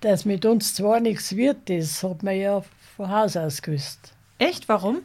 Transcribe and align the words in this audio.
Dass 0.00 0.24
mit 0.24 0.44
uns 0.44 0.74
zwar 0.74 1.00
nichts 1.00 1.34
wird, 1.34 1.68
das 1.68 2.04
hat 2.04 2.22
man 2.22 2.38
ja 2.38 2.62
von 2.96 3.10
Haus 3.10 3.36
aus 3.36 3.62
gewusst. 3.62 4.12
Echt? 4.38 4.68
Warum? 4.68 4.98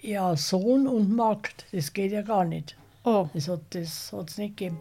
Ja, 0.00 0.34
Sohn 0.34 0.86
und 0.86 1.14
Magd, 1.14 1.66
das 1.72 1.92
geht 1.92 2.10
ja 2.10 2.22
gar 2.22 2.46
nicht. 2.46 2.74
Oh. 3.04 3.28
Das 3.34 3.48
hat 3.48 3.74
es 3.74 4.10
das 4.10 4.38
nicht 4.38 4.56
gegeben. 4.56 4.78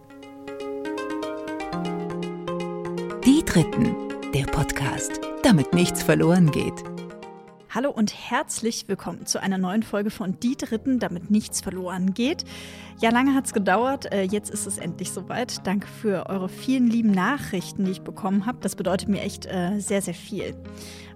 Die 3.25 3.43
Dritten, 3.43 3.93
der 4.33 4.45
Podcast, 4.45 5.19
damit 5.43 5.73
nichts 5.73 6.01
verloren 6.01 6.49
geht. 6.49 6.81
Hallo 7.73 7.89
und 7.89 8.13
herzlich 8.29 8.89
willkommen 8.89 9.25
zu 9.25 9.41
einer 9.41 9.57
neuen 9.57 9.81
Folge 9.81 10.09
von 10.09 10.37
Die 10.41 10.57
Dritten, 10.57 10.99
damit 10.99 11.31
nichts 11.31 11.61
verloren 11.61 12.13
geht. 12.13 12.43
Ja, 12.99 13.11
lange 13.11 13.33
hat 13.33 13.45
es 13.45 13.53
gedauert, 13.53 14.11
äh, 14.11 14.23
jetzt 14.23 14.49
ist 14.49 14.67
es 14.67 14.77
endlich 14.77 15.11
soweit. 15.11 15.65
Danke 15.65 15.87
für 15.87 16.25
eure 16.27 16.49
vielen 16.49 16.87
lieben 16.87 17.11
Nachrichten, 17.11 17.85
die 17.85 17.91
ich 17.91 18.01
bekommen 18.01 18.45
habe. 18.45 18.57
Das 18.59 18.75
bedeutet 18.75 19.07
mir 19.07 19.21
echt 19.21 19.45
äh, 19.45 19.79
sehr, 19.79 20.01
sehr 20.01 20.13
viel. 20.13 20.53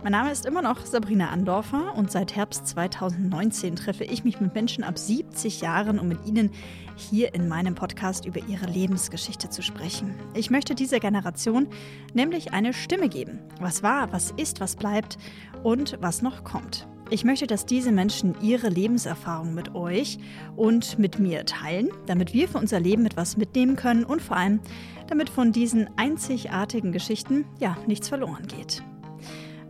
Mein 0.06 0.12
Name 0.12 0.32
ist 0.32 0.46
immer 0.46 0.62
noch 0.62 0.86
Sabrina 0.86 1.30
Andorfer 1.30 1.96
und 1.96 2.12
seit 2.12 2.36
Herbst 2.36 2.68
2019 2.68 3.76
treffe 3.76 4.04
ich 4.04 4.24
mich 4.24 4.40
mit 4.40 4.54
Menschen 4.54 4.84
ab 4.84 5.00
70 5.00 5.62
Jahren, 5.62 5.98
um 5.98 6.08
mit 6.08 6.28
ihnen 6.28 6.52
hier 6.96 7.34
in 7.34 7.48
meinem 7.48 7.74
Podcast 7.74 8.24
über 8.28 8.40
ihre 8.48 8.68
Lebensgeschichte 8.68 9.50
zu 9.50 9.64
sprechen. 9.64 10.14
Ich 10.36 10.52
möchte 10.52 10.76
dieser 10.76 11.00
Generation 11.00 11.66
nämlich 12.14 12.54
eine 12.54 12.72
Stimme 12.72 13.10
geben. 13.10 13.40
Was 13.60 13.82
war, 13.82 14.14
was 14.14 14.30
ist, 14.38 14.60
was 14.60 14.76
bleibt 14.76 15.18
und 15.64 15.98
was 16.02 16.22
noch 16.22 16.44
kommt. 16.44 16.88
Ich 17.10 17.24
möchte, 17.24 17.48
dass 17.48 17.66
diese 17.66 17.92
Menschen 17.92 18.36
ihre 18.44 18.70
Lebenserfahrung 18.70 19.56
mit 19.56 19.74
euch 19.74 20.20
und 20.56 21.00
mit 21.00 21.18
mir 21.18 21.48
teilen, 21.48 21.90
damit 22.06 22.32
wir 22.32 22.48
für 22.48 22.60
unser 22.60 22.80
Leben 22.80 23.08
etwas 23.08 23.38
mitnehmen 23.38 23.76
können 23.76 24.04
und 24.04 24.22
vor 24.22 24.38
allem, 24.38 24.60
damit 25.08 25.32
von 25.32 25.52
diesen 25.52 25.90
einzigartigen 25.98 26.92
Geschichten 26.92 27.46
ja 27.60 27.76
nichts 27.88 28.08
verloren 28.08 28.46
geht. 28.46 28.84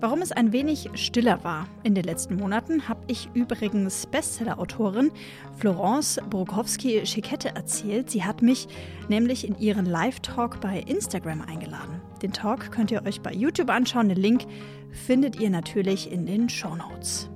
Warum 0.06 0.22
es 0.22 0.32
ein 0.32 0.52
wenig 0.52 0.88
stiller 0.94 1.44
war 1.44 1.68
in 1.82 1.96
den 1.96 2.04
letzten 2.04 2.36
Monaten, 2.36 2.88
habe 2.88 3.00
ich 3.08 3.28
übrigens 3.34 4.06
Bestseller-Autorin 4.06 5.10
Florence 5.58 6.20
Borkowski-Schikette 6.30 7.56
erzählt. 7.56 8.12
Sie 8.12 8.24
hat 8.24 8.44
mich 8.44 8.68
nämlich 9.10 9.48
in 9.48 9.58
ihren 9.58 9.88
Live-Talk 9.88 10.62
bei 10.62 10.82
Instagram 10.82 11.42
eingeladen. 11.42 12.02
Den 12.22 12.34
Talk 12.34 12.72
könnt 12.72 12.92
ihr 12.92 13.04
euch 13.04 13.22
bei 13.22 13.34
YouTube 13.34 13.72
anschauen. 13.72 14.08
Den 14.10 14.20
Link 14.20 14.46
findet 14.92 15.40
ihr 15.40 15.50
natürlich 15.50 16.12
in 16.12 16.28
den 16.28 16.50
Show 16.50 16.76
Notes. 16.76 17.32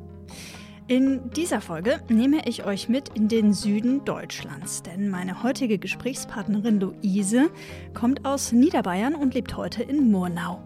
In 0.88 1.32
dieser 1.32 1.62
Folge 1.62 2.02
nehme 2.08 2.48
ich 2.48 2.66
euch 2.66 2.88
mit 2.88 3.10
in 3.16 3.30
den 3.30 3.52
Süden 3.52 4.06
Deutschlands, 4.06 4.84
denn 4.84 5.10
meine 5.10 5.42
heutige 5.42 5.80
Gesprächspartnerin 5.80 6.80
Luise 6.80 7.50
kommt 7.96 8.26
aus 8.26 8.52
Niederbayern 8.52 9.16
und 9.16 9.34
lebt 9.34 9.58
heute 9.58 9.82
in 9.82 10.12
Murnau. 10.12 10.62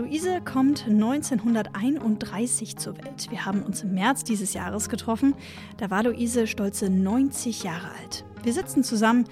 Luise 0.00 0.40
kommt 0.40 0.86
1931 0.88 2.78
zur 2.78 2.96
Welt. 2.96 3.26
Wir 3.28 3.44
haben 3.44 3.62
uns 3.62 3.82
im 3.82 3.92
März 3.92 4.24
dieses 4.24 4.54
Jahres 4.54 4.88
getroffen. 4.88 5.34
Da 5.76 5.90
war 5.90 6.04
Luise 6.04 6.46
stolze 6.46 6.88
90 6.88 7.64
Jahre 7.64 7.90
alt. 8.00 8.24
Wir 8.42 8.54
sitzen 8.54 8.82
zusammen 8.82 9.26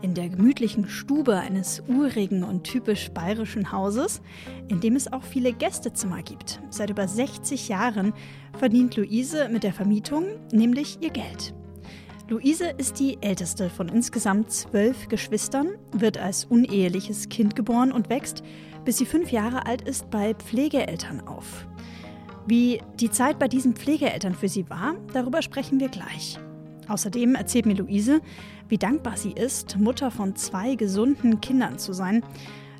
in 0.00 0.14
der 0.14 0.30
gemütlichen 0.30 0.88
Stube 0.88 1.36
eines 1.36 1.82
urigen 1.88 2.42
und 2.42 2.64
typisch 2.64 3.10
bayerischen 3.10 3.70
Hauses, 3.70 4.22
in 4.68 4.80
dem 4.80 4.96
es 4.96 5.12
auch 5.12 5.24
viele 5.24 5.52
Gästezimmer 5.52 6.22
gibt. 6.22 6.58
Seit 6.70 6.88
über 6.88 7.06
60 7.06 7.68
Jahren 7.68 8.14
verdient 8.58 8.96
Luise 8.96 9.50
mit 9.50 9.62
der 9.62 9.74
Vermietung 9.74 10.24
nämlich 10.50 11.02
ihr 11.02 11.10
Geld. 11.10 11.52
Luise 12.30 12.70
ist 12.78 12.98
die 12.98 13.18
älteste 13.20 13.68
von 13.68 13.90
insgesamt 13.90 14.50
zwölf 14.50 15.08
Geschwistern, 15.08 15.74
wird 15.92 16.16
als 16.16 16.46
uneheliches 16.46 17.28
Kind 17.28 17.54
geboren 17.54 17.92
und 17.92 18.08
wächst 18.08 18.42
bis 18.84 18.98
sie 18.98 19.06
fünf 19.06 19.32
Jahre 19.32 19.66
alt 19.66 19.82
ist, 19.82 20.10
bei 20.10 20.34
Pflegeeltern 20.34 21.26
auf. 21.26 21.66
Wie 22.46 22.80
die 23.00 23.10
Zeit 23.10 23.38
bei 23.38 23.48
diesen 23.48 23.74
Pflegeeltern 23.74 24.34
für 24.34 24.48
sie 24.48 24.68
war, 24.68 24.94
darüber 25.12 25.40
sprechen 25.40 25.80
wir 25.80 25.88
gleich. 25.88 26.38
Außerdem 26.88 27.34
erzählt 27.34 27.64
mir 27.64 27.74
Luise, 27.74 28.20
wie 28.68 28.76
dankbar 28.76 29.16
sie 29.16 29.32
ist, 29.32 29.78
Mutter 29.78 30.10
von 30.10 30.36
zwei 30.36 30.74
gesunden 30.74 31.40
Kindern 31.40 31.78
zu 31.78 31.92
sein. 31.92 32.22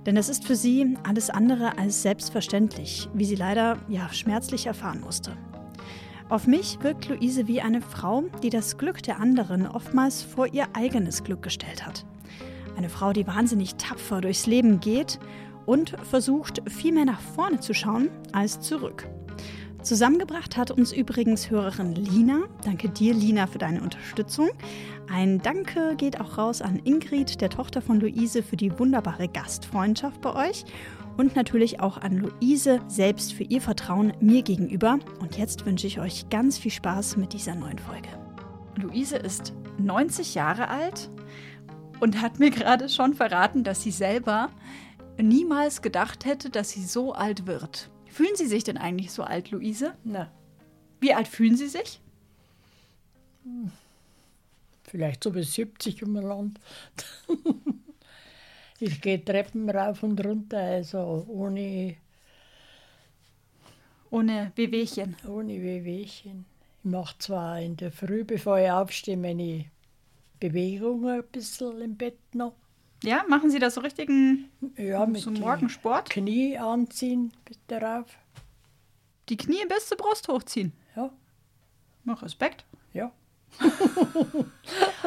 Denn 0.04 0.19
es 0.19 0.28
ist 0.28 0.44
für 0.44 0.56
sie 0.56 0.98
alles 1.03 1.31
andere 1.31 1.78
als 1.78 2.03
selbstverständlich, 2.03 3.09
wie 3.15 3.25
sie 3.25 3.36
leider 3.36 3.78
ja 3.88 4.12
schmerzlich 4.12 4.66
erfahren 4.66 5.00
musste. 5.00 5.32
Auf 6.28 6.47
mich 6.47 6.78
wirkt 6.82 7.09
Luise 7.09 7.47
wie 7.48 7.60
eine 7.60 7.81
Frau, 7.81 8.25
die 8.42 8.50
das 8.50 8.76
Glück 8.76 9.03
der 9.03 9.21
anderen 9.21 9.66
oftmals 9.66 10.22
vor 10.22 10.53
ihr 10.53 10.66
eigenes 10.75 11.25
Glück 11.25 11.42
gestellt 11.42 11.86
hat. 11.86 12.04
Eine 12.76 12.88
Frau, 12.88 13.12
die 13.12 13.26
wahnsinnig 13.26 13.76
tapfer 13.76 14.21
durchs 14.21 14.47
Leben 14.47 14.81
geht 14.81 15.19
und 15.66 15.97
versucht 16.02 16.62
viel 16.70 16.92
mehr 16.92 17.04
nach 17.04 17.20
vorne 17.20 17.60
zu 17.60 17.75
schauen 17.75 18.08
als 18.32 18.60
zurück. 18.60 19.08
Zusammengebracht 19.84 20.56
hat 20.56 20.70
uns 20.70 20.92
übrigens 20.92 21.50
Hörerin 21.50 21.94
Lina. 21.94 22.44
Danke 22.64 22.88
dir, 22.88 23.12
Lina, 23.12 23.47
für 23.47 23.58
deine 23.58 23.82
Unterstützung. 23.82 24.48
Ein 25.12 25.42
Danke 25.42 25.94
geht 25.97 26.19
auch 26.20 26.38
raus 26.38 26.62
an 26.62 26.80
Ingrid, 26.84 27.42
der 27.42 27.50
Tochter 27.50 27.82
von 27.82 28.00
Luise, 28.00 28.42
für 28.42 28.56
die 28.56 28.78
wunderbare 28.78 29.28
Gastfreundschaft 29.28 30.22
bei 30.22 30.48
euch. 30.48 30.64
Und 31.19 31.36
natürlich 31.36 31.80
auch 31.80 31.98
an 31.98 32.16
Luise 32.16 32.80
selbst 32.88 33.34
für 33.34 33.44
ihr 33.44 33.60
Vertrauen 33.60 34.14
mir 34.20 34.42
gegenüber. 34.42 34.98
Und 35.20 35.36
jetzt 35.36 35.66
wünsche 35.66 35.86
ich 35.86 36.00
euch 36.00 36.30
ganz 36.30 36.56
viel 36.56 36.72
Spaß 36.72 37.19
mit 37.19 37.34
dieser 37.34 37.54
neuen 37.54 37.78
Folge. 37.78 38.08
Luise 38.76 39.16
ist 39.16 39.53
90 39.78 40.34
Jahre 40.34 40.69
alt 40.69 41.10
und 42.00 42.22
hat 42.22 42.38
mir 42.38 42.50
gerade 42.50 42.88
schon 42.88 43.12
verraten, 43.12 43.64
dass 43.64 43.82
sie 43.82 43.91
selber 43.91 44.48
niemals 45.19 45.82
gedacht 45.82 46.25
hätte, 46.25 46.50
dass 46.50 46.70
sie 46.70 46.84
so 46.84 47.12
alt 47.12 47.47
wird. 47.47 47.91
Fühlen 48.10 48.36
Sie 48.36 48.47
sich 48.47 48.64
denn 48.64 48.76
eigentlich 48.78 49.10
so 49.12 49.22
alt, 49.25 49.50
Luise? 49.50 49.94
Na, 50.04 50.30
Wie 51.00 51.14
alt 51.14 51.28
fühlen 51.28 51.56
Sie 51.56 51.69
sich? 51.69 52.00
vielleicht 54.84 55.22
so 55.24 55.30
bis 55.32 55.53
70 55.54 56.03
um 56.04 56.16
ein 56.16 56.22
Land. 56.22 56.60
ich 58.80 59.00
gehe 59.00 59.22
Treppen 59.22 59.69
rauf 59.69 60.03
und 60.03 60.24
runter, 60.24 60.58
also 60.58 61.26
ohne, 61.28 61.97
Ohne 64.10 64.53
Wehwehchen. 64.56 65.16
ohne 65.28 65.60
Wehwehchen. 65.60 66.47
Ich 66.84 66.91
mache 66.91 67.19
zwar 67.19 67.60
in 67.60 67.76
der 67.76 67.91
Früh, 67.92 68.24
bevor 68.24 68.58
ich 68.58 68.70
aufstehe, 68.70 69.16
meine 69.16 69.66
Bewegungen 70.41 71.20
ein 71.22 71.28
bisschen 71.32 71.80
im 71.80 71.97
Bett 71.97 72.19
noch. 72.34 72.54
Ja, 73.04 73.25
machen 73.28 73.50
Sie 73.50 73.59
das 73.59 73.75
so 73.75 73.81
richtigen 73.81 74.50
Ja, 74.76 75.04
mit 75.06 75.20
so 75.22 75.31
den 75.31 75.41
Morgensport? 75.41 76.10
Knie 76.10 76.56
anziehen 76.59 77.32
bis 77.44 77.59
darauf. 77.66 78.06
Die 79.28 79.37
Knie 79.37 79.65
bis 79.69 79.88
zur 79.88 79.97
Brust 79.97 80.28
hochziehen. 80.28 80.72
Ja, 80.97 81.10
Noch 82.04 82.22
Respekt. 82.22 82.65
ja. 82.92 83.12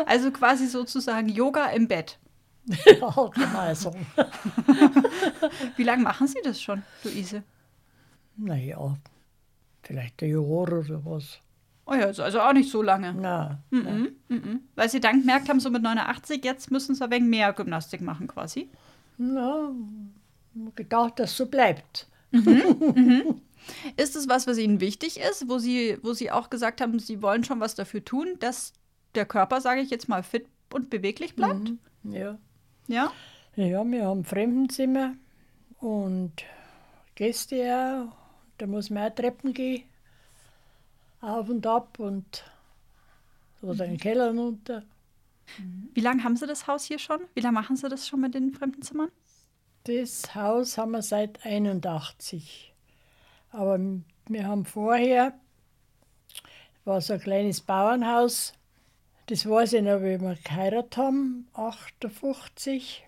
Also 0.06 0.31
quasi 0.31 0.68
sozusagen 0.68 1.28
Yoga 1.30 1.68
im 1.72 1.88
Bett. 1.88 2.18
ja, 2.85 3.30
kann 3.34 3.53
man 3.53 3.75
so. 3.75 3.94
Wie 5.75 5.84
lange 5.84 6.03
machen 6.03 6.28
Sie 6.28 6.40
das 6.44 6.62
schon, 6.62 6.84
Luise? 7.03 7.44
Naja, 8.35 8.96
vielleicht 9.84 10.22
ein 10.22 10.29
Jahr 10.29 10.41
oder 10.41 10.84
was. 11.06 11.40
Oh 11.90 11.94
ja, 11.94 12.06
also- 12.08 12.24
also 12.24 12.42
auch 12.42 12.52
nicht 12.53 12.70
so 12.70 12.81
lange. 12.81 13.14
Na, 13.14 13.59
Mhm, 13.72 14.09
mhm. 14.28 14.59
Weil 14.75 14.90
Sie 14.90 15.00
dann 15.00 15.22
gemerkt 15.22 15.48
haben, 15.50 15.59
so 15.62 15.70
mit 15.70 15.81
89, 15.81 16.44
jetzt 16.44 16.70
müssen 16.70 16.94
Sie 16.96 17.03
ein 17.03 17.12
wenig 17.12 17.30
mehr 17.30 17.53
Gymnastik 17.53 18.02
machen 18.02 18.28
quasi. 18.28 18.70
na, 19.18 19.72
gedacht, 20.76 21.20
dass 21.20 21.36
so 21.38 21.46
bleibt. 21.47 22.08
Ist 23.96 24.16
es 24.16 24.28
was, 24.30 24.47
was 24.47 24.58
Ihnen 24.58 24.80
wichtig 24.80 25.20
ist, 25.20 25.47
wo 25.50 25.58
Sie, 25.59 25.97
wo 26.02 26.14
Sie 26.14 26.31
auch 26.31 26.50
gesagt 26.50 26.81
haben, 26.81 27.00
Sie 27.00 27.22
wollen 27.22 27.44
schon 27.44 27.59
was 27.59 27.76
dafür 27.76 28.03
tun, 28.03 28.36
dass 28.40 28.74
der 29.16 29.26
Körper, 29.26 29.62
sage 29.62 29.81
ich 29.81 29.90
jetzt 29.90 30.08
mal, 30.09 30.24
fit 30.24 30.46
und 30.74 30.90
beweglich 30.90 31.36
bleibt? 31.36 31.74
Ja. 32.03 32.38
Ja? 32.88 33.12
ja, 33.56 33.84
wir 33.86 34.06
haben 34.06 34.24
Fremdenzimmer 34.24 35.14
und 35.80 36.31
Gäste 37.16 38.08
auch. 38.09 38.16
Da 38.58 38.66
muss 38.67 38.90
man 38.90 39.11
auch 39.11 39.16
Treppen 39.16 39.53
gehen. 39.53 39.84
Auf 41.28 41.50
und 41.50 41.68
ab 41.68 42.00
und 42.00 42.46
oder 43.62 43.84
in 43.84 43.91
den 43.91 44.00
Keller 44.00 44.29
runter. 44.32 44.84
Wie 45.94 46.00
lange 46.00 46.24
haben 46.24 46.38
Sie 46.38 46.47
das 46.47 46.68
Haus 46.68 46.85
hier 46.85 47.00
schon? 47.00 47.20
Wie 47.34 47.41
lange 47.41 47.56
machen 47.56 47.76
Sie 47.76 47.90
das 47.90 48.08
schon 48.08 48.22
mit 48.22 48.34
den 48.34 48.53
Fremdenzimmern? 48.53 49.09
Das 49.84 50.34
Haus 50.35 50.78
haben 50.78 50.91
wir 50.91 51.02
seit 51.02 51.46
81. 51.46 52.74
Aber 53.52 53.78
wir 54.29 54.47
haben 54.47 54.64
vorher, 54.64 55.34
war 56.85 57.02
so 57.02 57.14
ein 57.14 57.20
kleines 57.20 57.59
Bauernhaus, 57.59 58.53
das 59.26 59.50
weiß 59.50 59.73
ich 59.73 59.82
noch, 59.82 60.00
wie 60.00 60.22
wir 60.22 60.38
geheiratet 60.41 60.96
haben, 60.96 61.50
58. 61.56 63.06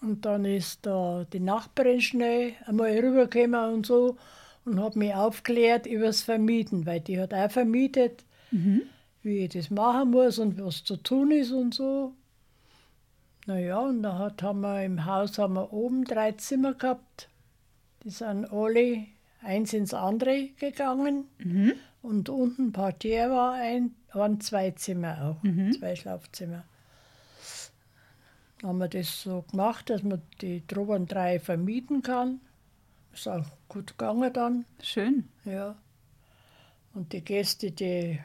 Und 0.00 0.24
dann 0.24 0.44
ist 0.44 0.84
da 0.84 1.24
die 1.32 1.38
Nachbarin 1.38 2.00
schnell 2.00 2.54
einmal 2.66 2.90
rübergekommen 2.98 3.74
und 3.74 3.86
so 3.86 4.16
und 4.70 4.82
hat 4.82 4.96
mich 4.96 5.14
aufgeklärt 5.14 5.86
über 5.86 6.06
das 6.06 6.22
Vermieten, 6.22 6.86
weil 6.86 7.00
die 7.00 7.20
hat 7.20 7.34
auch 7.34 7.50
vermietet, 7.50 8.24
wie 9.22 9.38
ich 9.44 9.50
das 9.50 9.70
machen 9.70 10.10
muss 10.10 10.38
und 10.38 10.62
was 10.64 10.82
zu 10.84 10.96
tun 10.96 11.30
ist 11.30 11.52
und 11.52 11.74
so. 11.74 12.12
Naja, 13.46 13.78
und 13.80 14.02
dann 14.02 14.18
hat, 14.18 14.42
haben 14.42 14.60
wir 14.60 14.84
im 14.84 15.04
Haus 15.06 15.38
haben 15.38 15.54
wir 15.54 15.72
oben 15.72 16.04
drei 16.04 16.32
Zimmer 16.32 16.74
gehabt 16.74 17.28
Die 18.04 18.10
sind 18.10 18.50
alle 18.52 19.06
eins 19.42 19.72
ins 19.72 19.94
andere 19.94 20.48
gegangen. 20.58 21.24
Mhm. 21.38 21.72
Und 22.02 22.28
unten 22.28 22.72
Partier 22.72 23.30
war 23.30 23.54
ein, 23.54 23.94
waren 24.12 24.40
zwei 24.40 24.70
Zimmer 24.72 25.36
auch, 25.38 25.42
Mhm. 25.42 25.72
zwei 25.72 25.96
Schlafzimmer. 25.96 26.64
Dann 28.60 28.70
haben 28.70 28.78
wir 28.78 28.88
das 28.88 29.22
so 29.22 29.42
gemacht, 29.50 29.88
dass 29.90 30.02
man 30.02 30.20
die 30.40 30.66
drüben 30.66 31.06
drei 31.06 31.38
vermieten 31.40 32.02
kann. 32.02 32.40
Ist 33.12 33.28
auch 33.28 33.44
gut 33.68 33.98
gegangen 33.98 34.32
dann, 34.32 34.64
Schön. 34.82 35.28
ja. 35.44 35.76
Und 36.94 37.12
die 37.12 37.22
Gäste, 37.22 37.70
die 37.70 38.20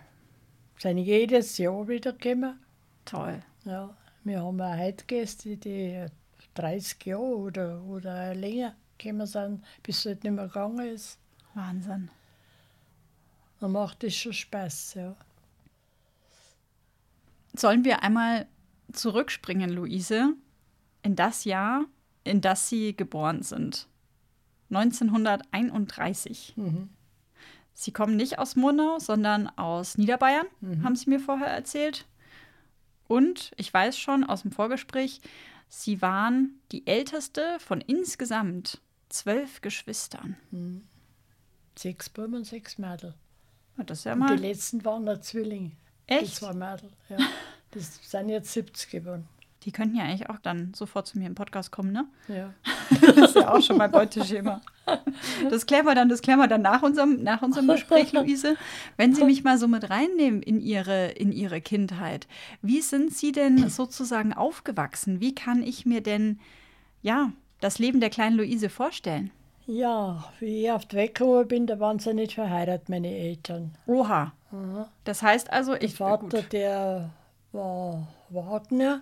sind 0.80 0.98
jedes 0.98 1.58
Jahr 1.58 1.88
wieder 1.88 2.14
gekommen. 2.14 2.60
Toll. 3.06 3.42
Ja. 3.64 3.96
Wir 4.24 4.42
haben 4.42 4.60
auch 4.60 4.78
heute 4.78 5.06
Gäste, 5.06 5.58
die 5.58 6.06
30 6.56 7.06
Jahre 7.06 7.38
oder, 7.38 7.82
oder 7.84 8.34
länger 8.34 8.76
gekommen 8.98 9.28
sind, 9.28 9.64
bis 9.84 10.00
es 10.00 10.06
halt 10.06 10.24
nicht 10.24 10.34
mehr 10.34 10.48
gegangen 10.48 10.88
ist. 10.88 11.20
Wahnsinn. 11.54 12.10
Dann 13.60 13.72
macht 13.72 14.04
das 14.04 14.16
schon 14.16 14.34
Spaß, 14.34 14.96
ja. 14.96 15.16
Sollen 17.54 17.86
wir 17.86 18.04
einmal 18.04 18.48
zurückspringen, 18.92 19.70
Luise, 19.70 20.34
in 21.04 21.16
das 21.16 21.46
Jahr, 21.46 21.86
in 22.24 22.42
das 22.42 22.70
Sie 22.70 22.96
geboren 22.96 23.44
sind? 23.44 23.88
1931. 24.70 26.54
Mhm. 26.56 26.90
Sie 27.74 27.92
kommen 27.92 28.16
nicht 28.16 28.40
aus 28.40 28.56
Murnau, 28.56 29.00
sondern 29.00 29.50
aus 29.58 29.98
Niederbayern, 29.98 30.48
haben 30.84 30.96
Sie 30.96 31.10
mir 31.10 31.20
vorher 31.20 31.48
erzählt. 31.48 32.06
Und 33.08 33.52
ich 33.58 33.74
weiß 33.74 33.98
schon 33.98 34.24
aus 34.24 34.44
dem 34.44 34.52
Vorgespräch, 34.52 35.20
Sie 35.68 36.02
waren 36.02 36.62
die 36.72 36.88
älteste 36.88 37.58
von 37.60 37.82
insgesamt 37.82 38.80
zwölf 39.10 39.62
Geschwistern. 39.62 40.38
Sechs 41.78 42.10
Buben 42.10 42.36
und 42.36 42.46
sechs 42.46 42.78
Mädel. 42.78 43.14
Ja, 43.78 43.84
Das 43.84 44.06
ja 44.06 44.14
Und 44.14 44.20
mal 44.20 44.38
die 44.38 44.44
letzten 44.44 44.86
waren 44.86 45.06
der 45.06 45.22
Zwilling. 45.22 45.76
Die 46.10 46.14
echt. 46.14 46.36
zwei 46.36 46.54
Mädel. 46.54 46.92
Ja. 47.10 47.18
Das 47.72 48.00
sind 48.10 48.30
jetzt 48.30 48.54
70 48.54 48.90
geworden. 48.90 49.28
Die 49.66 49.72
könnten 49.72 49.96
ja 49.96 50.04
eigentlich 50.04 50.30
auch 50.30 50.38
dann 50.38 50.74
sofort 50.76 51.08
zu 51.08 51.18
mir 51.18 51.26
im 51.26 51.36
Podcast 51.36 51.72
kommen, 51.72 51.92
ne? 51.92 52.06
Ja. 52.28 52.54
Das 53.16 53.18
ist 53.30 53.36
ja 53.36 53.52
auch 53.52 53.62
schon 53.62 53.78
mein 53.78 53.90
Beuteschema. 53.92 54.62
Das 55.50 55.66
klären 55.66 55.86
wir 55.86 55.96
dann, 55.96 56.08
das 56.08 56.22
klären 56.22 56.38
wir 56.40 56.48
dann 56.48 56.62
nach 56.62 56.84
unserem, 56.84 57.24
nach 57.24 57.42
unserem 57.42 57.68
Gespräch, 57.68 58.14
Luise. 58.14 58.56
Wenn 58.96 59.16
Sie 59.16 59.24
mich 59.24 59.44
mal 59.44 59.58
so 59.58 59.68
mit 59.68 59.90
reinnehmen 59.90 60.44
in 60.44 60.62
Ihre, 60.62 61.08
in 61.08 61.32
Ihre 61.32 61.62
Kindheit, 61.62 62.28
wie 62.62 62.82
sind 62.82 63.12
Sie 63.12 63.32
denn 63.32 63.70
sozusagen 63.70 64.34
aufgewachsen? 64.34 65.20
Wie 65.20 65.34
kann 65.34 65.64
ich 65.64 65.88
mir 65.88 66.02
denn, 66.02 66.40
ja, 67.02 67.32
das 67.60 67.80
Leben 67.80 68.00
der 68.00 68.12
kleinen 68.12 68.38
Luise 68.38 68.70
vorstellen? 68.70 69.32
ja, 69.68 70.24
wie 70.40 70.66
ich 70.66 70.72
auf 70.72 70.86
die 70.86 70.98
gekommen 70.98 71.48
bin, 71.48 71.66
da 71.68 71.80
waren 71.80 71.98
sie 72.00 72.14
nicht 72.14 72.36
verheiratet, 72.36 72.88
meine 72.90 73.10
Eltern. 73.10 73.76
Oha. 73.88 74.34
Aha. 74.52 74.90
Das 75.04 75.24
heißt 75.24 75.52
also, 75.52 75.74
Der 75.74 75.84
ich. 75.84 75.96
Vater, 75.96 76.42
Gut. 76.42 76.54
der 76.54 77.10
war 77.52 78.08
Wagner. 78.30 79.02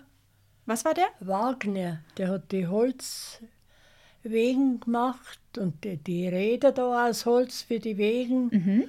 Was 0.66 0.84
war 0.84 0.94
der? 0.94 1.06
Wagner, 1.20 2.00
der 2.16 2.28
hat 2.30 2.50
die 2.52 2.66
Holzwegen 2.66 4.80
gemacht 4.80 5.38
und 5.58 5.84
die, 5.84 5.96
die 5.98 6.26
Räder 6.28 6.72
da 6.72 7.06
aus 7.08 7.26
Holz 7.26 7.62
für 7.62 7.78
die 7.80 7.96
Wegen 7.98 8.46
Mhm. 8.48 8.84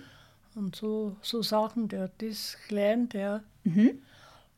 und 0.56 0.76
so, 0.76 1.16
so 1.22 1.42
Sachen. 1.42 1.88
Der 1.90 2.04
hat 2.04 2.14
das 2.22 2.58
gelernt, 2.70 3.14
ja. 3.14 3.42
Mhm. 3.64 4.02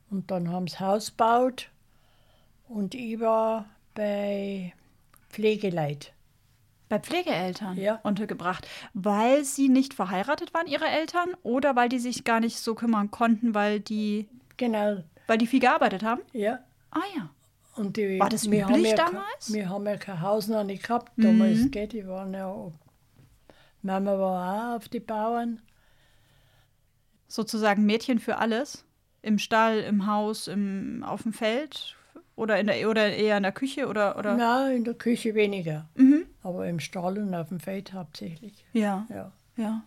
Und 0.09 0.31
dann 0.31 0.49
haben 0.51 0.67
sie 0.67 0.79
Haus 0.79 1.09
gebaut 1.11 1.69
und 2.69 2.93
ich 2.95 3.19
war 3.19 3.65
bei 3.95 4.73
Pflegeleit. 5.29 6.13
Bei 6.89 6.99
Pflegeeltern 6.99 7.77
Ja. 7.77 7.99
untergebracht. 8.03 8.65
Weil 8.93 9.43
sie 9.43 9.67
nicht 9.67 9.93
verheiratet 9.93 10.53
waren, 10.53 10.67
ihre 10.67 10.85
Eltern, 10.87 11.27
oder 11.43 11.75
weil 11.75 11.89
die 11.89 11.99
sich 11.99 12.23
gar 12.23 12.39
nicht 12.39 12.57
so 12.59 12.75
kümmern 12.75 13.11
konnten, 13.11 13.53
weil 13.53 13.81
die, 13.81 14.29
Genau, 14.55 15.03
weil 15.27 15.37
die 15.37 15.47
viel 15.47 15.59
gearbeitet 15.59 16.03
haben? 16.03 16.21
ja. 16.31 16.59
Ah 16.91 17.01
ja. 17.15 17.29
Und 17.75 17.95
die, 17.97 18.19
War 18.19 18.29
das 18.29 18.49
wir 18.49 18.65
üblich 18.67 18.87
ja 18.91 18.95
ke- 18.95 19.11
damals? 19.13 19.49
Mhm. 19.49 19.53
Wir 19.53 19.69
haben 19.69 19.85
ja 19.85 19.97
kein 19.97 20.21
Haus 20.21 20.47
noch 20.47 20.63
nicht 20.63 20.83
gehabt 20.83 21.11
damals, 21.17 21.69
gell? 21.71 21.87
Die 21.87 22.07
waren 22.07 22.33
ja. 22.33 22.71
Mama 23.83 24.17
war 24.19 24.71
auch 24.71 24.75
auf 24.77 24.89
die 24.89 24.99
Bauern. 24.99 25.61
sozusagen 27.27 27.85
Mädchen 27.85 28.19
für 28.19 28.37
alles? 28.37 28.83
Im 29.21 29.39
Stall, 29.39 29.79
im 29.79 30.07
Haus, 30.07 30.47
im, 30.47 31.03
auf 31.05 31.23
dem 31.23 31.33
Feld 31.33 31.95
oder, 32.35 32.59
in 32.59 32.67
der, 32.67 32.89
oder 32.89 33.13
eher 33.13 33.37
in 33.37 33.43
der 33.43 33.51
Küche 33.51 33.87
oder, 33.87 34.17
oder? 34.17 34.35
Nein, 34.35 34.77
in 34.77 34.83
der 34.83 34.93
Küche 34.93 35.35
weniger. 35.35 35.87
Mhm. 35.95 36.25
Aber 36.43 36.67
im 36.67 36.79
Stall 36.79 37.17
und 37.17 37.33
auf 37.35 37.49
dem 37.49 37.59
Feld 37.59 37.93
hauptsächlich. 37.93 38.63
Ja, 38.73 39.05
Ja. 39.09 39.31
ja. 39.57 39.83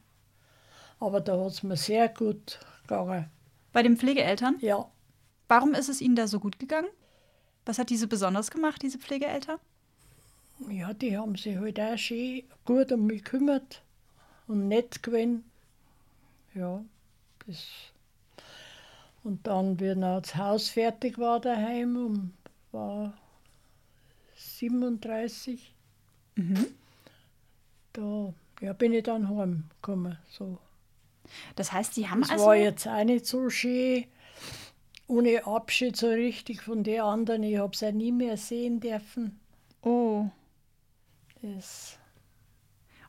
Aber 0.99 1.21
da 1.21 1.39
hat 1.41 1.53
es 1.53 1.63
mir 1.63 1.77
sehr 1.77 2.09
gut 2.11 2.61
gegangen. 2.83 3.31
Bei 3.73 3.83
den 3.83 3.97
Pflegeeltern? 3.97 4.57
Ja, 4.61 4.87
Warum 5.51 5.75
ist 5.75 5.89
es 5.89 6.01
ihnen 6.01 6.15
da 6.15 6.29
so 6.29 6.39
gut 6.39 6.61
gegangen? 6.61 6.87
Was 7.67 7.81
hat 7.81 7.91
diese 7.91 8.07
besonders 8.07 8.53
gemacht, 8.53 8.81
diese 8.83 8.99
Pflegeeltern? 9.01 9.59
ja, 10.69 10.93
die 10.93 11.17
haben 11.19 11.35
sich 11.37 11.57
halt 11.57 11.81
auch 11.81 11.97
schön 11.99 12.43
gut 12.65 12.93
um 12.93 13.07
mich 13.07 13.25
gekümmert 13.25 13.83
und 14.47 14.69
nett 14.69 15.03
gewesen. 15.03 15.43
Ja, 16.55 16.85
das. 17.47 17.65
Und 19.25 19.45
dann, 19.47 19.81
wie 19.81 19.95
noch 19.97 20.21
das 20.21 20.37
Haus 20.37 20.69
fertig 20.69 21.19
war 21.19 21.41
daheim, 21.41 21.97
um, 21.97 22.33
war 22.71 23.13
37, 24.37 25.75
Mhm. 26.37 26.67
da 27.93 28.33
ja, 28.61 28.73
bin 28.73 28.93
ich 28.93 29.03
dann 29.03 29.29
heimgekommen. 29.29 30.17
So. 30.31 30.59
Das 31.57 31.73
heißt, 31.73 31.95
sie 31.95 32.09
haben 32.09 32.21
Das 32.21 32.31
also. 32.31 32.47
war 32.47 32.55
jetzt 32.57 32.87
auch 32.87 33.05
nicht 33.05 33.27
so 33.27 33.51
schön, 33.51 34.05
ohne 35.11 35.47
Abschied 35.47 35.97
so 35.97 36.09
richtig 36.09 36.63
von 36.63 36.83
den 36.85 37.01
anderen. 37.01 37.43
Ich 37.43 37.59
habe 37.59 37.77
sie 37.77 37.93
nie 37.93 38.13
mehr 38.13 38.37
sehen 38.37 38.81
dürfen. 38.81 39.41
Oh. 39.83 40.27
Das, 41.43 41.99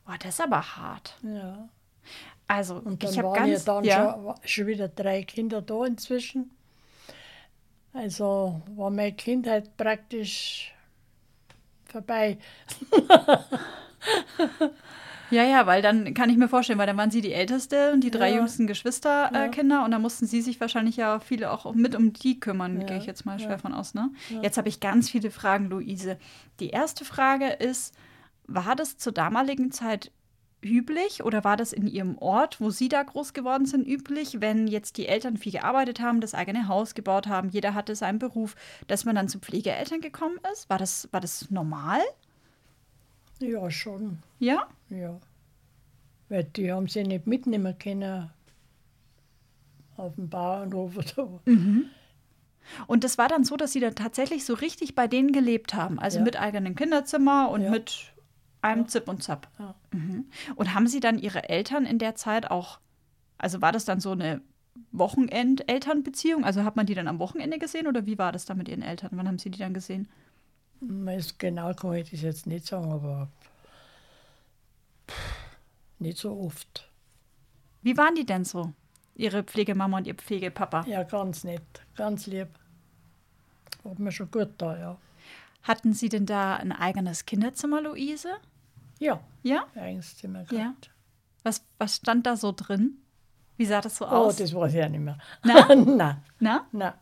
oh, 0.07 0.13
das 0.19 0.35
ist 0.35 0.41
aber 0.41 0.61
hart. 0.77 1.17
ja. 1.23 1.69
Also, 2.47 2.75
Und 2.75 3.01
dann 3.03 3.11
ich 3.11 3.17
habe 3.17 3.29
waren 3.29 3.47
ja 3.47 3.53
ganz. 3.53 3.65
dann 3.65 3.83
ja. 3.85 4.13
Schon, 4.13 4.35
schon 4.43 4.67
wieder 4.67 4.87
drei 4.89 5.23
Kinder 5.23 5.61
da 5.61 5.85
inzwischen. 5.85 6.51
Also 7.93 8.61
war 8.75 8.89
meine 8.89 9.13
Kindheit 9.13 9.77
praktisch 9.77 10.73
vorbei. 11.85 12.37
Ja, 15.31 15.43
ja, 15.43 15.65
weil 15.65 15.81
dann 15.81 16.13
kann 16.13 16.29
ich 16.29 16.37
mir 16.37 16.47
vorstellen, 16.47 16.77
weil 16.79 16.87
dann 16.87 16.97
waren 16.97 17.11
sie 17.11 17.21
die 17.21 17.33
Älteste 17.33 17.91
und 17.93 18.03
die 18.03 18.11
drei 18.11 18.29
Ja. 18.29 18.37
jüngsten 18.37 18.67
Geschwisterkinder 18.67 19.75
äh, 19.75 19.79
Ja. 19.79 19.85
Und 19.85 19.91
dann 19.91 20.01
mussten 20.01 20.25
sie 20.27 20.41
sich 20.41 20.59
wahrscheinlich 20.61 20.97
ja 20.97 21.19
viele 21.19 21.51
auch 21.51 21.73
mit 21.73 21.95
um 21.95 22.13
die 22.13 22.39
kümmern, 22.39 22.79
Ja, 22.81 22.87
gehe 22.87 22.97
ich 22.97 23.05
jetzt 23.05 23.25
mal 23.25 23.39
schwer 23.39 23.59
von 23.59 23.73
aus. 23.73 23.93
Ne? 23.93 24.11
Jetzt 24.41 24.57
habe 24.57 24.69
ich 24.69 24.79
ganz 24.79 25.09
viele 25.09 25.31
Fragen, 25.31 25.69
Luise. 25.69 26.17
Die 26.59 26.69
erste 26.69 27.05
Frage 27.05 27.47
ist, 27.47 27.93
war 28.47 28.75
das 28.75 28.97
zur 28.97 29.13
damaligen 29.13 29.71
Zeit 29.71 30.11
üblich 30.63 31.23
oder 31.23 31.43
war 31.43 31.57
das 31.57 31.73
in 31.73 31.87
Ihrem 31.87 32.17
Ort, 32.19 32.61
wo 32.61 32.69
Sie 32.69 32.87
da 32.87 33.01
groß 33.01 33.33
geworden 33.33 33.65
sind, 33.65 33.87
üblich, 33.87 34.41
wenn 34.41 34.67
jetzt 34.67 34.97
die 34.97 35.07
Eltern 35.07 35.37
viel 35.37 35.53
gearbeitet 35.53 35.99
haben, 35.99 36.21
das 36.21 36.35
eigene 36.35 36.67
Haus 36.67 36.93
gebaut 36.93 37.25
haben, 37.27 37.49
jeder 37.49 37.73
hatte 37.73 37.95
seinen 37.95 38.19
Beruf, 38.19 38.55
dass 38.87 39.03
man 39.05 39.15
dann 39.15 39.27
zu 39.27 39.39
Pflegeeltern 39.39 40.01
gekommen 40.01 40.37
ist? 40.53 40.69
War 40.69 40.77
das, 40.77 41.09
war 41.11 41.19
das 41.19 41.49
normal? 41.49 42.01
Ja, 43.41 43.69
schon. 43.71 44.19
Ja? 44.39 44.67
Ja. 44.89 45.19
Weil 46.29 46.43
die 46.45 46.71
haben 46.71 46.87
sie 46.87 47.03
nicht 47.03 47.27
mitnehmen 47.27 47.77
können 47.77 48.29
auf 49.97 50.15
dem 50.15 50.29
Bauernhof 50.29 50.97
oder 50.97 51.39
Mhm. 51.45 51.85
Und 52.87 53.03
das 53.03 53.17
war 53.17 53.27
dann 53.27 53.43
so, 53.43 53.57
dass 53.57 53.73
sie 53.73 53.79
dann 53.79 53.95
tatsächlich 53.95 54.45
so 54.45 54.53
richtig 54.53 54.93
bei 54.95 55.07
denen 55.07 55.31
gelebt 55.31 55.73
haben. 55.73 55.99
Also 55.99 56.19
Ja. 56.19 56.23
mit 56.23 56.39
eigenem 56.39 56.75
Kinderzimmer 56.75 57.49
und 57.49 57.61
Ja. 57.63 57.71
mit 57.71 58.13
einem 58.61 58.81
Ja. 58.83 58.87
Zip 58.87 59.07
und 59.09 59.23
Zap. 59.23 59.47
Mhm. 59.91 60.25
Und 60.55 60.73
haben 60.75 60.87
sie 60.87 60.99
dann 60.99 61.17
ihre 61.17 61.49
Eltern 61.49 61.85
in 61.85 61.97
der 61.97 62.15
Zeit 62.15 62.49
auch, 62.51 62.79
also 63.39 63.61
war 63.61 63.71
das 63.71 63.85
dann 63.85 63.99
so 63.99 64.11
eine 64.11 64.41
Wochenend-Elternbeziehung? 64.91 66.43
Also 66.43 66.63
hat 66.63 66.75
man 66.75 66.85
die 66.85 66.93
dann 66.93 67.07
am 67.07 67.19
Wochenende 67.19 67.57
gesehen 67.59 67.87
oder 67.87 68.05
wie 68.05 68.17
war 68.17 68.31
das 68.31 68.45
dann 68.45 68.57
mit 68.57 68.69
ihren 68.69 68.83
Eltern? 68.83 69.09
Wann 69.13 69.27
haben 69.27 69.39
sie 69.39 69.49
die 69.49 69.59
dann 69.59 69.73
gesehen? 69.73 70.07
Weiß 70.81 71.37
Genau 71.37 71.73
kann 71.73 71.93
ich 71.93 72.09
das 72.11 72.21
jetzt 72.21 72.47
nicht 72.47 72.65
sagen, 72.65 72.91
aber 72.91 73.27
nicht 75.99 76.17
so 76.17 76.31
oft. 76.39 76.87
Wie 77.81 77.97
waren 77.97 78.15
die 78.15 78.25
denn 78.25 78.43
so? 78.45 78.73
Ihre 79.15 79.43
Pflegemama 79.43 79.97
und 79.97 80.07
ihr 80.07 80.15
Pflegepapa? 80.15 80.83
Ja, 80.87 81.03
ganz 81.03 81.43
nett, 81.43 81.61
ganz 81.95 82.25
lieb. 82.27 82.47
Hat 83.83 83.99
mir 83.99 84.11
schon 84.11 84.31
gut 84.31 84.49
da, 84.57 84.77
ja. 84.77 84.97
Hatten 85.63 85.93
sie 85.93 86.09
denn 86.09 86.25
da 86.25 86.55
ein 86.55 86.71
eigenes 86.71 87.25
Kinderzimmer, 87.25 87.81
Luise? 87.81 88.33
Ja, 88.99 89.19
Ja? 89.43 89.65
eigenes 89.75 90.17
Zimmer 90.17 90.41
Ja. 90.43 90.45
gehabt. 90.45 90.89
Was, 91.43 91.63
was 91.77 91.95
stand 91.97 92.25
da 92.25 92.35
so 92.35 92.51
drin? 92.55 92.97
Wie 93.57 93.65
sah 93.65 93.81
das 93.81 93.97
so 93.97 94.05
Oh, 94.05 94.09
aus? 94.27 94.37
das 94.37 94.53
weiß 94.55 94.73
ich 94.73 94.83
auch 94.83 94.89
nicht 94.89 94.99
mehr. 95.01 95.17
Na? 95.43 95.75
nein, 95.75 96.23
Na? 96.39 96.67
nein. 96.71 96.93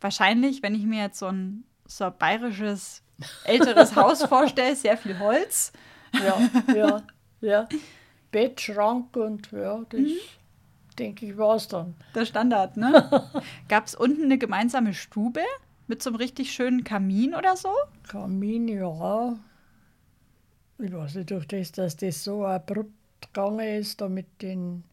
Wahrscheinlich, 0.00 0.62
wenn 0.62 0.74
ich 0.74 0.84
mir 0.84 1.02
jetzt 1.02 1.18
so 1.18 1.26
ein, 1.26 1.64
so 1.86 2.04
ein 2.04 2.18
bayerisches 2.18 3.02
älteres 3.44 3.94
Haus 3.96 4.22
vorstelle, 4.28 4.76
sehr 4.76 4.96
viel 4.96 5.18
Holz. 5.18 5.72
Ja, 6.12 6.74
ja, 6.74 7.02
ja. 7.40 7.68
Bett, 8.30 8.60
Schrank 8.60 9.16
und 9.16 9.50
ja, 9.52 9.82
das 9.88 10.00
denke 10.98 11.26
ich 11.26 11.36
war 11.36 11.56
es 11.56 11.68
dann. 11.68 11.94
Der 12.14 12.26
Standard, 12.26 12.76
ne? 12.76 13.30
Gab 13.68 13.86
es 13.86 13.94
unten 13.94 14.24
eine 14.24 14.38
gemeinsame 14.38 14.94
Stube 14.94 15.42
mit 15.86 16.02
so 16.02 16.10
einem 16.10 16.16
richtig 16.16 16.52
schönen 16.52 16.84
Kamin 16.84 17.34
oder 17.34 17.56
so? 17.56 17.70
Kamin, 18.08 18.68
ja. 18.68 19.36
Ich 20.78 20.92
weiß 20.92 21.14
nicht, 21.14 21.30
durch 21.30 21.46
das, 21.46 21.72
dass 21.72 21.96
das 21.96 22.24
so 22.24 22.44
abrupt 22.44 22.92
gegangen 23.20 23.80
ist, 23.80 24.00
da 24.00 24.08
mit 24.08 24.42
den. 24.42 24.84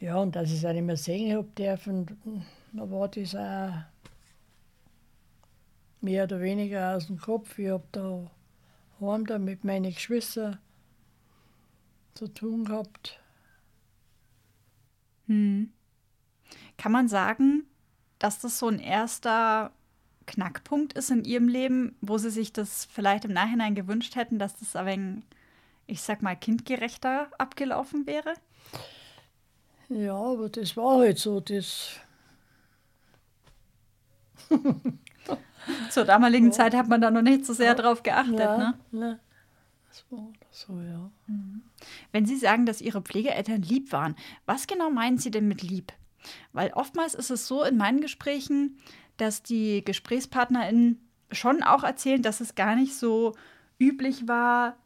Ja, 0.00 0.16
und 0.16 0.34
dass 0.34 0.50
ich 0.50 0.58
es 0.58 0.64
auch 0.64 0.72
nicht 0.72 0.82
mehr 0.82 0.96
sehen 0.96 1.36
habe 1.36 1.48
dürfen, 1.56 2.06
da 2.72 2.90
war 2.90 3.06
das 3.06 3.36
auch 3.36 3.91
mehr 6.02 6.24
oder 6.24 6.40
weniger 6.40 6.96
aus 6.96 7.06
dem 7.06 7.18
Kopf. 7.18 7.58
Ich 7.58 7.70
habe 7.70 7.84
da 7.92 8.30
heim 9.00 9.26
da 9.26 9.38
mit 9.38 9.64
meinen 9.64 9.92
Geschwistern 9.92 10.58
zu 12.14 12.28
tun 12.28 12.64
gehabt. 12.64 13.20
Hm. 15.26 15.72
Kann 16.76 16.92
man 16.92 17.08
sagen, 17.08 17.64
dass 18.18 18.40
das 18.40 18.58
so 18.58 18.68
ein 18.68 18.78
erster 18.78 19.72
Knackpunkt 20.26 20.92
ist 20.92 21.10
in 21.10 21.24
ihrem 21.24 21.48
Leben, 21.48 21.96
wo 22.00 22.18
sie 22.18 22.30
sich 22.30 22.52
das 22.52 22.84
vielleicht 22.84 23.24
im 23.24 23.32
Nachhinein 23.32 23.74
gewünscht 23.74 24.16
hätten, 24.16 24.38
dass 24.38 24.56
das 24.56 24.76
ein 24.76 24.86
wenig, 24.86 25.24
ich 25.86 26.02
sag 26.02 26.22
mal, 26.22 26.36
kindgerechter 26.36 27.30
abgelaufen 27.38 28.06
wäre? 28.06 28.34
Ja, 29.88 30.14
aber 30.14 30.48
das 30.48 30.76
war 30.76 30.98
halt 31.00 31.18
so, 31.18 31.40
das. 31.40 31.96
Zur 35.90 36.04
damaligen 36.04 36.52
Zeit 36.52 36.74
hat 36.74 36.88
man 36.88 37.00
da 37.00 37.10
noch 37.10 37.22
nicht 37.22 37.46
so 37.46 37.52
sehr 37.52 37.74
drauf 37.74 38.02
geachtet, 38.02 38.38
ja, 38.40 38.56
ne? 38.58 38.74
ne, 38.90 39.20
das 39.88 40.04
war 40.10 40.28
so, 40.50 40.72
ja. 40.80 41.10
Wenn 42.12 42.26
Sie 42.26 42.36
sagen, 42.36 42.66
dass 42.66 42.80
Ihre 42.80 43.02
Pflegeeltern 43.02 43.62
lieb 43.62 43.92
waren, 43.92 44.16
was 44.46 44.66
genau 44.66 44.90
meinen 44.90 45.18
Sie 45.18 45.30
denn 45.30 45.48
mit 45.48 45.62
lieb? 45.62 45.92
Weil 46.52 46.72
oftmals 46.72 47.14
ist 47.14 47.30
es 47.30 47.46
so 47.46 47.64
in 47.64 47.76
meinen 47.76 48.00
Gesprächen, 48.00 48.78
dass 49.16 49.42
die 49.42 49.84
GesprächspartnerInnen 49.84 51.00
schon 51.30 51.62
auch 51.62 51.84
erzählen, 51.84 52.22
dass 52.22 52.40
es 52.40 52.54
gar 52.54 52.76
nicht 52.76 52.94
so 52.94 53.34
üblich 53.78 54.28
war, 54.28 54.76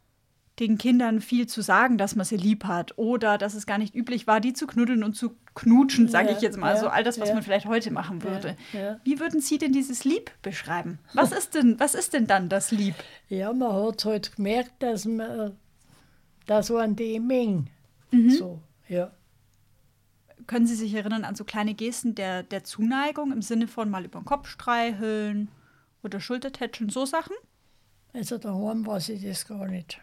den 0.58 0.78
Kindern 0.78 1.20
viel 1.20 1.46
zu 1.46 1.60
sagen, 1.60 1.98
dass 1.98 2.16
man 2.16 2.24
sie 2.24 2.36
lieb 2.36 2.64
hat. 2.64 2.96
Oder 2.96 3.36
dass 3.38 3.54
es 3.54 3.66
gar 3.66 3.78
nicht 3.78 3.94
üblich 3.94 4.26
war, 4.26 4.40
die 4.40 4.52
zu 4.54 4.66
knuddeln 4.66 5.04
und 5.04 5.14
zu 5.14 5.36
knutschen, 5.54 6.08
sage 6.08 6.30
Ja, 6.30 6.36
ich 6.36 6.42
jetzt 6.42 6.56
mal. 6.58 6.74
ja, 6.74 6.80
so 6.80 6.88
all 6.88 7.04
das, 7.04 7.20
was 7.20 7.28
ja. 7.28 7.34
man 7.34 7.42
vielleicht 7.44 7.66
heute 7.66 7.90
machen 7.90 8.22
würde. 8.22 8.56
Wie 9.04 9.20
würden 9.20 9.40
Sie 9.40 9.58
denn 9.58 9.72
dieses 9.72 10.04
Lieb 10.04 10.30
beschreiben? 10.42 10.98
Was 11.12 11.32
ist 11.32 11.54
denn, 11.54 11.78
was 11.78 11.94
ist 11.94 12.14
denn 12.14 12.26
dann 12.26 12.48
das 12.48 12.70
Lieb? 12.70 12.94
Ja, 13.28 13.52
man 13.52 13.72
hat 13.72 14.04
halt 14.04 14.36
gemerkt, 14.36 14.82
dass 14.82 15.04
man 15.04 15.56
das 16.46 16.70
waren 16.70 16.94
die 16.96 17.18
Mengen. 17.20 17.68
Mhm. 18.12 18.30
So, 18.30 18.62
ja. 18.88 19.10
Können 20.46 20.66
Sie 20.66 20.76
sich 20.76 20.94
erinnern 20.94 21.24
an 21.24 21.34
so 21.34 21.44
kleine 21.44 21.74
Gesten 21.74 22.14
der, 22.14 22.44
der 22.44 22.62
Zuneigung 22.62 23.32
im 23.32 23.42
Sinne 23.42 23.66
von 23.66 23.90
mal 23.90 24.04
über 24.04 24.20
den 24.20 24.24
Kopf 24.24 24.48
streicheln 24.48 25.48
oder 26.04 26.20
Schultertätscheln, 26.20 26.88
so 26.88 27.04
Sachen? 27.04 27.34
Also 28.12 28.38
daheim 28.38 28.86
weiß 28.86 29.08
ich 29.08 29.24
das 29.24 29.46
gar 29.46 29.66
nicht. 29.66 30.00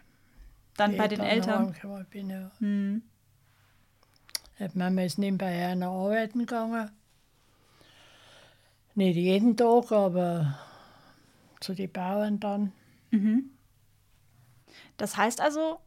Dann 0.76 0.96
bei 0.96 1.08
den 1.08 1.20
Eltern. 1.20 1.66
heimgekommen 1.66 2.06
Bin, 2.06 2.30
ja. 2.30 2.50
Hm. 2.58 3.02
Die 4.58 4.78
Mama 4.78 5.02
ist 5.02 5.18
nebenbei 5.18 5.66
einer 5.66 5.88
arbeiten 5.88 6.40
gegangen. 6.40 6.90
Nicht 8.94 9.16
jeden 9.16 9.56
Tag, 9.56 9.90
aber 9.90 10.58
zu 11.60 11.74
den 11.74 11.90
Bauern 11.90 12.38
dann. 12.38 12.72
Das 14.96 15.16
heißt 15.16 15.40
also, 15.40 15.80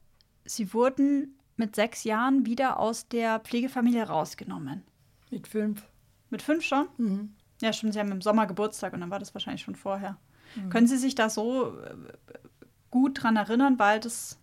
Sie 0.46 0.74
wurden 0.74 1.38
mit 1.56 1.75
sechs 1.75 2.03
Jahren 2.03 2.46
wieder 2.46 2.79
aus 2.79 3.08
der 3.08 3.39
Pflegefamilie 3.39 4.03
rausgenommen. 4.03 4.84
Mit 5.29 5.48
fünf. 5.48 5.86
Mit 6.29 6.41
fünf 6.41 6.63
schon? 6.63 6.88
Mhm. 6.98 7.36
Ja, 7.62 7.74
stimmt, 7.74 7.94
Sie 7.94 8.00
haben 8.00 8.12
im 8.12 8.22
Sommer 8.22 8.46
Geburtstag 8.46 8.94
und 8.94 9.01
dann 9.01 9.10
war 9.10 9.20
das 9.20 9.34
wahrscheinlich 9.34 9.62
schon 9.63 9.75
vorher. 9.75 10.17
Können 10.70 10.88
Sie 10.88 10.98
sich 10.98 11.15
da 11.15 11.29
so 11.29 11.77
äh, 11.79 11.96
gut 12.89 13.22
dran 13.22 13.36
erinnern, 13.36 13.77
weil 13.79 14.00
das, 14.00 14.39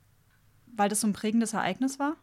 weil 0.77 0.89
das 0.89 1.01
so 1.01 1.07
ein 1.07 1.13
prägendes 1.13 1.53
Ereignis 1.53 1.99
war? 1.99 2.17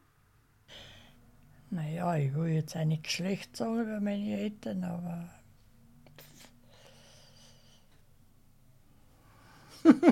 Naja, 1.69 2.15
ich 2.17 2.33
will 2.33 2.49
jetzt 2.49 2.75
auch 2.75 2.85
nicht 2.85 3.09
schlecht 3.09 3.55
sagen 3.55 3.81
über 3.81 3.99
meine 4.01 4.37
Eltern, 4.37 4.83
aber 4.83 5.29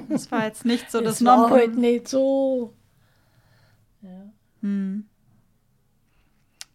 Das 0.10 0.31
war 0.31 0.46
jetzt 0.46 0.65
nicht 0.65 0.89
so 0.91 1.01
das 1.01 1.22
es 1.22 1.25
war 1.25 1.50
halt 1.50 1.75
nicht 1.75 2.08
so. 2.08 2.74
Ja. 4.01 4.31
Hm. 4.62 5.05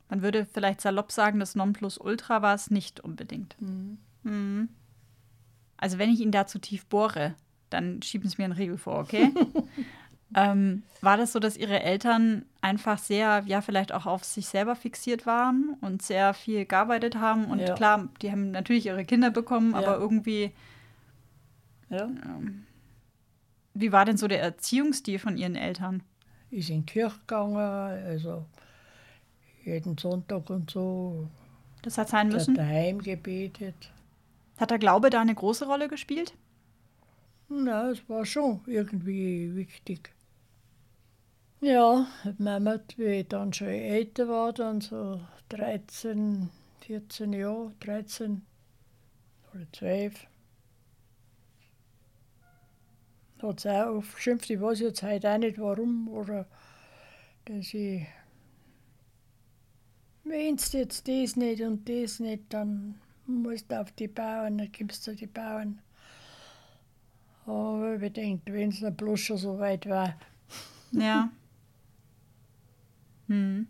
Man 0.08 0.22
würde 0.22 0.46
vielleicht 0.46 0.80
salopp 0.80 1.10
sagen, 1.10 1.40
das 1.40 1.54
Nonplusultra 1.54 2.42
war 2.42 2.54
es 2.54 2.70
nicht 2.70 3.00
unbedingt. 3.00 3.56
Mhm. 3.60 3.98
Hm. 4.22 4.68
Also 5.76 5.98
wenn 5.98 6.10
ich 6.10 6.20
ihn 6.20 6.30
da 6.30 6.46
zu 6.46 6.58
tief 6.58 6.86
bohre, 6.86 7.34
dann 7.70 8.00
schieben 8.02 8.28
Sie 8.28 8.36
mir 8.38 8.44
einen 8.44 8.52
Riegel 8.52 8.78
vor, 8.78 9.00
okay? 9.00 9.32
ähm, 10.34 10.82
war 11.00 11.16
das 11.16 11.32
so, 11.32 11.38
dass 11.38 11.56
Ihre 11.56 11.82
Eltern 11.82 12.44
einfach 12.60 12.98
sehr, 12.98 13.42
ja, 13.46 13.60
vielleicht 13.60 13.92
auch 13.92 14.06
auf 14.06 14.24
sich 14.24 14.46
selber 14.46 14.74
fixiert 14.76 15.26
waren 15.26 15.76
und 15.80 16.02
sehr 16.02 16.34
viel 16.34 16.64
gearbeitet 16.64 17.16
haben? 17.16 17.46
Und 17.46 17.60
Ja. 17.60 17.74
klar, 17.74 18.08
die 18.22 18.30
haben 18.30 18.50
natürlich 18.50 18.86
ihre 18.86 19.04
Kinder 19.04 19.30
bekommen, 19.30 19.72
Ja. 19.72 19.78
aber 19.78 19.98
irgendwie, 19.98 20.52
ja. 21.90 22.08
wie 23.74 23.92
war 23.92 24.04
denn 24.04 24.16
so 24.16 24.28
der 24.28 24.40
Erziehungsstil 24.42 25.18
von 25.18 25.36
Ihren 25.36 25.56
Eltern? 25.56 26.02
Ist 26.50 26.70
in 26.70 26.86
die 26.86 26.92
Kirche 26.92 27.18
gegangen, 27.20 27.56
also 27.56 28.46
jeden 29.64 29.98
Sonntag 29.98 30.48
und 30.50 30.70
so. 30.70 31.28
Das 31.82 31.98
hat 31.98 32.08
sein 32.08 32.28
Hat 32.28 32.34
müssen. 32.34 32.54
daheim 32.54 33.00
gebetet. 33.00 33.90
Hat 34.58 34.70
der 34.70 34.78
Glaube 34.78 35.10
da 35.10 35.20
eine 35.20 35.34
große 35.34 35.66
Rolle 35.66 35.88
gespielt? 35.88 36.34
Na, 37.48 37.90
es 37.90 38.08
war 38.08 38.24
schon 38.24 38.60
irgendwie 38.66 39.54
wichtig. 39.54 40.12
Ja, 41.64 42.06
Mama, 42.36 42.78
wie 42.98 43.20
ich 43.20 43.28
dann 43.28 43.50
schon 43.54 43.68
älter 43.68 44.28
war, 44.28 44.52
dann 44.52 44.82
so 44.82 45.18
13, 45.48 46.50
14 46.80 47.32
Jahre, 47.32 47.72
13 47.80 48.42
oder 49.50 49.64
12, 49.72 50.26
hat 53.40 53.60
sie 53.60 53.70
auch 53.70 53.96
aufgeschimpft. 53.96 54.50
Ich 54.50 54.60
weiß 54.60 54.80
jetzt 54.80 55.02
heute 55.02 55.30
auch 55.32 55.38
nicht 55.38 55.58
warum, 55.58 56.06
oder 56.08 56.44
dass 57.46 57.72
ich, 57.72 58.06
wenn 60.24 60.56
du 60.56 60.78
jetzt 60.78 61.08
das 61.08 61.36
nicht 61.36 61.62
und 61.62 61.88
das 61.88 62.20
nicht, 62.20 62.42
dann 62.50 63.00
musst 63.26 63.70
du 63.70 63.80
auf 63.80 63.90
die 63.92 64.08
Bauern, 64.08 64.58
dann 64.58 64.70
kommst 64.70 65.06
du 65.06 65.14
die 65.14 65.26
Bauern. 65.26 65.80
Aber 67.46 68.02
ich 68.02 68.12
denke, 68.12 68.52
wenn 68.52 68.68
es 68.68 68.84
bloß 68.94 69.18
schon 69.18 69.38
so 69.38 69.58
weit 69.58 69.88
war. 69.88 70.14
Ja. 70.92 71.30
Hm. 73.28 73.66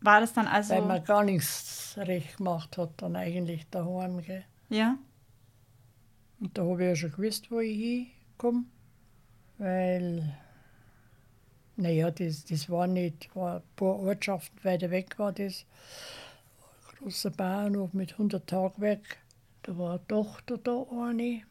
War 0.00 0.20
das 0.20 0.32
dann 0.32 0.46
also. 0.46 0.74
Weil 0.74 0.82
man 0.82 1.04
gar 1.04 1.24
nichts 1.24 1.94
recht 1.98 2.38
gemacht 2.38 2.78
hat, 2.78 2.90
dann 2.96 3.16
eigentlich 3.16 3.68
daheim. 3.70 4.22
Gell? 4.22 4.44
ja? 4.70 4.96
Und 6.40 6.56
da 6.56 6.62
habe 6.62 6.82
ich 6.82 6.88
ja 6.88 6.96
schon 6.96 7.12
gewusst, 7.12 7.50
wo 7.50 7.60
ich 7.60 7.76
hinkomme. 7.76 8.64
Weil, 9.58 10.34
naja, 11.76 12.10
das, 12.10 12.46
das 12.46 12.70
war 12.70 12.86
nicht, 12.86 13.34
war 13.36 13.56
ein 13.56 13.62
paar 13.76 13.98
Ortschaften 13.98 14.64
weiter 14.64 14.90
weg 14.90 15.18
war 15.18 15.32
das. 15.32 15.66
Ein 16.92 16.98
großer 16.98 17.30
Bauernhof 17.30 17.92
mit 17.92 18.12
100 18.12 18.46
Tagwerk. 18.46 19.18
Da 19.62 19.76
war 19.76 19.90
eine 19.90 20.06
Tochter 20.06 20.56
da, 20.56 20.86
eine. 20.90 21.42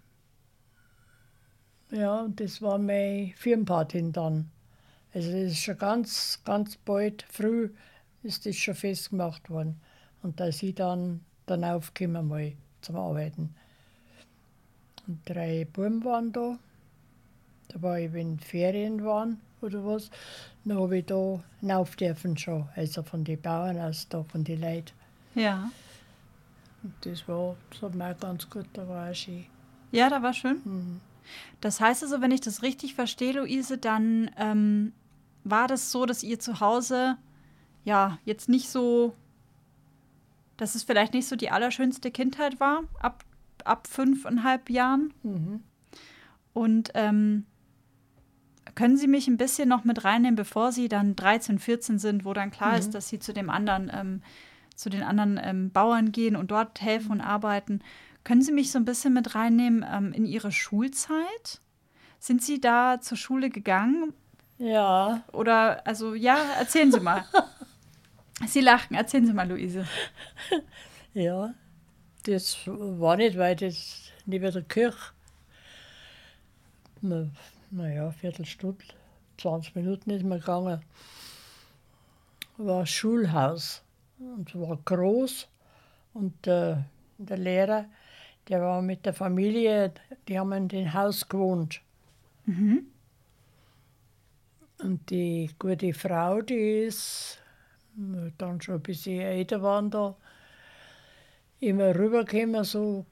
Ja, 1.91 2.21
und 2.21 2.39
das 2.39 2.61
war 2.63 2.79
meine 2.79 3.33
Firmenpatin 3.35 4.11
dann. 4.11 4.49
Also 5.13 5.31
das 5.31 5.51
ist 5.51 5.59
schon 5.59 5.77
ganz, 5.77 6.39
ganz 6.45 6.77
bald, 6.77 7.23
früh 7.23 7.69
ist 8.23 8.45
das 8.45 8.55
schon 8.55 8.75
festgemacht 8.75 9.49
worden. 9.49 9.79
Und 10.21 10.39
da 10.39 10.51
sie 10.51 10.73
dann, 10.73 11.21
dann 11.45 11.63
aufgekommen 11.63 12.27
mal 12.27 12.53
zum 12.81 12.95
Arbeiten. 12.97 13.55
Und 15.07 15.21
drei 15.25 15.65
Buben 15.65 16.03
waren 16.03 16.31
da. 16.31 16.59
Da 17.69 17.81
war 17.81 17.99
ich, 17.99 18.13
wenn 18.13 18.39
Ferien 18.39 19.03
waren 19.03 19.39
oder 19.61 19.85
was, 19.85 20.09
dann 20.65 20.79
habe 20.79 20.97
ich 20.99 21.05
da 21.05 21.41
hinauf 21.59 21.95
dürfen 21.95 22.37
schon. 22.37 22.67
Also 22.75 23.03
von 23.03 23.23
den 23.23 23.41
Bauern 23.41 23.79
aus, 23.79 24.07
da 24.09 24.23
von 24.23 24.43
den 24.43 24.61
Leuten. 24.61 24.91
Ja. 25.35 25.71
Und 26.83 26.93
das 27.01 27.27
war, 27.27 27.55
das 27.69 27.81
hat 27.81 27.95
mir 27.95 28.11
auch 28.11 28.19
ganz 28.19 28.49
gut, 28.49 28.65
da 28.73 28.87
war 28.87 29.09
auch 29.09 29.15
schön. 29.15 29.45
Ja, 29.91 30.09
da 30.09 30.21
war 30.21 30.33
schön. 30.33 30.61
Mhm. 30.63 31.01
Das 31.61 31.79
heißt 31.79 32.03
also, 32.03 32.21
wenn 32.21 32.31
ich 32.31 32.41
das 32.41 32.63
richtig 32.63 32.95
verstehe, 32.95 33.33
Luise, 33.33 33.77
dann 33.77 34.31
ähm, 34.37 34.93
war 35.43 35.67
das 35.67 35.91
so, 35.91 36.05
dass 36.05 36.23
ihr 36.23 36.39
zu 36.39 36.59
Hause 36.59 37.17
ja 37.83 38.19
jetzt 38.25 38.49
nicht 38.49 38.69
so, 38.69 39.15
dass 40.57 40.75
es 40.75 40.83
vielleicht 40.83 41.13
nicht 41.13 41.27
so 41.27 41.35
die 41.35 41.49
allerschönste 41.51 42.11
Kindheit 42.11 42.59
war, 42.59 42.83
ab, 42.99 43.23
ab 43.63 43.87
fünfeinhalb 43.87 44.69
Jahren. 44.69 45.13
Mhm. 45.23 45.63
Und 46.53 46.91
ähm, 46.93 47.45
können 48.75 48.97
Sie 48.97 49.07
mich 49.07 49.27
ein 49.27 49.37
bisschen 49.37 49.69
noch 49.69 49.83
mit 49.83 50.03
reinnehmen, 50.03 50.35
bevor 50.35 50.71
Sie 50.71 50.87
dann 50.89 51.15
13, 51.15 51.59
14 51.59 51.99
sind, 51.99 52.25
wo 52.25 52.33
dann 52.33 52.51
klar 52.51 52.73
Mhm. 52.73 52.79
ist, 52.79 52.93
dass 52.93 53.09
Sie 53.09 53.19
zu 53.19 53.33
dem 53.33 53.49
anderen, 53.49 53.91
ähm, 53.93 54.21
zu 54.75 54.89
den 54.89 55.03
anderen 55.03 55.39
ähm, 55.41 55.71
Bauern 55.71 56.11
gehen 56.11 56.35
und 56.35 56.51
dort 56.51 56.81
helfen 56.81 57.11
und 57.13 57.21
arbeiten? 57.21 57.81
Können 58.23 58.41
Sie 58.41 58.51
mich 58.51 58.71
so 58.71 58.77
ein 58.77 58.85
bisschen 58.85 59.13
mit 59.13 59.35
reinnehmen 59.35 59.85
ähm, 59.89 60.11
in 60.13 60.25
Ihre 60.25 60.51
Schulzeit? 60.51 61.61
Sind 62.19 62.43
Sie 62.43 62.59
da 62.59 62.99
zur 62.99 63.17
Schule 63.17 63.49
gegangen? 63.49 64.13
Ja, 64.59 65.23
Oder, 65.31 65.85
also, 65.87 66.13
ja, 66.15 66.37
erzählen 66.59 66.91
Sie 66.91 66.99
mal. 66.99 67.23
Sie 68.47 68.59
lachen, 68.59 68.93
erzählen 68.95 69.25
Sie 69.25 69.33
mal, 69.33 69.47
Luise. 69.47 69.87
ja. 71.13 71.53
Das 72.23 72.57
war 72.67 73.15
nicht 73.15 73.37
weit, 73.37 73.61
das 73.61 74.11
neben 74.25 74.51
der 74.51 74.61
Kirche. 74.63 75.13
Na, 77.01 77.29
naja, 77.71 78.11
Viertelstunde, 78.11 78.83
20 79.37 79.75
Minuten 79.75 80.09
ist 80.09 80.25
man 80.25 80.39
gegangen. 80.39 80.81
War 82.57 82.81
ein 82.81 82.85
Schulhaus 82.85 83.81
und 84.19 84.53
war 84.59 84.77
groß. 84.83 85.47
Und 86.13 86.47
äh, 86.47 86.75
der 87.17 87.37
Lehrer, 87.37 87.85
der 88.49 88.61
war 88.61 88.81
mit 88.81 89.05
der 89.05 89.13
Familie, 89.13 89.93
die 90.27 90.37
haben 90.37 90.51
in 90.51 90.67
dem 90.67 90.93
Haus 90.93 91.27
gewohnt. 91.29 91.81
Und 94.79 95.09
die 95.09 95.49
gute 95.59 95.93
Frau, 95.93 96.41
die 96.41 96.83
ist 96.85 97.39
na, 97.95 98.29
dann 98.37 98.61
schon 98.61 98.75
ein 98.75 98.81
bisschen 98.81 99.19
älter 99.19 99.61
waren 99.61 99.89
da, 99.89 100.15
immer 101.59 101.93
rübergekommen, 101.93 102.63
so 102.63 103.05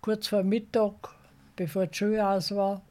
kurz 0.00 0.28
vor 0.28 0.44
Mittag, 0.44 0.94
bevor 1.56 1.86
die 1.86 1.96
Schule 1.96 2.26
aus 2.26 2.54
war. 2.54 2.82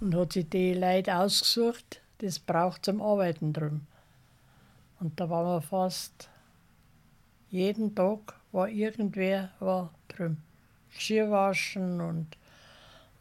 Und 0.00 0.14
hat 0.14 0.32
sich 0.32 0.48
die 0.48 0.74
Leute 0.74 1.16
ausgesucht, 1.16 2.00
das 2.18 2.38
braucht 2.38 2.84
zum 2.84 3.02
Arbeiten 3.02 3.52
drum. 3.52 3.86
Und 5.00 5.18
da 5.18 5.28
waren 5.28 5.46
wir 5.46 5.62
fast 5.62 6.30
jeden 7.50 7.94
Tag 7.96 8.34
war 8.52 8.68
irgendwer 8.68 9.50
war 9.58 9.92
drum. 10.08 10.36
Geschirrwaschen 10.92 12.00
und, 12.00 12.08
und 12.08 12.36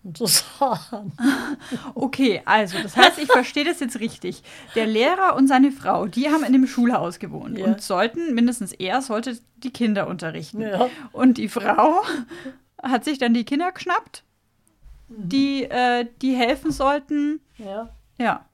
Sachen. 0.03 1.11
Okay, 1.95 2.41
also 2.45 2.81
das 2.81 2.95
heißt, 2.95 3.19
ich 3.19 3.27
verstehe 3.31 3.65
das 3.65 3.79
jetzt 3.79 3.99
richtig. 3.99 4.43
Der 4.75 4.85
Lehrer 4.87 5.35
und 5.35 5.47
seine 5.47 5.71
Frau, 5.71 6.07
die 6.07 6.29
haben 6.29 6.43
in 6.43 6.53
dem 6.53 6.67
Schulhaus 6.67 7.19
gewohnt 7.19 7.57
Ja. 7.57 7.65
und 7.65 7.81
sollten, 7.81 8.33
mindestens 8.33 8.71
er 8.71 9.01
sollte 9.01 9.37
die 9.57 9.71
Kinder 9.71 10.07
unterrichten. 10.07 10.61
Ja. 10.61 10.89
Und 11.11 11.37
die 11.37 11.49
Frau 11.49 12.01
hat 12.81 13.03
sich 13.03 13.17
dann 13.17 13.33
die 13.33 13.43
Kinder 13.43 13.71
geschnappt, 13.71 14.23
die, 15.09 15.63
äh, 15.65 16.05
die 16.21 16.33
helfen 16.35 16.71
sollten. 16.71 17.41
Ja. 17.57 17.89
Ja. 18.17 18.45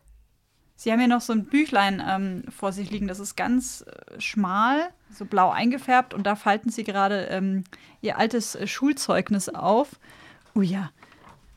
Sie 0.78 0.92
haben 0.92 1.00
hier 1.00 1.08
noch 1.08 1.22
so 1.22 1.32
ein 1.32 1.46
Büchlein 1.46 2.04
ähm, 2.06 2.44
vor 2.50 2.72
sich 2.74 2.92
liegen, 2.92 3.08
das 3.08 3.20
ist 3.20 3.38
ganz 3.38 3.82
äh, 3.88 4.20
schmal, 4.20 4.90
so 5.10 5.24
blau 5.26 5.50
eingefärbt 5.52 6.14
und 6.14 6.26
da 6.26 6.36
falten 6.36 6.70
sie 6.70 6.84
gerade 6.84 7.26
ähm, 7.28 7.64
ihr 8.02 8.18
altes 8.18 8.56
äh, 8.56 8.68
Schulzeugnis 8.68 9.48
auf. 9.48 10.00
Oh 10.54 10.62
ja, 10.62 10.90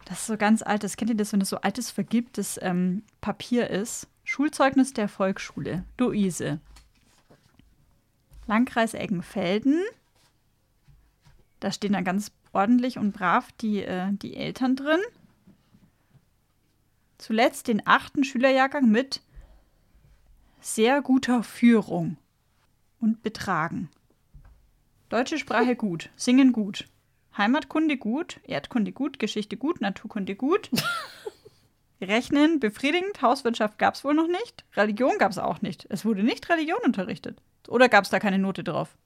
das 0.09 0.21
ist 0.21 0.27
so 0.27 0.39
ganz 0.39 0.63
altes. 0.63 0.97
Kennt 0.97 1.11
ihr 1.11 1.17
das, 1.17 1.33
wenn 1.33 1.41
das 1.41 1.51
so 1.51 1.59
altes, 1.59 1.91
vergilbtes 1.91 2.59
ähm, 2.63 3.03
Papier 3.21 3.69
ist? 3.69 4.09
Schulzeugnis 4.25 4.95
der 4.95 5.07
Volksschule. 5.07 5.85
Luise. 5.99 6.61
Landkreis 8.47 8.95
Eggenfelden. 8.95 9.83
Da 11.61 11.71
stehen 11.71 11.93
dann 11.93 12.05
ganz 12.05 12.33
ordentlich 12.55 12.97
und 12.97 13.13
brav 13.13 13.53
die, 13.61 13.83
äh, 13.83 14.09
die 14.13 14.35
Eltern 14.35 14.77
drin. 14.77 15.01
Zuletzt 17.19 17.69
den 17.69 17.87
achten 17.87 18.25
Schülerjahrgang 18.25 18.89
mit 18.89 19.21
sehr 20.63 21.03
guter 21.03 21.43
Führung 21.43 22.17
und 22.99 23.23
Betragen. 23.23 23.91
Deutsche 25.11 25.37
Sprache 25.37 25.77
gut, 25.77 26.09
Singen 26.17 26.53
gut, 26.53 26.87
Heimatkunde 27.39 27.97
gut, 27.97 28.41
Erdkunde 28.45 28.93
gut, 28.93 29.19
Geschichte 29.19 29.57
gut, 29.57 29.81
Naturkunde 29.81 30.35
gut. 30.35 30.71
Rechnen 32.01 32.61
befriedigend, 32.61 33.23
Hauswirtschaft 33.23 33.79
gab 33.79 33.95
es 33.95 34.05
wohl 34.05 34.15
noch 34.15 34.29
nicht, 34.29 34.65
Religion 34.77 35.19
gab 35.19 35.33
es 35.33 35.39
auch 35.39 35.63
nicht. 35.63 35.87
Es 35.89 36.05
wurde 36.05 36.23
nicht 36.23 36.49
Religion 36.49 36.79
unterrichtet. 36.85 37.41
Oder 37.67 37.89
gab 37.89 38.05
es 38.05 38.11
da 38.11 38.21
keine 38.21 38.39
Note 38.39 38.63
drauf? 38.63 38.97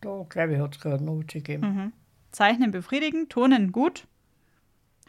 Da, 0.00 0.24
glaube 0.28 0.54
ich, 0.54 0.60
hat 0.60 0.76
es 0.76 0.80
gerade 0.80 1.04
Note 1.04 1.38
gegeben. 1.38 1.66
Mhm. 1.66 1.92
Zeichnen 2.32 2.70
befriedigend, 2.70 3.30
Turnen 3.30 3.72
gut, 3.72 4.06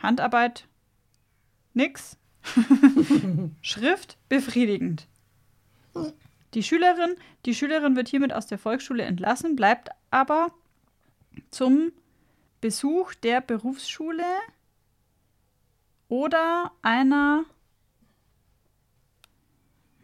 Handarbeit 0.01 0.67
nix, 1.73 2.17
Schrift 3.61 4.17
befriedigend. 4.29 5.07
Die 6.53 6.63
Schülerin, 6.63 7.15
die 7.45 7.53
Schülerin 7.53 7.95
wird 7.95 8.07
hiermit 8.07 8.33
aus 8.33 8.47
der 8.47 8.57
Volksschule 8.57 9.03
entlassen, 9.03 9.55
bleibt 9.55 9.89
aber 10.11 10.51
zum 11.51 11.91
Besuch 12.61 13.13
der 13.13 13.41
Berufsschule 13.41 14.25
oder 16.09 16.71
einer 16.81 17.45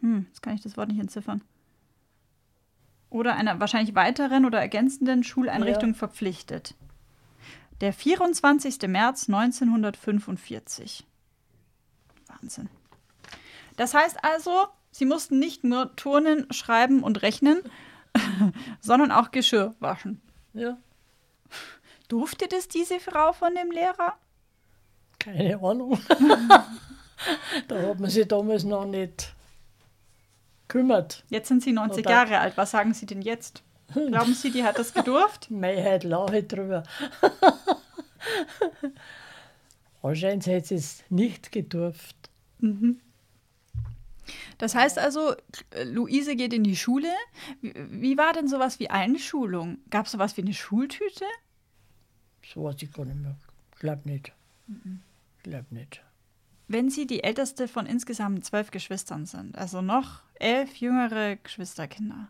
hm, 0.04 0.26
jetzt 0.28 0.42
kann 0.42 0.54
ich 0.54 0.60
das 0.60 0.76
Wort 0.76 0.88
nicht 0.88 1.00
entziffern. 1.00 1.40
Oder 3.08 3.36
einer 3.36 3.58
wahrscheinlich 3.58 3.94
weiteren 3.94 4.44
oder 4.44 4.60
ergänzenden 4.60 5.24
Schuleinrichtung 5.24 5.94
verpflichtet. 5.94 6.74
Der 7.80 7.94
24. 7.94 8.82
März 8.86 9.30
1945. 9.30 11.06
Wahnsinn. 12.26 12.68
Das 13.76 13.94
heißt 13.94 14.22
also, 14.22 14.66
sie 14.90 15.06
mussten 15.06 15.38
nicht 15.38 15.64
nur 15.64 15.96
turnen, 15.96 16.52
schreiben 16.52 17.02
und 17.02 17.22
rechnen, 17.22 17.62
sondern 18.80 19.10
auch 19.10 19.30
Geschirr 19.30 19.74
waschen. 19.80 20.20
Ja, 20.52 20.76
Durfte 22.08 22.48
das 22.48 22.68
diese 22.68 23.00
Frau 23.00 23.32
von 23.32 23.54
dem 23.54 23.70
Lehrer? 23.70 24.18
keine 25.24 25.58
Ahnung. 25.62 25.98
da 27.68 27.82
hat 27.82 28.00
man 28.00 28.10
sich 28.10 28.28
damals 28.28 28.64
noch 28.64 28.84
nicht 28.84 29.34
gekümmert. 30.68 31.24
Jetzt 31.30 31.48
sind 31.48 31.62
sie 31.62 31.72
90 31.72 32.04
Oder- 32.04 32.10
Jahre 32.10 32.38
alt. 32.38 32.56
Was 32.56 32.72
sagen 32.72 32.94
Sie 32.94 33.06
denn 33.06 33.22
jetzt? 33.22 33.62
Glauben 33.92 34.34
Sie, 34.34 34.50
die 34.50 34.64
hat 34.64 34.78
das 34.78 34.92
gedurft? 34.92 35.50
Mehrheit 35.50 36.04
lache 36.04 36.42
drüber. 36.42 36.82
Anscheinend 40.02 40.46
hätte 40.46 40.68
sie 40.68 40.74
es 40.74 41.04
nicht 41.08 41.52
gedurft. 41.52 42.16
Das 44.58 44.74
heißt 44.74 44.98
also, 44.98 45.34
Luise 45.84 46.36
geht 46.36 46.52
in 46.52 46.64
die 46.64 46.76
Schule. 46.76 47.08
Wie, 47.60 47.74
wie 47.88 48.18
war 48.18 48.32
denn 48.32 48.48
sowas 48.48 48.78
wie 48.80 48.90
Einschulung? 48.90 49.78
Gab 49.90 50.06
es 50.06 50.12
sowas 50.12 50.36
wie 50.36 50.42
eine 50.42 50.52
Schultüte? 50.54 51.24
So 52.52 52.64
weiß 52.64 52.76
ich 52.82 52.92
gar 52.92 53.04
nicht 53.04 53.20
mehr. 53.20 53.36
Glaub 53.78 54.04
nicht. 54.06 54.32
Glaub 55.42 55.70
nicht. 55.72 56.02
Wenn 56.68 56.88
Sie 56.90 57.06
die 57.06 57.22
älteste 57.22 57.68
von 57.68 57.86
insgesamt 57.86 58.44
zwölf 58.44 58.70
Geschwistern 58.70 59.26
sind, 59.26 59.56
also 59.58 59.82
noch 59.82 60.22
elf 60.34 60.76
jüngere 60.76 61.36
Geschwisterkinder, 61.36 62.28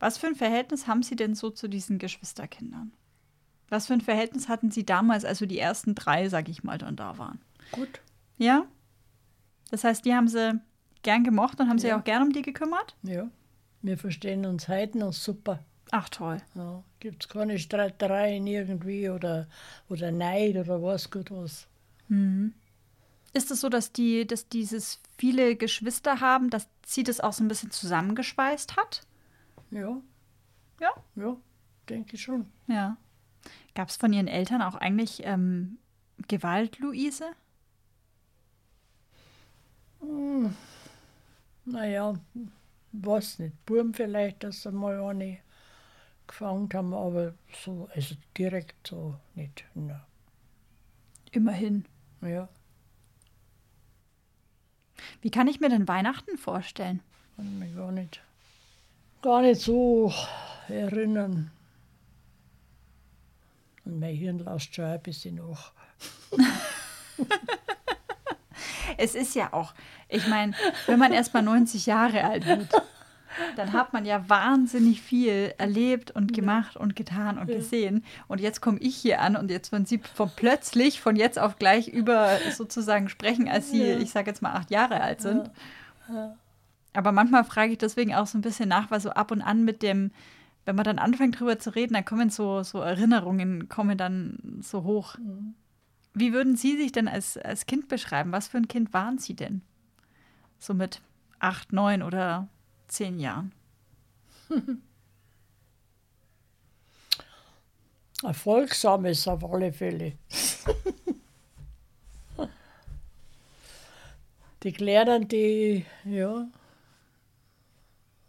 was 0.00 0.18
für 0.18 0.26
ein 0.26 0.34
Verhältnis 0.34 0.86
haben 0.86 1.02
Sie 1.02 1.16
denn 1.16 1.34
so 1.34 1.50
zu 1.50 1.68
diesen 1.68 1.98
Geschwisterkindern? 1.98 2.92
Was 3.68 3.86
für 3.86 3.94
ein 3.94 4.00
Verhältnis 4.00 4.48
hatten 4.48 4.70
Sie 4.70 4.84
damals, 4.84 5.24
also 5.24 5.46
die 5.46 5.58
ersten 5.58 5.94
drei, 5.94 6.28
sag 6.28 6.48
ich 6.48 6.62
mal, 6.64 6.78
dann 6.78 6.96
da 6.96 7.18
waren? 7.18 7.40
Gut. 7.72 8.00
Ja? 8.38 8.66
Das 9.70 9.84
heißt, 9.84 10.04
die 10.04 10.14
haben 10.14 10.28
Sie 10.28 10.60
gern 11.02 11.24
gemocht 11.24 11.60
und 11.60 11.68
haben 11.68 11.78
sich 11.78 11.90
Ja. 11.90 11.98
auch 11.98 12.04
gern 12.04 12.22
um 12.22 12.32
die 12.32 12.42
gekümmert? 12.42 12.96
Ja. 13.02 13.28
Wir 13.82 13.98
verstehen 13.98 14.46
uns 14.46 14.68
heute 14.68 14.98
noch 14.98 15.12
super. 15.12 15.58
Ach 15.90 16.08
toll. 16.08 16.38
Ja. 16.54 16.82
Gibt 17.00 17.24
es 17.24 17.28
keine 17.28 17.58
Streitereien 17.58 18.46
irgendwie 18.46 19.08
oder, 19.08 19.48
oder 19.88 20.10
Neid 20.10 20.56
oder 20.56 20.82
was 20.82 21.10
gut 21.10 21.30
was. 21.30 21.66
Ist 23.32 23.50
es 23.50 23.60
so, 23.60 23.68
dass 23.68 23.92
die, 23.92 24.26
dass 24.26 24.48
dieses 24.48 25.00
viele 25.18 25.56
Geschwister 25.56 26.20
haben, 26.20 26.50
dass 26.50 26.68
sie 26.86 27.02
das 27.02 27.20
auch 27.20 27.32
so 27.32 27.42
ein 27.44 27.48
bisschen 27.48 27.70
zusammengeschweißt 27.70 28.76
hat? 28.76 29.02
Ja. 29.70 30.00
Ja. 30.80 30.90
Ja, 31.16 31.36
denke 31.88 32.16
ich 32.16 32.22
schon. 32.22 32.46
Ja. 32.66 32.96
Gab 33.74 33.88
es 33.88 33.96
von 33.96 34.12
ihren 34.12 34.28
Eltern 34.28 34.62
auch 34.62 34.76
eigentlich 34.76 35.22
ähm, 35.24 35.78
Gewalt, 36.28 36.78
Luise? 36.78 37.26
Naja, 41.64 42.14
weiß 42.92 43.38
nicht. 43.40 43.66
Burm 43.66 43.94
vielleicht, 43.94 44.44
dass 44.44 44.62
sie 44.62 44.70
mal 44.70 45.00
eine 45.00 45.38
gefangen 46.26 46.68
haben, 46.72 46.94
aber 46.94 47.34
so, 47.64 47.88
also 47.94 48.14
direkt 48.36 48.86
so 48.88 49.16
nicht. 49.34 49.64
Na, 49.74 50.06
Immerhin. 51.32 51.84
ja, 52.22 52.48
Wie 55.20 55.30
kann 55.30 55.48
ich 55.48 55.60
mir 55.60 55.68
denn 55.68 55.88
Weihnachten 55.88 56.38
vorstellen? 56.38 57.00
kann 57.36 57.58
mich 57.58 57.74
gar 57.74 57.90
nicht, 57.92 58.22
gar 59.22 59.42
nicht 59.42 59.60
so 59.60 60.12
erinnern. 60.68 61.50
Und 63.84 63.98
mein 64.00 64.14
Hirn 64.14 64.38
lässt 64.38 64.74
schon 64.74 64.84
ein 64.84 65.02
bisschen 65.02 65.34
nach. 65.34 65.72
es 68.96 69.14
ist 69.14 69.34
ja 69.34 69.52
auch, 69.52 69.74
ich 70.08 70.26
meine, 70.28 70.54
wenn 70.86 70.98
man 70.98 71.12
erst 71.12 71.34
mal 71.34 71.42
90 71.42 71.86
Jahre 71.86 72.24
alt 72.24 72.46
wird, 72.46 72.68
dann 73.56 73.72
hat 73.72 73.92
man 73.92 74.04
ja 74.04 74.28
wahnsinnig 74.28 75.02
viel 75.02 75.54
erlebt 75.58 76.10
und 76.10 76.32
gemacht 76.32 76.76
und 76.76 76.96
getan 76.96 77.38
und 77.38 77.46
gesehen. 77.48 78.04
Und 78.28 78.40
jetzt 78.40 78.60
komme 78.60 78.78
ich 78.78 78.96
hier 78.96 79.20
an 79.20 79.36
und 79.36 79.50
jetzt 79.50 79.72
wenn 79.72 79.86
Sie 79.86 79.98
von 79.98 80.30
plötzlich 80.34 81.00
von 81.00 81.16
jetzt 81.16 81.38
auf 81.38 81.58
gleich 81.58 81.88
über 81.88 82.38
sozusagen 82.52 83.08
sprechen, 83.08 83.48
als 83.48 83.70
Sie, 83.70 83.82
ich 83.82 84.10
sage 84.10 84.30
jetzt 84.30 84.42
mal, 84.42 84.52
acht 84.52 84.70
Jahre 84.70 85.00
alt 85.00 85.20
sind. 85.20 85.50
Aber 86.92 87.12
manchmal 87.12 87.44
frage 87.44 87.72
ich 87.72 87.78
deswegen 87.78 88.14
auch 88.14 88.26
so 88.26 88.38
ein 88.38 88.42
bisschen 88.42 88.68
nach, 88.68 88.90
weil 88.90 89.00
so 89.00 89.10
ab 89.10 89.30
und 89.30 89.42
an 89.42 89.64
mit 89.64 89.82
dem, 89.82 90.12
wenn 90.64 90.76
man 90.76 90.84
dann 90.84 90.98
anfängt 90.98 91.40
drüber 91.40 91.58
zu 91.58 91.74
reden, 91.74 91.94
dann 91.94 92.04
kommen 92.04 92.30
so, 92.30 92.62
so 92.62 92.78
Erinnerungen, 92.78 93.68
kommen 93.68 93.98
dann 93.98 94.60
so 94.60 94.84
hoch. 94.84 95.16
Wie 96.14 96.32
würden 96.32 96.56
Sie 96.56 96.76
sich 96.76 96.92
denn 96.92 97.08
als, 97.08 97.36
als 97.36 97.66
Kind 97.66 97.88
beschreiben? 97.88 98.30
Was 98.30 98.46
für 98.46 98.58
ein 98.58 98.68
Kind 98.68 98.92
waren 98.92 99.18
Sie 99.18 99.34
denn? 99.34 99.62
So 100.60 100.72
mit 100.72 101.00
acht, 101.40 101.72
neun 101.72 102.02
oder 102.02 102.48
zehn 102.88 103.20
Jahren? 103.20 103.52
Erfolgsames 108.22 109.26
auf 109.28 109.44
alle 109.44 109.72
Fälle. 109.72 110.12
die 114.62 114.72
Kleinen, 114.72 115.28
die, 115.28 115.84
ja, 116.04 116.48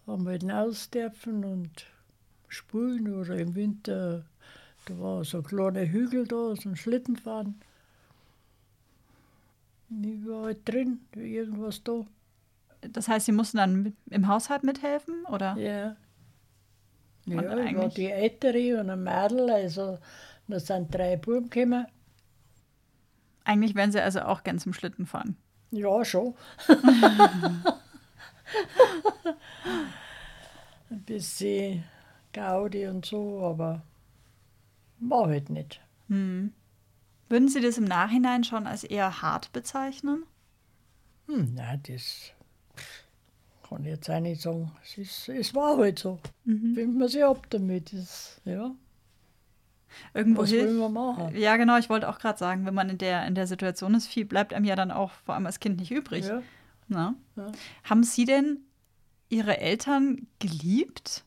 haben 0.06 0.28
halt 0.28 0.42
hinaus 0.42 0.90
dürfen 0.90 1.46
und 1.46 1.86
spielen 2.48 3.14
oder 3.14 3.38
im 3.38 3.56
Winter, 3.56 4.26
da 4.86 5.00
war 5.00 5.24
so 5.24 5.38
ein 5.38 5.44
kleiner 5.44 5.86
Hügel 5.86 6.28
da, 6.28 6.56
so 6.56 6.70
ein 6.70 6.76
Schlittenfahren. 6.76 7.62
Ich 9.90 10.28
war 10.28 10.46
halt 10.46 10.68
drin, 10.68 11.00
irgendwas 11.16 11.84
da. 11.84 12.06
Das 12.90 13.08
heißt, 13.08 13.26
Sie 13.26 13.32
mussten 13.32 13.58
dann 13.58 13.96
im 14.10 14.28
Haushalt 14.28 14.64
mithelfen, 14.64 15.26
oder? 15.26 15.56
Ja. 15.58 15.96
Und 17.28 17.34
Ja, 17.34 17.42
ich 17.42 17.48
war 17.48 17.58
eigentlich- 17.58 17.94
die 17.96 18.12
Ältere 18.12 18.80
und 18.82 18.90
ein 18.90 19.04
Mädel, 19.04 19.50
also 19.50 19.98
da 20.48 20.60
sind 20.60 20.94
drei 20.94 21.18
Buben 21.18 21.50
gekommen. 21.50 21.88
Eigentlich 23.44 23.76
wären 23.76 23.92
Sie 23.92 24.00
also 24.02 24.22
auch 24.22 24.44
gern 24.44 24.60
zum 24.60 24.74
Schlitten 24.74 25.06
fahren. 25.06 25.36
Ja, 25.72 26.04
schon. 26.06 26.36
Ein 30.90 31.02
bisschen 31.04 31.84
Gaudi 32.34 32.88
und 32.88 33.06
so, 33.06 33.42
aber 33.42 33.82
war 35.00 35.28
halt 35.28 35.50
nicht. 35.50 35.82
Hm. 36.10 36.54
Würden 37.28 37.48
Sie 37.50 37.60
das 37.62 37.78
im 37.78 37.86
Nachhinein 37.86 38.44
schon 38.44 38.68
als 38.68 38.84
eher 38.84 39.22
hart 39.22 39.52
bezeichnen? 39.52 40.24
Hm, 41.28 41.56
nein, 41.56 41.82
das 41.88 42.32
kann 43.68 43.84
ich 43.84 43.90
jetzt 43.90 44.10
auch 44.10 44.20
nicht 44.20 44.42
sagen. 44.42 44.72
Es, 44.84 44.98
ist, 44.98 45.30
es 45.30 45.54
war 45.56 45.78
halt 45.78 46.00
so. 46.00 46.20
Findet 46.46 46.96
man 46.96 47.08
sich 47.08 47.24
ab 47.24 47.48
damit. 47.50 47.94
Das, 47.94 48.42
ja, 48.46 48.72
Irgendwo 50.14 50.42
was 50.44 50.50
hilft. 50.50 50.74
man 50.74 50.94
machen? 50.94 51.36
Ja, 51.36 51.58
genau, 51.58 51.78
ich 51.78 51.90
wollte 51.90 52.10
auch 52.10 52.20
gerade 52.20 52.38
sagen, 52.38 52.66
wenn 52.66 52.74
man 52.74 52.90
in 52.90 52.98
der, 52.98 53.26
in 53.28 53.36
der 53.36 53.48
Situation 53.48 53.94
ist, 53.96 54.08
viel 54.08 54.26
bleibt 54.26 54.54
einem 54.54 54.66
ja 54.66 54.76
dann 54.76 54.92
auch 54.92 55.12
vor 55.12 55.36
allem 55.36 55.46
als 55.46 55.60
Kind 55.60 55.80
nicht 55.80 55.92
übrig. 55.92 56.26
Ja. 56.26 56.42
Na? 56.88 57.16
Ja. 57.36 57.52
Haben 57.84 58.04
Sie 58.04 58.26
denn 58.26 58.60
Ihre 59.30 59.58
Eltern 59.58 60.28
geliebt? 60.40 61.24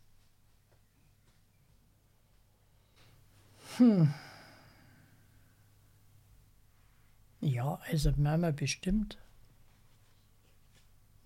ja, 7.40 7.78
also 7.90 8.12
Mama 8.16 8.50
bestimmt. 8.50 9.18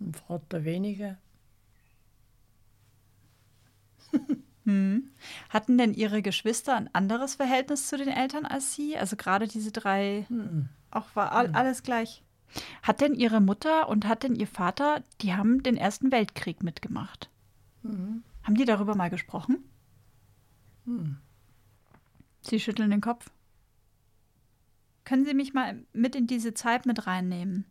Und 0.04 0.16
Vater 0.16 0.64
weniger. 0.64 1.18
Hm. 4.64 5.10
Hatten 5.48 5.76
denn 5.76 5.92
Ihre 5.92 6.22
Geschwister 6.22 6.76
ein 6.76 6.88
anderes 6.94 7.34
Verhältnis 7.34 7.88
zu 7.88 7.96
den 7.96 8.06
Eltern 8.06 8.46
als 8.46 8.76
Sie? 8.76 8.96
Also 8.96 9.16
gerade 9.16 9.48
diese 9.48 9.72
drei, 9.72 10.24
auch 10.92 11.16
war 11.16 11.32
all, 11.32 11.50
alles 11.50 11.82
gleich. 11.82 12.22
Hat 12.80 13.00
denn 13.00 13.14
Ihre 13.14 13.40
Mutter 13.40 13.88
und 13.88 14.06
hat 14.06 14.22
denn 14.22 14.36
Ihr 14.36 14.46
Vater, 14.46 15.02
die 15.20 15.34
haben 15.34 15.64
den 15.64 15.76
Ersten 15.76 16.12
Weltkrieg 16.12 16.62
mitgemacht? 16.62 17.28
Haben 18.44 18.54
die 18.54 18.64
darüber 18.64 18.94
mal 18.94 19.10
gesprochen? 19.10 19.64
Sie 22.42 22.60
schütteln 22.60 22.90
den 22.90 23.00
Kopf. 23.00 23.32
Können 25.04 25.24
Sie 25.24 25.34
mich 25.34 25.54
mal 25.54 25.82
mit 25.92 26.14
in 26.14 26.28
diese 26.28 26.54
Zeit 26.54 26.86
mit 26.86 27.08
reinnehmen? 27.08 27.64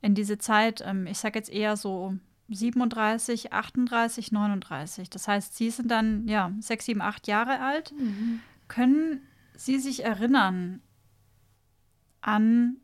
In 0.00 0.14
diese 0.14 0.38
Zeit, 0.38 0.82
ähm, 0.84 1.06
ich 1.06 1.18
sage 1.18 1.38
jetzt 1.38 1.50
eher 1.50 1.76
so 1.76 2.14
37, 2.48 3.52
38, 3.52 4.32
39. 4.32 5.10
Das 5.10 5.28
heißt, 5.28 5.56
Sie 5.56 5.70
sind 5.70 5.90
dann 5.90 6.26
ja 6.28 6.52
sechs, 6.60 6.86
sieben, 6.86 7.02
acht 7.02 7.26
Jahre 7.26 7.60
alt. 7.60 7.92
Können 8.68 9.22
Sie 9.54 9.78
sich 9.78 10.04
erinnern 10.04 10.80
an 12.20 12.76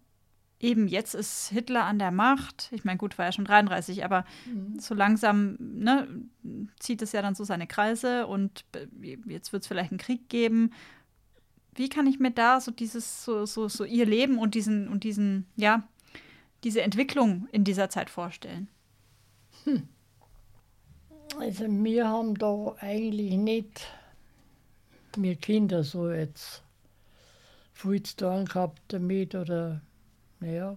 eben 0.64 0.88
jetzt 0.88 1.14
ist 1.14 1.48
Hitler 1.48 1.84
an 1.84 1.98
der 1.98 2.10
Macht? 2.10 2.68
Ich 2.72 2.84
meine, 2.84 2.96
gut, 2.96 3.18
war 3.18 3.26
ja 3.26 3.32
schon 3.32 3.44
33, 3.44 4.04
aber 4.04 4.24
so 4.78 4.94
langsam 4.94 5.56
ne, 5.58 6.08
zieht 6.78 7.02
es 7.02 7.12
ja 7.12 7.22
dann 7.22 7.34
so 7.34 7.44
seine 7.44 7.66
Kreise 7.66 8.26
und 8.26 8.64
äh, 8.74 8.86
jetzt 9.26 9.52
wird 9.52 9.62
es 9.62 9.68
vielleicht 9.68 9.90
einen 9.90 9.98
Krieg 9.98 10.28
geben. 10.28 10.72
Wie 11.74 11.88
kann 11.88 12.06
ich 12.06 12.18
mir 12.18 12.30
da 12.30 12.60
so 12.60 12.70
dieses, 12.70 13.24
so, 13.24 13.46
so, 13.46 13.68
so 13.68 13.84
ihr 13.84 14.06
Leben 14.06 14.38
und 14.38 14.54
diesen, 14.54 14.88
und 14.88 15.04
diesen, 15.04 15.46
ja, 15.56 15.86
diese 16.64 16.82
Entwicklung 16.82 17.48
in 17.52 17.64
dieser 17.64 17.90
Zeit 17.90 18.10
vorstellen? 18.10 18.68
Also 21.38 21.64
wir 21.68 22.08
haben 22.08 22.36
da 22.36 22.74
eigentlich 22.78 23.36
nicht, 23.36 23.86
wir 25.16 25.36
Kinder 25.36 25.84
so 25.84 26.10
jetzt 26.10 26.62
viel 27.72 28.02
zu 28.02 28.16
tun 28.16 28.44
gehabt 28.44 28.80
damit 28.88 29.34
oder, 29.34 29.80
naja. 30.40 30.76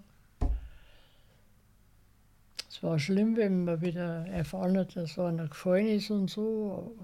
Es 2.70 2.84
war 2.84 3.00
schlimm, 3.00 3.38
wenn 3.38 3.66
man 3.66 3.82
wieder 3.82 4.28
erfahren 4.28 4.78
hat, 4.78 4.96
dass 4.96 5.18
einer 5.18 5.48
gefallen 5.48 5.88
ist 5.88 6.12
und 6.12 6.30
so. 6.30 6.96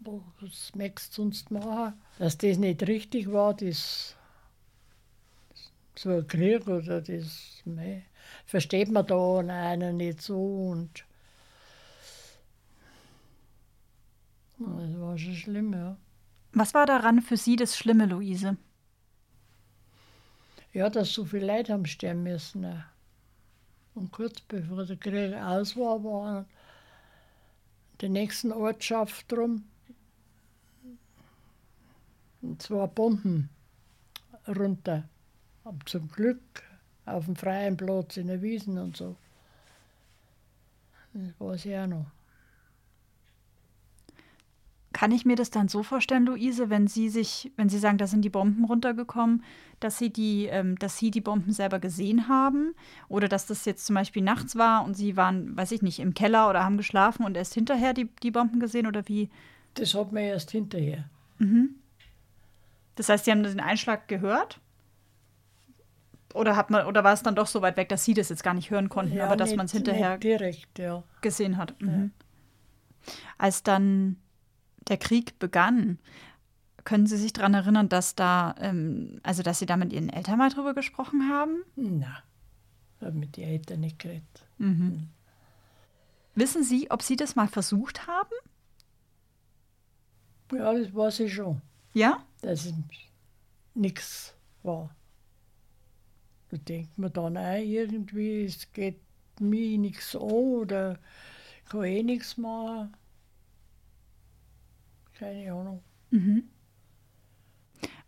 Was 0.00 0.74
möchtest 0.74 1.16
du 1.16 1.22
sonst 1.22 1.50
machen? 1.50 1.94
Dass 2.18 2.38
das 2.38 2.58
nicht 2.58 2.86
richtig 2.86 3.30
war, 3.30 3.54
das 3.54 4.16
so 5.96 6.10
ein 6.10 6.26
Krieg 6.26 6.66
oder 6.66 7.00
das 7.00 7.62
mei, 7.64 8.04
versteht 8.46 8.90
man 8.90 9.06
da 9.06 9.38
einer 9.38 9.92
nicht 9.92 10.22
so 10.22 10.70
und 10.70 11.04
das 14.58 15.00
war 15.00 15.16
schon 15.16 15.34
schlimm, 15.34 15.72
ja. 15.72 15.96
Was 16.52 16.74
war 16.74 16.84
daran 16.84 17.22
für 17.22 17.36
Sie 17.36 17.56
das 17.56 17.76
Schlimme, 17.78 18.06
Luise? 18.06 18.56
Ja, 20.72 20.90
dass 20.90 21.12
so 21.12 21.24
viele 21.24 21.46
Leute 21.46 21.72
haben 21.72 21.86
sterben 21.86 22.22
müssen. 22.22 22.64
ja. 22.64 22.84
Und 23.94 24.12
kurz 24.12 24.40
bevor 24.42 24.84
der 24.84 24.96
Krieg 24.96 25.34
aus 25.34 25.76
war, 25.76 26.02
waren 26.04 26.46
die 28.00 28.08
nächsten 28.08 28.52
Ortschaft 28.52 29.30
drum 29.30 29.64
zwei 32.58 32.86
Bomben 32.86 33.50
runter. 34.48 35.08
Aber 35.64 35.78
zum 35.84 36.08
Glück 36.08 36.40
auf 37.06 37.26
dem 37.26 37.36
freien 37.36 37.76
Platz 37.76 38.16
in 38.16 38.28
der 38.28 38.42
Wiesen 38.42 38.78
und 38.78 38.96
so. 38.96 39.16
Das 41.12 41.22
weiß 41.38 41.64
ich 41.64 41.76
auch 41.76 41.86
noch. 41.86 42.06
Kann 44.92 45.12
ich 45.12 45.24
mir 45.24 45.36
das 45.36 45.50
dann 45.50 45.68
so 45.68 45.82
vorstellen, 45.82 46.26
Luise, 46.26 46.68
wenn 46.68 46.86
Sie 46.88 47.08
sich, 47.08 47.52
wenn 47.56 47.68
Sie 47.68 47.78
sagen, 47.78 47.96
da 47.96 48.06
sind 48.06 48.22
die 48.22 48.28
Bomben 48.28 48.64
runtergekommen, 48.64 49.44
dass 49.78 49.98
Sie 49.98 50.10
die, 50.10 50.46
ähm, 50.46 50.76
dass 50.78 50.98
Sie 50.98 51.10
die 51.10 51.20
Bomben 51.20 51.52
selber 51.52 51.78
gesehen 51.78 52.28
haben? 52.28 52.74
Oder 53.08 53.28
dass 53.28 53.46
das 53.46 53.64
jetzt 53.64 53.86
zum 53.86 53.94
Beispiel 53.94 54.22
nachts 54.22 54.56
war 54.56 54.84
und 54.84 54.94
Sie 54.94 55.16
waren, 55.16 55.56
weiß 55.56 55.72
ich 55.72 55.82
nicht, 55.82 56.00
im 56.00 56.12
Keller 56.12 56.50
oder 56.50 56.64
haben 56.64 56.76
geschlafen 56.76 57.24
und 57.24 57.36
erst 57.36 57.54
hinterher 57.54 57.94
die, 57.94 58.08
die 58.22 58.32
Bomben 58.32 58.58
gesehen 58.58 58.86
oder 58.86 59.06
wie? 59.08 59.30
Das 59.74 59.94
hat 59.94 60.12
man 60.12 60.24
erst 60.24 60.50
hinterher. 60.50 61.08
Das 62.96 63.08
heißt, 63.08 63.24
Sie 63.24 63.30
haben 63.30 63.44
den 63.44 63.60
Einschlag 63.60 64.08
gehört? 64.08 64.60
Oder, 66.34 66.56
hat 66.56 66.70
man, 66.70 66.86
oder 66.86 67.02
war 67.04 67.12
es 67.12 67.22
dann 67.22 67.34
doch 67.34 67.46
so 67.48 67.60
weit 67.62 67.76
weg, 67.76 67.88
dass 67.88 68.04
Sie 68.04 68.14
das 68.14 68.28
jetzt 68.28 68.42
gar 68.44 68.54
nicht 68.54 68.70
hören 68.70 68.88
konnten, 68.88 69.16
Ja, 69.16 69.26
aber 69.26 69.36
dass 69.36 69.54
man 69.56 69.66
es 69.66 69.72
hinterher 69.72 70.16
direkt, 70.18 70.78
ja. 70.78 71.02
gesehen 71.20 71.56
hat. 71.56 71.80
Mhm. 71.80 72.12
Als 73.38 73.62
dann 73.62 74.16
der 74.88 74.96
Krieg 74.98 75.38
begann, 75.38 75.98
können 76.84 77.06
Sie 77.06 77.16
sich 77.16 77.32
daran 77.32 77.54
erinnern, 77.54 77.88
dass 77.88 78.14
da, 78.14 78.54
ähm, 78.60 79.20
also 79.22 79.42
dass 79.42 79.58
Sie 79.58 79.66
da 79.66 79.76
mit 79.76 79.92
Ihren 79.92 80.08
Eltern 80.08 80.38
mal 80.38 80.50
drüber 80.50 80.72
gesprochen 80.74 81.28
haben? 81.28 81.62
Na, 81.76 82.22
habe 83.00 83.12
mit 83.12 83.36
den 83.36 83.48
Eltern 83.48 83.80
nicht 83.80 83.98
geredet. 83.98 84.46
Wissen 86.34 86.62
Sie, 86.62 86.90
ob 86.90 87.02
Sie 87.02 87.16
das 87.16 87.34
mal 87.34 87.48
versucht 87.48 88.06
haben? 88.06 88.30
Ja, 90.52 90.72
das 90.72 90.94
weiß 90.94 91.20
ich 91.20 91.34
schon, 91.34 91.60
Ja? 91.92 92.24
dass 92.42 92.66
es 92.66 92.74
nichts 93.74 94.34
war. 94.62 94.90
Da 96.50 96.56
denkt 96.56 96.98
man 96.98 97.12
dann 97.12 97.36
auch 97.36 97.56
irgendwie, 97.56 98.44
es 98.44 98.72
geht 98.72 99.00
mir 99.38 99.78
nichts 99.78 100.14
an 100.16 100.22
oder 100.22 100.98
ich 101.64 101.70
kann 101.70 101.84
eh 101.84 102.02
nichts 102.02 102.36
machen. 102.36 102.96
Keine 105.14 105.52
Ahnung. 105.52 105.82
Mhm. 106.10 106.48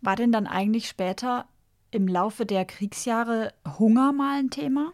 War 0.01 0.15
denn 0.17 0.31
dann 0.31 0.47
eigentlich 0.47 0.89
später 0.89 1.47
im 1.91 2.07
Laufe 2.07 2.45
der 2.45 2.65
Kriegsjahre 2.65 3.53
Hunger 3.79 4.11
mal 4.11 4.39
ein 4.39 4.49
Thema? 4.49 4.91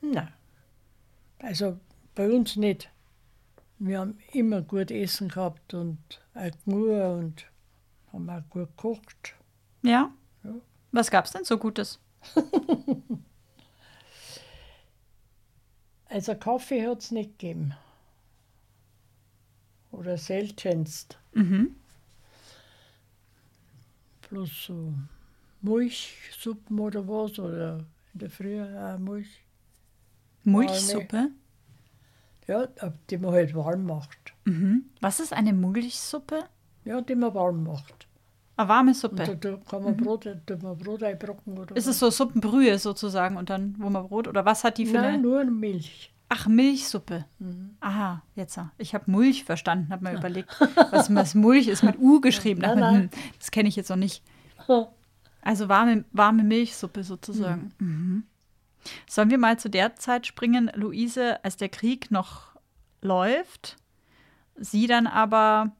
Nein. 0.00 0.32
Also 1.40 1.80
bei 2.14 2.30
uns 2.30 2.56
nicht. 2.56 2.90
Wir 3.78 3.98
haben 4.00 4.18
immer 4.32 4.62
gut 4.62 4.90
Essen 4.90 5.28
gehabt 5.28 5.74
und 5.74 5.98
auch 6.34 6.50
genug 6.64 7.18
und 7.18 7.46
haben 8.12 8.30
auch 8.30 8.48
gut 8.50 8.68
gekocht. 8.76 9.34
Ja. 9.82 10.12
Ja. 10.44 10.54
Was 10.92 11.10
gab's 11.10 11.32
denn 11.32 11.44
so 11.44 11.58
Gutes? 11.58 11.98
Also 16.10 16.34
Kaffee 16.34 16.84
hat 16.86 17.02
es 17.02 17.12
nicht 17.12 17.38
gegeben. 17.38 17.72
Oder 19.92 20.18
seltenst. 20.18 21.18
Mhm. 21.34 21.76
Bloß 24.28 24.64
so 24.66 24.92
Milchsuppen 25.62 26.80
oder 26.80 27.06
was. 27.06 27.38
Oder 27.38 27.86
in 28.12 28.18
der 28.18 28.30
Früh 28.30 28.60
auch 28.60 28.98
Milch. 28.98 29.44
Mulchsuppe? 30.42 31.30
Ja, 32.48 32.66
die 33.08 33.18
man 33.18 33.32
halt 33.32 33.54
warm 33.54 33.84
macht. 33.84 34.34
Mhm. 34.46 34.86
Was 35.00 35.20
ist 35.20 35.32
eine 35.32 35.52
Mulchsuppe? 35.52 36.44
Ja, 36.84 37.00
die 37.02 37.14
man 37.14 37.34
warm 37.34 37.62
macht. 37.62 38.08
Eine 38.60 38.68
warme 38.68 38.90
Und 38.90 38.96
da, 39.18 39.24
Suppe. 39.26 39.36
da 39.36 39.56
kann 39.68 39.82
man 39.82 39.96
Brot, 39.96 40.26
da 40.46 40.56
man 40.62 40.76
Brot 40.78 41.02
einbrocken 41.02 41.58
oder 41.58 41.76
Ist 41.76 41.86
es 41.86 41.98
so 41.98 42.10
Suppenbrühe 42.10 42.78
sozusagen 42.78 43.36
und 43.36 43.50
dann, 43.50 43.74
wo 43.78 43.90
man 43.90 44.06
Brot 44.08 44.28
oder 44.28 44.44
was 44.44 44.64
hat 44.64 44.78
die 44.78 44.86
für 44.86 44.94
Nein, 44.98 45.04
eine? 45.14 45.22
nur 45.22 45.44
Milch. 45.44 46.12
Ach, 46.28 46.46
Milchsuppe. 46.46 47.24
Mhm. 47.40 47.76
Aha, 47.80 48.22
jetzt. 48.36 48.56
ja. 48.56 48.70
Ich 48.78 48.94
habe 48.94 49.10
Mulch 49.10 49.42
verstanden, 49.44 49.90
habe 49.92 50.04
mir 50.04 50.16
überlegt, 50.16 50.48
was, 50.92 51.12
was 51.12 51.34
Mulch 51.34 51.66
ist 51.66 51.82
mit 51.82 51.98
U 51.98 52.20
geschrieben. 52.20 52.60
Nein, 52.60 52.78
nein. 52.78 52.94
hm, 53.02 53.10
Das 53.38 53.50
kenne 53.50 53.68
ich 53.68 53.76
jetzt 53.76 53.90
noch 53.90 53.96
nicht. 53.96 54.22
Also 55.42 55.70
warme, 55.70 56.04
warme 56.12 56.42
Milchsuppe 56.44 57.02
sozusagen. 57.02 57.72
Mhm. 57.78 58.24
Sollen 59.08 59.30
wir 59.30 59.38
mal 59.38 59.58
zu 59.58 59.70
der 59.70 59.96
Zeit 59.96 60.26
springen, 60.26 60.70
Luise, 60.74 61.42
als 61.42 61.56
der 61.56 61.70
Krieg 61.70 62.10
noch 62.10 62.48
läuft, 63.00 63.78
sie 64.56 64.86
dann 64.86 65.06
aber 65.06 65.72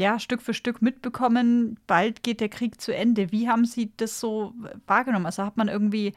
ja 0.00 0.18
Stück 0.18 0.42
für 0.42 0.54
Stück 0.54 0.82
mitbekommen, 0.82 1.78
bald 1.86 2.22
geht 2.22 2.40
der 2.40 2.48
Krieg 2.48 2.80
zu 2.80 2.94
Ende. 2.94 3.30
Wie 3.32 3.48
haben 3.48 3.64
Sie 3.64 3.92
das 3.96 4.18
so 4.18 4.54
wahrgenommen? 4.86 5.26
Also 5.26 5.44
hat 5.44 5.56
man 5.56 5.68
irgendwie 5.68 6.14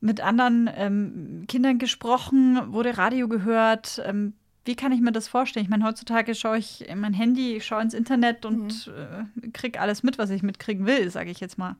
mit 0.00 0.20
anderen 0.20 0.70
ähm, 0.74 1.44
Kindern 1.48 1.78
gesprochen, 1.78 2.72
wurde 2.72 2.98
Radio 2.98 3.28
gehört? 3.28 4.02
Ähm, 4.04 4.34
wie 4.64 4.76
kann 4.76 4.92
ich 4.92 5.00
mir 5.00 5.12
das 5.12 5.28
vorstellen? 5.28 5.64
Ich 5.64 5.70
meine, 5.70 5.84
heutzutage 5.84 6.34
schaue 6.34 6.58
ich 6.58 6.88
in 6.88 7.00
mein 7.00 7.14
Handy, 7.14 7.56
ich 7.56 7.66
schaue 7.66 7.82
ins 7.82 7.94
Internet 7.94 8.44
und 8.46 8.92
äh, 8.96 9.50
kriege 9.50 9.80
alles 9.80 10.02
mit, 10.04 10.18
was 10.18 10.30
ich 10.30 10.42
mitkriegen 10.42 10.86
will, 10.86 11.10
sage 11.10 11.30
ich 11.30 11.40
jetzt 11.40 11.58
mal. 11.58 11.76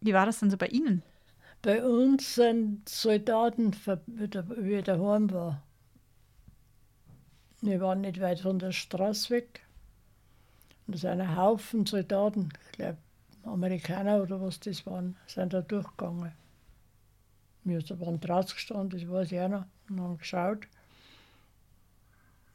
Wie 0.00 0.12
war 0.12 0.26
das 0.26 0.40
denn 0.40 0.50
so 0.50 0.58
bei 0.58 0.66
Ihnen? 0.66 1.02
Bei 1.62 1.82
uns 1.82 2.34
sind 2.34 2.86
Soldaten 2.86 3.72
ver- 3.72 4.02
wieder, 4.06 4.44
wieder 4.58 5.00
heim 5.00 5.30
war. 5.32 5.62
Wir 7.64 7.80
waren 7.80 8.02
nicht 8.02 8.20
weit 8.20 8.40
von 8.40 8.58
der 8.58 8.72
Straße 8.72 9.30
weg. 9.30 9.62
Und 10.86 10.94
es 10.96 11.00
sind 11.00 11.18
ein 11.18 11.34
Haufen 11.34 11.86
Soldaten, 11.86 12.50
ich 12.66 12.72
glaube 12.72 12.98
Amerikaner 13.42 14.22
oder 14.22 14.38
was 14.40 14.60
das 14.60 14.84
waren, 14.84 15.16
sind 15.26 15.54
da 15.54 15.62
durchgegangen. 15.62 16.32
Wir 17.64 17.80
waren 18.00 18.20
draußen 18.20 18.54
gestanden, 18.54 19.00
das 19.00 19.08
weiß 19.08 19.32
ich 19.32 19.40
auch 19.40 19.48
noch, 19.48 19.64
und 19.88 20.00
haben 20.00 20.18
geschaut. 20.18 20.66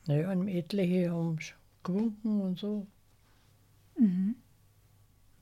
Naja, 0.05 0.31
und 0.31 0.47
etliche 0.47 1.11
haben 1.11 1.39
gewunken 1.83 2.41
und 2.41 2.59
so. 2.59 2.85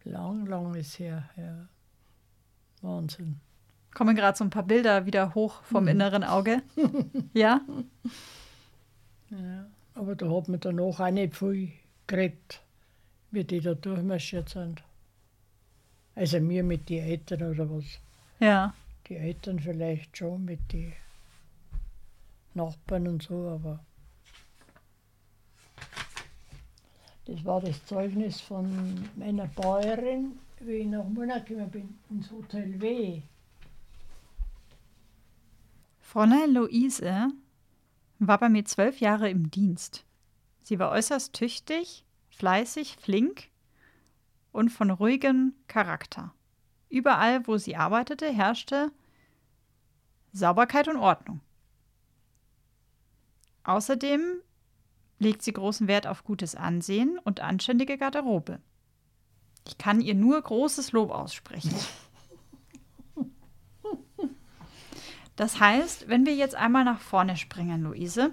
Lang, 0.06 0.45
lang 0.45 0.75
ist 0.75 0.97
her, 0.97 1.30
ja. 1.36 1.67
Wahnsinn. 2.82 3.41
Kommen 3.93 4.15
gerade 4.15 4.38
so 4.38 4.45
ein 4.45 4.49
paar 4.49 4.63
Bilder 4.63 5.06
wieder 5.06 5.36
hoch 5.36 5.62
vom 5.63 5.89
inneren 5.89 6.23
Auge. 6.23 6.62
ja? 7.34 7.60
Ja, 9.30 9.68
aber 9.94 10.16
da 10.16 10.30
hat 10.30 10.48
man 10.48 10.60
danach 10.60 11.00
auch 11.00 11.12
nicht 11.12 11.36
viel 11.36 11.72
geredet, 12.08 12.62
wie 13.32 13.44
die 13.44 13.60
da 13.60 13.74
durchmarschiert 13.74 14.50
sind. 14.50 14.84
Also 16.16 16.40
mir 16.40 16.63
mit 16.63 16.90
den 16.90 17.04
Eltern 17.04 17.52
oder 17.52 17.70
was. 17.70 18.00
Ja. 18.40 18.74
Die 19.08 19.16
Eltern 19.16 19.60
vielleicht 19.60 20.18
schon 20.18 20.46
mit 20.46 20.72
den 20.72 20.94
Nachbarn 22.54 23.08
und 23.08 23.24
so, 23.24 23.50
aber 23.50 23.80
das 27.26 27.44
war 27.46 27.62
das 27.62 27.86
Zeugnis 27.86 28.42
von 28.42 29.10
meiner 29.16 29.48
Bäuerin, 29.48 30.40
wie 30.62 30.72
ich 30.72 30.88
nach 30.88 31.06
Monat 31.06 31.46
gekommen 31.46 31.70
bin, 31.70 32.00
ins 32.10 32.32
Hotel 32.32 32.80
W. 32.82 33.22
Fräulein 36.02 36.54
Luise 36.54 37.32
war 38.19 38.38
bei 38.38 38.49
mir 38.49 38.65
zwölf 38.65 38.99
Jahre 38.99 39.30
im 39.30 39.51
Dienst. 39.51 40.06
Sie 40.63 40.80
war 40.80 40.91
äußerst 40.91 41.34
tüchtig, 41.34 42.03
fleißig, 42.30 42.97
flink 42.97 43.49
und 44.51 44.69
von 44.69 44.89
ruhigem 44.89 45.53
Charakter. 45.67 46.34
Überall, 46.89 47.47
wo 47.47 47.58
sie 47.58 47.75
arbeitete, 47.75 48.30
herrschte 48.30 48.91
Sauberkeit 50.34 50.88
und 50.88 50.97
Ordnung. 50.97 51.41
Außerdem 53.63 54.21
legt 55.19 55.41
sie 55.41 55.53
großen 55.53 55.88
Wert 55.88 56.08
auf 56.08 56.23
gutes 56.23 56.56
Ansehen 56.56 57.19
und 57.23 57.39
anständige 57.39 57.97
Garderobe. 57.97 58.60
Ich 59.67 59.77
kann 59.77 59.99
ihr 59.99 60.15
nur 60.15 60.41
großes 60.41 60.91
Lob 60.91 61.12
aussprechen. 61.12 61.75
Das 65.38 65.60
heißt, 65.60 66.10
wenn 66.10 66.26
wir 66.26 66.36
jetzt 66.36 66.56
einmal 66.56 66.84
nach 66.84 67.00
vorne 67.00 67.38
springen, 67.38 67.84
Luise, 67.84 68.32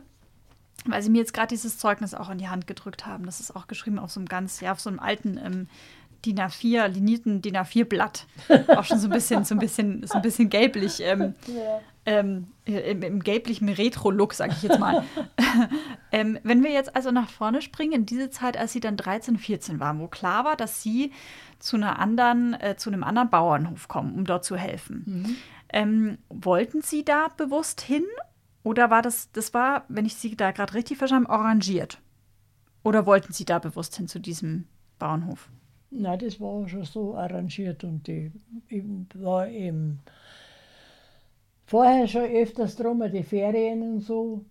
weil 0.86 1.02
Sie 1.02 1.10
mir 1.10 1.18
jetzt 1.18 1.34
gerade 1.34 1.48
dieses 1.48 1.78
Zeugnis 1.78 2.14
auch 2.14 2.30
in 2.30 2.38
die 2.38 2.48
Hand 2.48 2.66
gedrückt 2.66 3.06
haben, 3.06 3.26
das 3.26 3.40
ist 3.40 3.54
auch 3.54 3.68
geschrieben 3.68 3.98
auf 3.98 4.10
so 4.10 4.18
einem 4.18 4.26
ganz, 4.26 4.60
ja, 4.60 4.72
auf 4.72 4.80
so 4.80 4.90
einem 4.90 4.98
alten 4.98 5.38
ähm, 5.38 5.68
DIN 6.24 6.40
A4, 6.40 6.88
linierten 6.88 7.42
DIN 7.42 7.56
A4-Blatt. 7.56 8.26
Auch 8.68 8.84
schon 8.84 8.98
so 8.98 9.08
ein 9.08 9.12
bisschen, 9.12 9.44
so 9.44 9.54
ein 9.54 9.58
bisschen, 9.58 10.06
so 10.06 10.14
ein 10.14 10.22
bisschen 10.22 10.48
gelblich, 10.48 11.00
ähm, 11.00 11.34
ähm, 12.06 12.48
im, 12.64 13.02
im 13.02 13.20
gelblichen 13.20 13.68
Retro-Look, 13.68 14.32
sage 14.32 14.54
ich 14.56 14.62
jetzt 14.62 14.78
mal. 14.78 15.04
ähm, 16.12 16.38
wenn 16.42 16.62
wir 16.62 16.70
jetzt 16.70 16.96
also 16.96 17.10
nach 17.10 17.28
vorne 17.28 17.60
springen, 17.60 17.92
in 17.92 18.06
diese 18.06 18.30
Zeit, 18.30 18.56
als 18.56 18.72
Sie 18.72 18.80
dann 18.80 18.96
13, 18.96 19.36
14 19.36 19.80
waren, 19.80 20.00
wo 20.00 20.08
klar 20.08 20.44
war, 20.44 20.56
dass 20.56 20.82
Sie 20.82 21.12
zu 21.58 21.76
einer 21.76 21.98
anderen, 21.98 22.54
äh, 22.54 22.76
zu 22.76 22.90
einem 22.90 23.04
anderen 23.04 23.30
Bauernhof 23.30 23.88
kommen, 23.88 24.14
um 24.14 24.24
dort 24.24 24.44
zu 24.44 24.56
helfen. 24.56 25.36
Ähm, 25.74 26.18
wollten 26.28 26.82
Sie 26.82 27.04
da 27.04 27.26
bewusst 27.36 27.80
hin? 27.80 28.04
Oder 28.62 28.90
war 28.90 29.02
das, 29.02 29.32
das 29.32 29.52
war, 29.54 29.84
wenn 29.88 30.06
ich 30.06 30.14
Sie 30.14 30.36
da 30.36 30.52
gerade 30.52 30.72
richtig 30.72 30.98
verstanden 30.98 31.26
habe, 31.26 31.42
arrangiert? 31.42 32.00
Oder 32.84 33.06
wollten 33.06 33.32
Sie 33.32 33.44
da 33.44 33.58
bewusst 33.58 33.96
hin 33.96 34.06
zu 34.06 34.20
diesem 34.20 34.68
Bauernhof? 35.00 35.50
Nein, 35.90 36.20
das 36.20 36.40
war 36.40 36.68
schon 36.68 36.84
so 36.84 37.16
arrangiert 37.16 37.82
und 37.82 38.06
die, 38.06 38.30
ich 38.68 38.84
war 39.14 39.48
eben 39.48 39.98
vorher 41.66 42.06
schon 42.06 42.22
öfters 42.22 42.76
drum, 42.76 43.02
die 43.10 43.24
Ferien 43.24 43.82
und 43.82 44.00
so. 44.00 44.44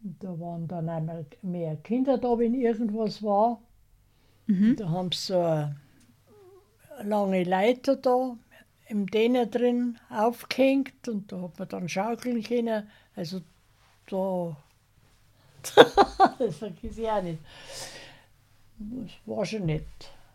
Da 0.00 0.28
waren 0.40 0.66
dann 0.66 0.88
einmal 0.88 1.26
mehr 1.42 1.76
Kinder 1.76 2.18
da, 2.18 2.36
wenn 2.36 2.54
irgendwas 2.54 3.22
war. 3.22 3.60
Da 4.48 4.88
haben 4.88 5.12
sie 5.12 5.32
so 5.32 5.38
eine 5.38 5.76
lange 7.04 7.44
Leiter 7.44 7.94
da 7.94 8.36
im 8.90 9.06
Däner 9.06 9.46
drin 9.46 9.98
aufgehängt 10.10 11.08
und 11.08 11.30
da 11.30 11.42
hat 11.42 11.58
man 11.58 11.68
dann 11.68 11.88
schaukeln 11.88 12.42
können. 12.42 12.88
Also 13.14 13.40
da, 14.08 14.56
das 16.38 16.56
vergiss 16.56 16.98
ich 16.98 17.08
auch 17.08 17.22
nicht. 17.22 17.38
Das 18.78 19.10
war 19.26 19.46
schon 19.46 19.66
nett. 19.66 19.84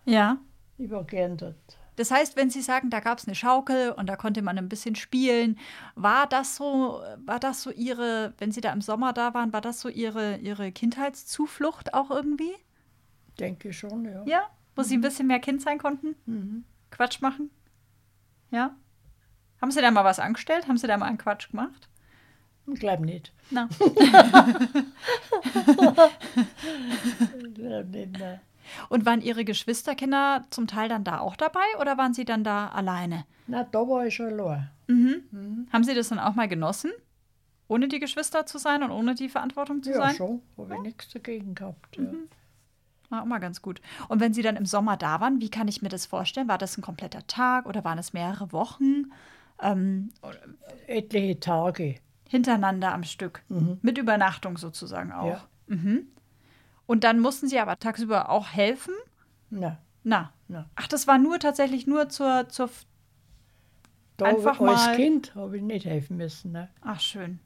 Ja. 0.06 0.38
Ich 0.78 0.90
war 0.90 1.04
gern 1.04 1.36
dort. 1.36 1.56
Das 1.98 2.12
heißt, 2.12 2.36
wenn 2.36 2.50
Sie 2.50 2.62
sagen, 2.62 2.90
da 2.90 3.00
gab 3.00 3.20
es 3.20 3.28
eine 3.28 3.36
Schaukel 3.36 3.92
und 3.92 4.08
da 4.08 4.16
konnte 4.16 4.42
man 4.42 4.58
ein 4.58 4.70
bisschen 4.70 4.96
spielen, 4.96 5.58
war 5.96 6.28
das 6.28 6.58
so, 6.58 7.02
war 7.26 7.40
das 7.40 7.64
so 7.64 7.72
Ihre, 7.72 8.34
wenn 8.38 8.52
Sie 8.52 8.62
da 8.62 8.72
im 8.74 8.82
Sommer 8.82 9.14
da 9.14 9.34
waren, 9.34 9.54
war 9.54 9.62
das 9.62 9.80
so 9.82 9.90
Ihre, 9.90 10.38
Ihre 10.38 10.72
Kindheitszuflucht 10.72 11.94
auch 11.94 12.12
irgendwie? 12.12 12.54
Denke 13.40 13.74
schon, 13.74 14.06
ja. 14.06 14.24
Ja? 14.26 14.50
Wo 14.76 14.84
Sie 14.84 14.98
ein 14.98 15.02
bisschen 15.02 15.28
mehr 15.28 15.40
Kind 15.40 15.62
sein 15.62 15.78
konnten? 15.78 16.16
Mhm. 16.26 16.66
Quatsch 16.92 17.22
machen? 17.22 17.50
Ja? 18.52 18.76
Haben 19.62 19.72
Sie 19.72 19.82
da 19.82 19.92
mal 19.92 20.04
was 20.04 20.20
angestellt? 20.20 20.68
Haben 20.68 20.78
Sie 20.78 20.88
da 20.88 20.98
mal 20.98 21.06
einen 21.08 21.18
Quatsch 21.18 21.50
gemacht? 21.52 21.90
Ich 22.68 22.80
glaube 22.80 23.06
nicht. 23.06 23.32
Na. 23.52 23.70
Ich 27.48 27.54
glaube 27.54 27.90
nicht, 27.90 28.18
nein. 28.20 28.40
Und 28.90 29.06
waren 29.06 29.22
Ihre 29.22 29.46
Geschwisterkinder 29.46 30.44
zum 30.50 30.66
Teil 30.68 30.90
dann 30.90 31.04
da 31.04 31.20
auch 31.20 31.36
dabei 31.36 31.62
oder 31.80 31.98
waren 31.98 32.14
Sie 32.14 32.26
dann 32.26 32.44
da 32.44 32.68
alleine? 32.70 33.26
Na, 33.48 33.64
da 33.64 33.80
war 33.88 34.06
ich 34.08 34.16
schon 34.16 34.40
allein. 34.40 34.70
Haben 35.72 35.84
Sie 35.84 35.94
das 35.94 36.10
dann 36.10 36.20
auch 36.20 36.34
mal 36.36 36.48
genossen? 36.48 36.92
Ohne 37.68 37.88
die 37.88 38.00
Geschwister 38.00 38.46
zu 38.46 38.58
sein 38.58 38.84
und 38.84 38.92
ohne 38.92 39.16
die 39.16 39.30
Verantwortung 39.30 39.82
zu 39.84 39.92
Ja, 39.92 39.98
sein? 39.98 40.16
schon. 40.16 40.42
Habe 40.58 40.76
ich 40.76 40.82
nichts 40.82 41.10
dagegen 41.10 41.56
gehabt. 41.56 41.98
Ja. 41.98 42.04
War 43.10 43.22
auch 43.22 43.26
mal 43.26 43.40
ganz 43.40 43.62
gut. 43.62 43.82
Und 44.08 44.20
wenn 44.20 44.34
Sie 44.34 44.42
dann 44.42 44.56
im 44.56 44.66
Sommer 44.66 44.98
da 44.98 45.20
waren, 45.22 45.40
wie 45.42 45.50
kann 45.50 45.68
ich 45.68 45.82
mir 45.82 45.90
das 45.90 46.06
vorstellen? 46.06 46.48
War 46.48 46.58
das 46.58 46.78
ein 46.78 46.82
kompletter 46.82 47.26
Tag 47.28 47.66
oder 47.66 47.84
waren 47.84 47.98
es 47.98 48.14
mehrere 48.14 48.52
Wochen 48.52 49.12
ähm, 49.62 50.10
Etliche 50.88 51.40
Tage. 51.40 51.96
hintereinander 52.30 52.94
am 52.94 53.04
Stück? 53.04 53.44
Mit 53.82 53.98
Übernachtung 53.98 54.58
sozusagen 54.58 55.12
auch. 55.12 55.28
Ja. 55.28 55.48
Mhm. 55.68 56.08
Und 56.88 57.04
dann 57.04 57.20
mussten 57.20 57.48
Sie 57.48 57.60
aber 57.60 57.80
tagsüber 57.80 58.30
auch 58.30 58.48
helfen? 58.50 58.94
Na, 59.50 59.78
Na. 60.04 60.32
na. 60.48 60.70
Ach, 60.76 60.88
das 60.88 61.08
war 61.08 61.18
nur 61.18 61.40
tatsächlich 61.40 61.88
nur 61.88 62.10
zur, 62.10 62.48
zur 62.50 62.70
Da 64.18 64.26
Einfach 64.26 64.60
als 64.60 64.86
mal- 64.88 64.96
Kind 64.96 65.34
habe 65.36 65.58
ich 65.58 65.64
nicht 65.64 65.86
helfen 65.86 66.18
müssen. 66.18 66.52
Ne? 66.52 66.70
Ach, 66.82 67.00
schön. 67.00 67.40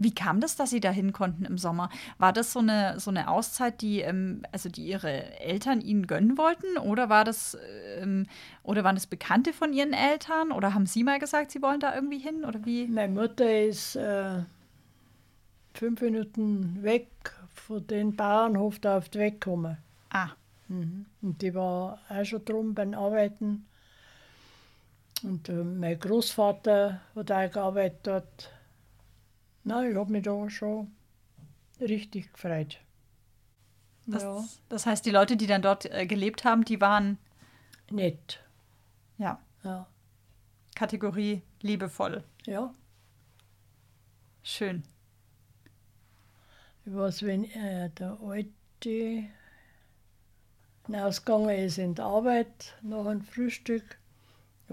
Wie 0.00 0.14
kam 0.14 0.40
das, 0.40 0.56
dass 0.56 0.70
Sie 0.70 0.80
dahin 0.80 1.12
konnten 1.12 1.44
im 1.44 1.58
Sommer? 1.58 1.90
War 2.16 2.32
das 2.32 2.54
so 2.54 2.60
eine, 2.60 2.98
so 2.98 3.10
eine 3.10 3.28
Auszeit, 3.28 3.82
die, 3.82 4.00
ähm, 4.00 4.42
also 4.50 4.70
die 4.70 4.86
Ihre 4.86 5.38
Eltern 5.40 5.82
Ihnen 5.82 6.06
gönnen 6.06 6.38
wollten? 6.38 6.78
Oder 6.78 7.10
war 7.10 7.24
das, 7.24 7.56
ähm, 7.98 8.26
oder 8.62 8.82
waren 8.82 8.96
das 8.96 9.06
Bekannte 9.06 9.52
von 9.52 9.74
Ihren 9.74 9.92
Eltern? 9.92 10.52
Oder 10.52 10.72
haben 10.72 10.86
Sie 10.86 11.04
mal 11.04 11.18
gesagt, 11.18 11.50
Sie 11.50 11.60
wollen 11.60 11.80
da 11.80 11.94
irgendwie 11.94 12.18
hin? 12.18 12.46
Oder 12.46 12.64
wie? 12.64 12.86
Meine 12.86 13.12
Mutter 13.12 13.62
ist 13.62 13.94
äh, 13.96 14.42
fünf 15.74 16.00
Minuten 16.00 16.82
weg 16.82 17.08
von 17.54 17.86
dem 17.86 18.16
Bauernhof 18.16 18.78
da 18.78 18.96
auf 18.96 19.10
die 19.10 19.18
Weg 19.18 19.40
gekommen. 19.42 19.76
Ah, 20.10 20.30
Und 21.20 21.42
die 21.42 21.54
war 21.54 21.98
auch 22.08 22.24
schon 22.24 22.44
drum 22.44 22.74
beim 22.74 22.94
Arbeiten. 22.94 23.66
Und 25.22 25.48
äh, 25.48 25.52
mein 25.52 25.98
Großvater 25.98 27.00
hat 27.14 27.32
auch 27.32 27.50
gearbeitet 27.50 28.00
dort. 28.04 28.50
Na, 29.64 29.86
ich 29.88 29.96
habe 29.96 30.10
mich 30.12 30.22
da 30.22 30.48
schon 30.50 30.90
richtig 31.80 32.32
gefreut. 32.32 32.80
das, 34.06 34.22
ja, 34.22 34.44
das 34.68 34.86
heißt, 34.86 35.04
die 35.04 35.10
Leute, 35.10 35.36
die 35.36 35.46
dann 35.46 35.62
dort 35.62 35.84
äh, 35.86 36.06
gelebt 36.06 36.44
haben, 36.44 36.64
die 36.64 36.80
waren, 36.80 37.18
nett. 37.90 38.40
ja, 39.18 39.40
Ja, 39.62 39.86
Kategorie 40.74 41.42
liebevoll. 41.60 42.24
ja. 42.46 42.74
Schön. 44.42 44.82
Ich 46.86 46.94
weiß, 46.94 47.22
wenn 47.24 47.44
äh, 47.44 47.90
der 47.90 48.18
Alte 48.22 49.24
hinausgegangen 50.86 51.50
ist 51.50 51.76
in 51.76 51.94
die 51.94 52.00
Arbeit 52.00 52.74
nach 52.80 53.04
dem 53.04 53.20
Frühstück, 53.22 53.98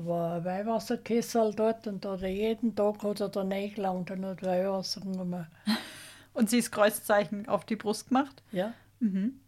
war 0.06 0.36
ein 0.36 0.46
Weihwasserkessel 0.46 1.54
dort 1.54 1.88
und 1.88 2.06
da 2.06 2.14
hat 2.14 2.22
er 2.22 2.30
jeden 2.30 2.76
Tag 2.76 3.04
hat 3.04 3.20
er 3.20 3.30
da 3.30 3.42
reingelangt 3.42 4.12
und 4.12 4.26
hat 4.26 4.44
Weihwasser 4.44 5.02
genommen. 5.02 5.48
Und 6.34 6.52
Sie 6.52 6.58
das 6.58 6.70
Kreuzzeichen 6.70 7.48
auf 7.48 7.66
die 7.66 7.76
Brust 7.76 8.10
gemacht? 8.10 8.44
Ja. 8.52 8.72
Mhm. 9.00 9.40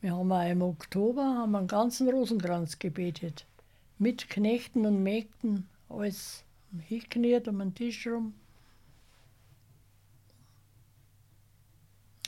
Wir 0.00 0.16
haben 0.16 0.32
auch 0.32 0.50
im 0.50 0.60
Oktober 0.60 1.22
haben 1.22 1.52
wir 1.52 1.58
einen 1.58 1.68
ganzen 1.68 2.08
Rosenkranz 2.08 2.80
gebetet. 2.80 3.46
Mit 3.96 4.28
Knechten 4.28 4.86
und 4.86 5.04
Mägden, 5.04 5.68
alles 5.88 6.42
hingekniet 6.88 7.46
um 7.46 7.60
den 7.60 7.76
Tisch 7.76 8.08
rum. 8.08 8.34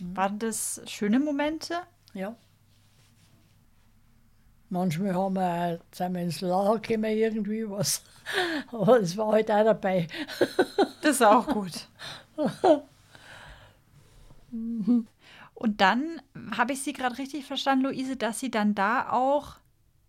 Waren 0.00 0.38
das 0.38 0.80
schöne 0.86 1.18
Momente? 1.18 1.74
Ja. 2.14 2.36
Manchmal 4.72 5.14
haben 5.14 5.34
wir 5.34 5.80
sind 5.92 6.14
wir 6.14 6.22
ins 6.22 6.40
Lachen 6.40 6.80
gekommen, 6.80 7.04
irgendwie 7.04 7.68
was. 7.68 8.02
Aber 8.72 9.00
es 9.00 9.14
war 9.18 9.32
halt 9.32 9.50
auch 9.50 9.64
dabei. 9.64 10.06
Das 11.02 11.16
ist 11.16 11.22
auch 11.22 11.46
gut. 11.46 11.88
Und 15.54 15.80
dann 15.80 16.20
habe 16.56 16.72
ich 16.72 16.82
Sie 16.82 16.92
gerade 16.92 17.18
richtig 17.18 17.44
verstanden, 17.44 17.84
Luise, 17.84 18.16
dass 18.16 18.40
Sie 18.40 18.50
dann 18.50 18.74
da 18.74 19.10
auch 19.10 19.56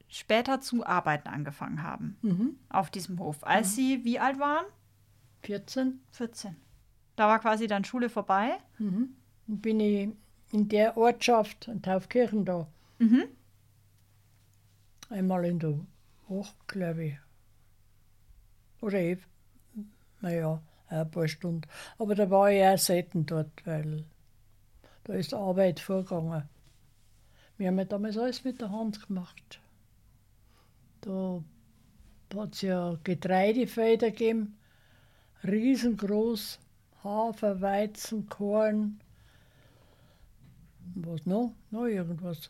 später 0.08 0.62
zu 0.62 0.86
arbeiten 0.86 1.28
angefangen 1.28 1.84
haben 1.84 2.17
Mhm. 2.21 2.56
auf 2.69 2.89
diesem 2.89 3.19
Hof. 3.19 3.43
Als 3.43 3.76
Sie 3.76 4.04
wie 4.06 4.19
alt 4.19 4.39
waren? 4.39 4.65
14 5.43 5.99
14. 6.12 6.56
Da 7.15 7.28
war 7.28 7.39
quasi 7.39 7.67
dann 7.67 7.84
Schule 7.84 8.10
vorbei. 8.10 8.52
mhm. 8.78 9.15
Dann 9.47 9.60
bin 9.60 9.80
ich 9.82 10.10
in 10.52 10.69
der 10.69 10.95
Ortschaft, 10.95 11.67
in 11.67 11.82
Taufkirchen 11.82 12.45
da, 12.45 12.67
Mhm. 12.99 13.23
Einmal 15.13 15.45
in 15.45 15.60
der 15.60 15.80
Woche, 16.28 16.56
glaube 16.67 17.06
ich. 17.06 17.17
Oder 18.82 18.99
eh, 18.99 19.17
naja, 20.21 20.62
ein 20.88 21.12
paar 21.12 21.28
Stunden. 21.28 21.67
Aber 21.97 22.15
da 22.15 22.30
war 22.30 22.52
ich 22.52 22.63
auch 22.63 22.78
selten 22.78 23.26
dort, 23.26 23.65
weil 23.65 24.04
da 25.04 25.13
ist 25.13 25.34
Arbeit 25.34 25.80
vorgegangen. 25.80 26.49
Wir 27.58 27.67
haben 27.67 27.78
ja 27.78 27.86
damals 27.86 28.17
alles 28.17 28.43
mit 28.43 28.60
der 28.60 28.71
Hand 28.71 29.06
gemacht. 29.08 29.60
Da 31.02 31.43
hat 32.36 32.56
es 32.56 32.62
ja 32.62 32.97
Getreidefelder 33.04 34.10
gegeben, 34.10 34.58
riesengroß, 35.43 36.60
Hafer, 37.04 37.62
Weizen, 37.62 38.28
Korn. 38.28 38.99
Was 40.95 41.26
noch? 41.26 41.54
Noch 41.69 41.86
irgendwas. 41.86 42.49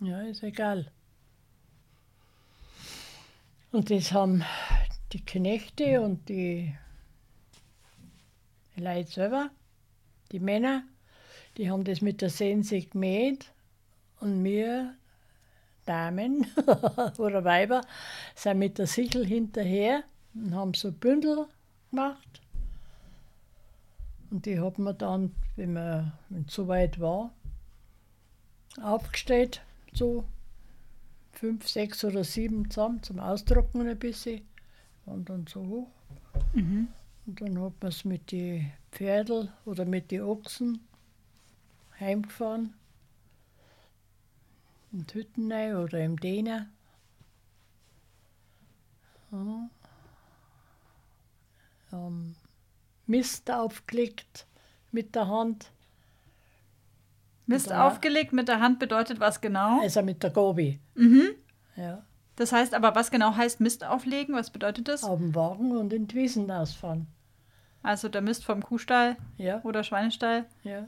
Ja, 0.00 0.22
ist 0.22 0.42
egal. 0.42 0.90
Und 3.72 3.90
das 3.90 4.12
haben 4.12 4.44
die 5.12 5.24
Knechte 5.24 6.02
und 6.02 6.28
die 6.28 6.74
Leute 8.76 9.10
selber, 9.10 9.50
die 10.30 10.40
Männer, 10.40 10.84
die 11.56 11.70
haben 11.70 11.82
das 11.82 12.02
mit 12.02 12.20
der 12.20 12.28
Sense 12.28 12.78
gemäht 12.82 13.50
und 14.20 14.44
wir 14.44 14.94
Damen 15.86 16.46
oder 17.18 17.44
Weiber 17.44 17.80
sind 18.34 18.58
mit 18.58 18.78
der 18.78 18.86
Sichel 18.86 19.26
hinterher 19.26 20.04
und 20.34 20.54
haben 20.54 20.74
so 20.74 20.92
Bündel 20.92 21.46
gemacht. 21.90 22.42
Und 24.30 24.44
die 24.44 24.60
haben 24.60 24.84
wir 24.84 24.92
dann, 24.92 25.34
wenn 25.56 25.72
man 25.72 26.12
so 26.46 26.68
weit 26.68 27.00
war, 27.00 27.32
aufgestellt, 28.82 29.62
so 29.94 30.24
fünf, 31.42 31.68
sechs 31.68 32.04
oder 32.04 32.22
sieben 32.22 32.70
zusammen 32.70 33.02
zum 33.02 33.18
Austrocknen 33.18 33.88
ein 33.88 33.98
bisschen. 33.98 34.42
Und 35.06 35.28
dann 35.28 35.44
so 35.48 35.66
hoch. 35.66 35.90
Mhm. 36.52 36.86
Und 37.26 37.40
dann 37.40 37.60
hat 37.60 37.72
man 37.80 37.88
es 37.88 38.04
mit 38.04 38.30
den 38.30 38.70
Pferdeln 38.92 39.48
oder 39.64 39.84
mit 39.84 40.12
den 40.12 40.22
Ochsen 40.22 40.86
heimgefahren. 41.98 42.74
In 44.92 45.04
die 45.04 45.14
Hütten 45.14 45.50
oder 45.50 46.04
im 46.04 46.16
Däner. 46.20 46.68
Ja. 49.32 49.68
Ähm, 51.92 52.36
Mist 53.08 53.50
aufgelegt 53.50 54.46
mit 54.92 55.16
der 55.16 55.26
Hand, 55.26 55.71
Mist 57.46 57.70
Da- 57.70 57.86
aufgelegt 57.88 58.32
mit 58.32 58.48
der 58.48 58.60
Hand 58.60 58.78
bedeutet 58.78 59.20
was 59.20 59.40
genau? 59.40 59.80
also 59.80 60.02
mit 60.02 60.22
der 60.22 60.30
Gobi. 60.30 60.80
Mhm. 60.94 61.30
Ja. 61.76 62.04
Das 62.36 62.52
heißt 62.52 62.72
aber, 62.74 62.94
was 62.94 63.10
genau 63.10 63.34
heißt 63.36 63.60
Mist 63.60 63.84
auflegen? 63.84 64.34
Was 64.34 64.50
bedeutet 64.50 64.88
das? 64.88 65.04
Auf 65.04 65.18
dem 65.18 65.34
Wagen 65.34 65.76
und 65.76 65.92
in 65.92 66.06
die 66.08 66.14
Wiesen 66.16 66.50
ausfahren. 66.50 67.06
Also 67.82 68.08
der 68.08 68.22
Mist 68.22 68.44
vom 68.44 68.62
Kuhstall 68.62 69.16
Ja, 69.36 69.60
oder 69.64 69.82
Schweinestall 69.84 70.44
ja. 70.62 70.86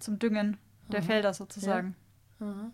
zum 0.00 0.18
Düngen 0.18 0.56
der 0.90 1.02
Felder 1.02 1.34
sozusagen. 1.34 1.94
Aha. 2.40 2.70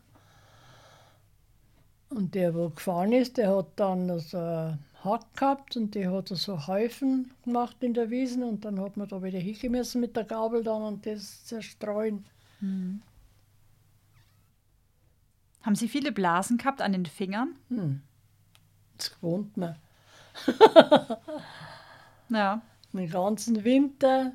Und 2.11 2.35
der, 2.35 2.55
wo 2.55 2.69
gefahren 2.71 3.13
ist, 3.13 3.37
der 3.39 3.55
hat 3.57 3.67
dann 3.77 4.19
so 4.21 4.39
einen 4.39 4.79
Hack 5.03 5.35
gehabt 5.37 5.77
und 5.77 5.95
die 5.95 6.07
hat 6.09 6.29
so 6.29 6.67
Häufen 6.67 7.33
gemacht 7.45 7.77
in 7.81 7.93
der 7.93 8.09
Wiesen 8.11 8.45
und 8.45 8.65
dann 8.65 8.81
hat 8.81 8.97
man 8.97 9.09
da 9.09 9.23
wieder 9.23 9.39
hingemessen 9.39 10.01
mit 10.01 10.17
der 10.17 10.25
Gabel 10.25 10.63
dann 10.63 10.83
und 10.83 11.07
das 11.07 11.45
zerstreuen. 11.45 12.25
Haben 12.61 13.03
Sie 15.75 15.89
viele 15.89 16.13
Blasen 16.13 16.59
gehabt 16.59 16.83
an 16.83 16.93
den 16.93 17.07
Fingern? 17.07 17.57
Hm. 17.69 18.03
Das 18.97 19.15
gewohnt 19.15 19.57
man. 19.57 19.77
Ja. 22.31 22.63
Den 22.93 23.11
ganzen 23.11 23.65
Winter 23.65 24.33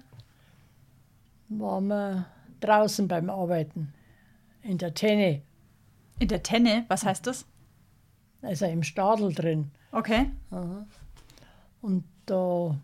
waren 1.49 1.87
wir 1.87 2.25
draußen 2.59 3.07
beim 3.07 3.29
Arbeiten. 3.29 3.93
In 4.61 4.77
der 4.77 4.93
Tenne, 4.93 5.41
In 6.19 6.27
der 6.27 6.43
Tenne, 6.43 6.85
was 6.87 7.03
heißt 7.03 7.25
das? 7.27 7.45
also 8.41 8.65
im 8.67 8.83
Stadel 8.83 9.33
drin. 9.33 9.71
Okay. 9.91 10.31
Aha. 10.51 10.85
Und 11.81 12.05
da, 12.25 12.77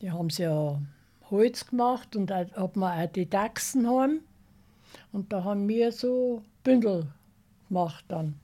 die 0.00 0.12
haben 0.12 0.30
sie 0.30 0.44
ja 0.44 0.80
Holz 1.30 1.66
gemacht 1.66 2.14
und 2.14 2.26
da 2.26 2.44
hat 2.54 2.76
man 2.76 3.00
auch 3.08 3.12
die 3.12 3.28
Dachsen 3.28 3.88
heim. 3.88 4.20
Und 5.12 5.32
da 5.32 5.44
haben 5.44 5.68
wir 5.68 5.92
so 5.92 6.42
Bündel 6.64 7.06
gemacht 7.68 8.04
dann. 8.08 8.38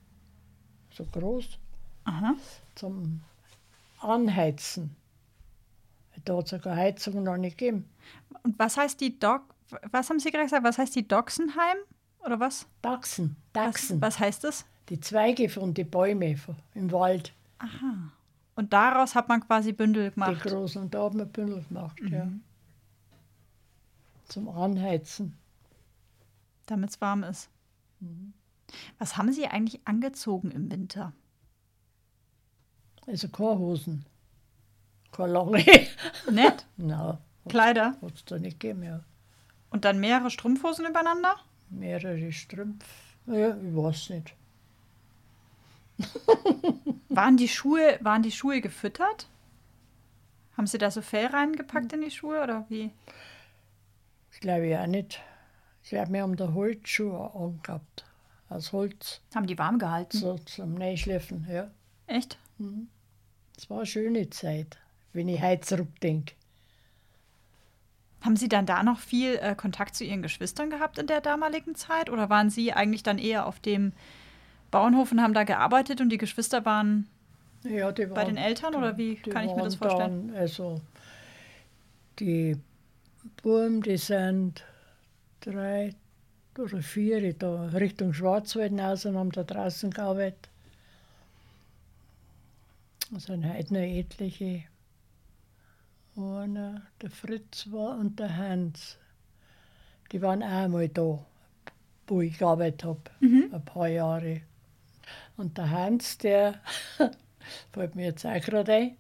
So 0.92 1.04
groß 1.04 1.58
Aha. 2.04 2.34
zum 2.74 3.20
Anheizen. 4.00 4.94
Da 6.24 6.36
hat 6.36 6.52
es 6.52 6.62
keine 6.62 6.76
Heizung 6.76 7.22
noch 7.22 7.36
nicht 7.36 7.58
gegeben. 7.58 7.88
Und 8.42 8.58
was 8.58 8.76
heißt 8.76 9.00
die 9.00 9.18
Dog... 9.18 9.42
Was 9.92 10.08
haben 10.08 10.18
Sie 10.18 10.30
gerade 10.30 10.44
gesagt? 10.44 10.64
Was 10.64 10.78
heißt 10.78 10.96
die 10.96 11.06
Doxenheim? 11.06 11.76
Oder 12.24 12.40
was? 12.40 12.66
Dachsen, 12.82 13.36
Was, 13.52 13.64
Dachsen. 13.64 14.00
was 14.00 14.18
heißt 14.18 14.44
das? 14.44 14.64
Die 14.88 14.98
Zweige 14.98 15.48
von 15.48 15.74
den 15.74 15.88
Bäumen 15.90 16.40
im 16.74 16.90
Wald, 16.90 17.32
Aha. 17.58 18.10
Und 18.54 18.72
daraus 18.72 19.14
hat 19.14 19.28
man 19.28 19.40
quasi 19.46 19.72
Bündel 19.72 20.08
die 20.08 20.14
gemacht. 20.14 20.42
großen. 20.42 20.82
Und 20.82 20.92
da 20.94 21.02
haben 21.04 21.18
wir 21.18 21.26
Bündel 21.26 21.62
gemacht, 21.68 21.96
ja. 22.10 22.28
Zum 24.24 24.48
Anheizen. 24.48 25.37
Damit 26.70 26.90
es 26.90 27.00
warm 27.00 27.24
ist. 27.24 27.50
Was 28.98 29.16
haben 29.16 29.32
Sie 29.32 29.46
eigentlich 29.46 29.80
angezogen 29.86 30.50
im 30.50 30.70
Winter? 30.70 31.12
Also 33.06 33.28
keine 33.28 33.58
Hosen. 33.58 34.04
Keine 35.12 35.32
lange. 35.32 35.64
Nett? 36.30 36.66
Nein, 36.76 37.18
Kleider? 37.48 37.96
es 38.14 38.24
da 38.26 38.38
nicht 38.38 38.60
gegeben, 38.60 38.82
ja. 38.82 39.00
Und 39.70 39.84
dann 39.84 40.00
mehrere 40.00 40.30
Strumpfhosen 40.30 40.86
übereinander? 40.86 41.36
Mehrere 41.70 42.32
Strümpfe. 42.32 42.86
Ja, 43.26 43.56
ich 43.56 43.76
weiß 43.76 44.10
nicht. 44.10 44.34
Waren 47.08 47.36
die 47.36 47.48
Schuhe, 47.48 47.98
waren 48.00 48.22
die 48.22 48.30
Schuhe 48.30 48.60
gefüttert? 48.60 49.28
Haben 50.56 50.66
Sie 50.66 50.78
da 50.78 50.90
so 50.90 51.02
Fell 51.02 51.26
reingepackt 51.26 51.92
in 51.92 52.02
die 52.02 52.10
Schuhe 52.10 52.42
oder 52.42 52.64
wie? 52.68 52.90
Ich 54.32 54.40
glaube 54.40 54.66
ja 54.66 54.86
nicht. 54.86 55.20
Ich 55.88 55.92
glaube, 55.92 56.12
wir 56.12 56.20
haben 56.20 56.36
da 56.36 56.52
Holzschuhe 56.52 57.30
angehabt. 57.34 58.04
Aus 58.50 58.72
Holz, 58.72 59.22
Haben 59.34 59.46
die 59.46 59.56
warm 59.56 59.78
gehalten? 59.78 60.18
so 60.18 60.36
zum 60.36 60.74
Neischleffen, 60.74 61.46
ja. 61.50 61.70
Echt? 62.06 62.36
Es 63.56 63.70
war 63.70 63.78
eine 63.78 63.86
schöne 63.86 64.28
Zeit, 64.28 64.76
wenn 65.14 65.28
ich 65.28 65.40
heute 65.40 65.62
zurückdenke. 65.62 66.34
Haben 68.20 68.36
Sie 68.36 68.50
dann 68.50 68.66
da 68.66 68.82
noch 68.82 68.98
viel 68.98 69.36
äh, 69.36 69.54
Kontakt 69.54 69.94
zu 69.94 70.04
Ihren 70.04 70.20
Geschwistern 70.20 70.68
gehabt 70.68 70.98
in 70.98 71.06
der 71.06 71.22
damaligen 71.22 71.74
Zeit? 71.74 72.10
Oder 72.10 72.28
waren 72.28 72.50
Sie 72.50 72.74
eigentlich 72.74 73.02
dann 73.02 73.16
eher 73.16 73.46
auf 73.46 73.58
dem 73.58 73.94
Bauernhof 74.70 75.10
und 75.10 75.22
haben 75.22 75.32
da 75.32 75.44
gearbeitet 75.44 76.02
und 76.02 76.10
die 76.10 76.18
Geschwister 76.18 76.66
waren 76.66 77.08
Ja, 77.64 77.92
die 77.92 78.04
bei 78.04 78.26
den 78.26 78.36
Eltern 78.36 78.74
oder 78.74 78.98
wie 78.98 79.14
kann 79.16 79.48
ich 79.48 79.56
mir 79.56 79.62
das 79.62 79.80
waren 79.80 79.88
vorstellen? 79.90 80.28
Dann, 80.28 80.36
also 80.36 80.82
die 82.18 82.58
Buben, 83.42 83.80
die 83.80 83.96
sind 83.96 84.66
drei 85.48 85.94
oder 86.58 86.82
vier 86.82 87.32
da 87.34 87.66
Richtung 87.68 88.12
Schwarzwald 88.12 88.70
hinaus 88.70 89.06
und 89.06 89.16
haben 89.16 89.32
da 89.32 89.44
draußen 89.44 89.90
gearbeitet. 89.90 90.48
Es 93.16 93.24
sind 93.24 93.46
heute 93.46 93.72
noch 93.72 93.80
etliche. 93.80 94.64
Einer, 96.16 96.82
der 97.00 97.10
Fritz 97.10 97.70
war 97.70 97.96
und 97.96 98.18
der 98.18 98.36
Hans. 98.36 98.98
Die 100.10 100.20
waren 100.20 100.42
auch 100.42 100.48
einmal 100.48 100.88
da, 100.88 101.24
wo 102.06 102.20
ich 102.20 102.38
gearbeitet 102.38 102.84
habe, 102.84 103.02
ein 103.20 103.64
paar 103.64 103.88
Jahre. 103.88 104.42
Und 105.36 105.56
der 105.56 105.70
Hans, 105.70 106.18
der 106.18 106.60
fällt 107.72 107.94
mir 107.94 108.06
jetzt 108.06 108.26
auch 108.26 108.40
gerade 108.40 108.72
ein. 108.72 108.96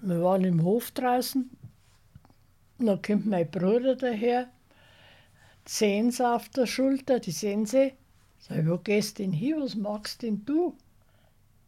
Wir 0.00 0.22
waren 0.22 0.44
im 0.44 0.62
Hof 0.62 0.92
draußen. 0.92 1.50
Dann 2.78 3.02
kommt 3.02 3.26
mein 3.26 3.50
Bruder 3.50 3.96
daher, 3.96 4.48
Sense 5.72 6.28
auf 6.28 6.48
der 6.48 6.66
Schulter, 6.66 7.20
die 7.20 7.30
Sense. 7.30 7.92
Sag 8.40 8.58
ich, 8.58 8.66
wo 8.66 8.78
gehst 8.78 9.20
denn 9.20 9.32
hin? 9.32 9.60
Was 9.60 9.76
machst 9.76 10.22
denn 10.22 10.44
du? 10.44 10.76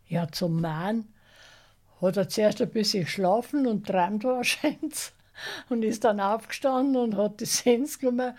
Ja, 0.09 0.26
zum 0.26 0.61
Mann. 0.61 1.07
Hat 2.00 2.16
er 2.16 2.28
zuerst 2.28 2.61
ein 2.61 2.70
bisschen 2.70 3.05
geschlafen 3.05 3.64
und 3.64 3.86
träumt 3.86 4.24
wahrscheinlich. 4.24 5.12
Und 5.68 5.84
ist 5.84 6.05
dann 6.05 6.20
aufgestanden 6.20 6.96
und 6.96 7.16
hat 7.16 7.40
die 7.40 7.46
Sense 7.46 7.98
genommen 7.98 8.34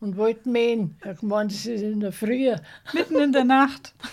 und 0.00 0.16
wollte 0.16 0.48
mähen. 0.48 0.96
Er 1.02 1.10
hat 1.10 1.20
gemeint, 1.20 1.52
das 1.52 1.66
ist 1.66 1.82
in 1.82 2.00
der 2.00 2.12
Früh. 2.12 2.54
Mitten 2.94 3.16
in 3.16 3.32
der 3.32 3.44
Nacht. 3.44 3.94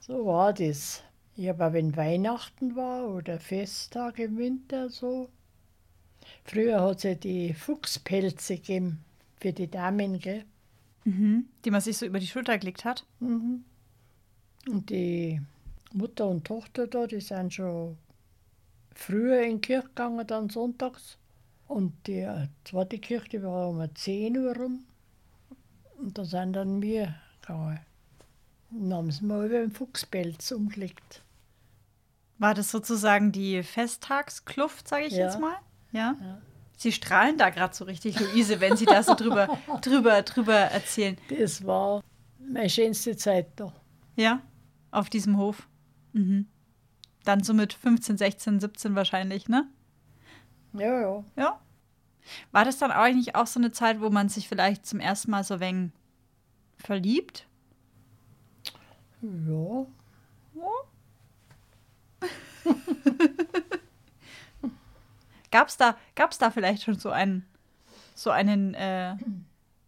So 0.00 0.26
war 0.26 0.52
das. 0.52 1.02
Habe 1.38 1.66
auch, 1.66 1.72
wenn 1.72 1.96
Weihnachten 1.96 2.74
war 2.74 3.08
oder 3.08 3.38
Festtag 3.38 4.18
im 4.18 4.38
Winter 4.38 4.88
so. 4.88 5.28
Früher 6.46 6.80
hat 6.82 6.98
es 6.98 7.02
ja 7.02 7.14
die 7.14 7.52
Fuchspelze 7.54 8.56
gegeben 8.56 9.04
für 9.40 9.52
die 9.52 9.68
Damen, 9.70 10.18
gell? 10.18 10.44
Mhm. 11.04 11.46
Die 11.64 11.70
man 11.70 11.80
sich 11.80 11.96
so 11.98 12.06
über 12.06 12.18
die 12.20 12.26
Schulter 12.26 12.56
gelegt 12.58 12.84
hat. 12.84 13.04
Und 13.20 13.64
die 14.90 15.40
Mutter 15.92 16.26
und 16.26 16.44
Tochter 16.46 16.86
da, 16.86 17.06
die 17.06 17.20
sind 17.20 17.54
schon 17.54 17.96
früher 18.94 19.42
in 19.42 19.56
die 19.56 19.60
Kirche 19.60 19.88
gegangen, 19.88 20.26
dann 20.26 20.48
sonntags. 20.50 21.18
Und 21.68 21.92
die 22.06 22.20
äh, 22.20 22.46
zweite 22.64 22.98
Kirche 22.98 23.28
die 23.28 23.42
war 23.42 23.68
um 23.68 23.84
10 23.94 24.36
Uhr 24.38 24.56
rum. 24.56 24.84
Und 25.98 26.16
da 26.16 26.24
sind 26.24 26.52
dann 26.54 26.80
wir 26.82 27.14
gegangen. 27.40 27.80
Und 28.70 28.90
dann 28.90 28.98
haben 28.98 29.10
sie 29.10 29.24
mal 29.24 29.46
über 29.46 29.58
den 29.60 29.72
Fuchspelz 29.72 30.50
umgelegt. 30.52 31.22
War 32.38 32.54
das 32.54 32.70
sozusagen 32.70 33.32
die 33.32 33.62
Festtagskluft, 33.62 34.86
sage 34.88 35.06
ich 35.06 35.14
Ja. 35.14 35.26
jetzt 35.26 35.40
mal? 35.40 35.56
Ja. 35.96 36.14
Ja. 36.20 36.38
Sie 36.76 36.92
strahlen 36.92 37.38
da 37.38 37.48
gerade 37.48 37.74
so 37.74 37.86
richtig, 37.86 38.20
Luise, 38.20 38.60
wenn 38.60 38.76
Sie 38.76 38.84
da 38.84 39.02
so 39.02 39.14
drüber, 39.14 39.58
drüber, 39.80 40.20
drüber 40.22 40.54
erzählen. 40.54 41.16
Das 41.30 41.64
war 41.66 42.02
meine 42.38 42.68
schönste 42.68 43.16
Zeit 43.16 43.48
da. 43.56 43.72
Ja, 44.14 44.42
auf 44.90 45.08
diesem 45.08 45.38
Hof. 45.38 45.66
Mhm. 46.12 46.46
Dann 47.24 47.42
so 47.42 47.54
mit 47.54 47.72
15, 47.72 48.18
16, 48.18 48.60
17 48.60 48.94
wahrscheinlich, 48.94 49.48
ne? 49.48 49.66
Ja, 50.74 51.00
ja. 51.00 51.24
Ja. 51.36 51.60
War 52.52 52.66
das 52.66 52.76
dann 52.76 52.90
eigentlich 52.90 53.34
auch 53.34 53.46
so 53.46 53.58
eine 53.58 53.72
Zeit, 53.72 54.00
wo 54.02 54.10
man 54.10 54.28
sich 54.28 54.48
vielleicht 54.48 54.84
zum 54.84 55.00
ersten 55.00 55.30
Mal 55.30 55.44
so 55.44 55.60
wenig 55.60 55.92
verliebt? 56.76 57.46
Ja, 59.22 59.86
Gab 65.56 65.68
es 65.68 65.78
da, 65.78 65.96
gab's 66.14 66.36
da 66.36 66.50
vielleicht 66.50 66.82
schon 66.82 66.98
so 66.98 67.08
einen, 67.08 67.46
so 68.14 68.28
einen 68.28 68.74
äh, 68.74 69.16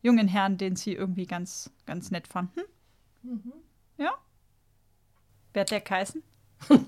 jungen 0.00 0.26
Herrn, 0.26 0.56
den 0.56 0.76
Sie 0.76 0.94
irgendwie 0.94 1.26
ganz, 1.26 1.70
ganz 1.84 2.10
nett 2.10 2.26
fanden? 2.26 2.62
Ja? 3.98 4.14
Wer 5.52 5.60
hat 5.60 5.70
der 5.70 5.82
geheißen? 5.82 6.22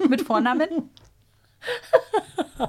Mit 0.08 0.22
Vornamen? 0.22 0.88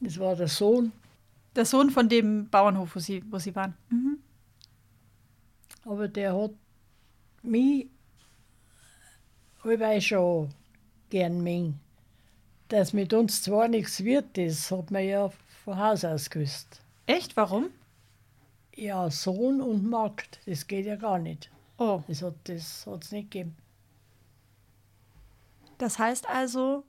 das 0.00 0.18
war 0.18 0.34
der 0.34 0.48
Sohn. 0.48 0.90
Der 1.54 1.66
Sohn 1.66 1.90
von 1.90 2.08
dem 2.08 2.50
Bauernhof, 2.50 2.96
wo 2.96 2.98
Sie, 2.98 3.22
wo 3.30 3.38
Sie 3.38 3.54
waren. 3.54 3.76
Mhm. 3.90 4.18
Aber 5.84 6.08
der 6.08 6.36
hat 6.36 6.50
mich 7.44 7.86
allweil 9.62 10.00
schon 10.00 10.52
gern 11.10 11.42
mengen. 11.42 11.80
Dass 12.68 12.92
mit 12.92 13.12
uns 13.12 13.42
zwar 13.42 13.68
nichts 13.68 14.04
wird, 14.04 14.36
das 14.38 14.70
hat 14.70 14.90
man 14.90 15.04
ja 15.04 15.30
von 15.64 15.76
Haus 15.78 16.04
aus 16.04 16.30
gewusst. 16.30 16.80
Echt? 17.06 17.36
Warum? 17.36 17.70
Ja, 18.76 19.10
Sohn 19.10 19.60
und 19.60 19.88
Magd, 19.88 20.40
das 20.46 20.66
geht 20.66 20.86
ja 20.86 20.96
gar 20.96 21.18
nicht. 21.18 21.50
Oh, 21.76 22.02
Das 22.08 22.22
hat 22.22 22.48
es 22.48 22.84
das 22.84 23.10
nicht 23.10 23.30
gegeben. 23.30 23.56
das 25.78 25.98
heißt 25.98 26.28
also, 26.28 26.84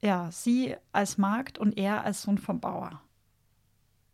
ja, 0.00 0.30
Sie 0.32 0.74
als 0.92 1.16
Magd 1.18 1.58
und 1.58 1.78
er 1.78 2.02
als 2.04 2.22
Sohn 2.22 2.38
vom 2.38 2.58
Bauer. 2.58 3.00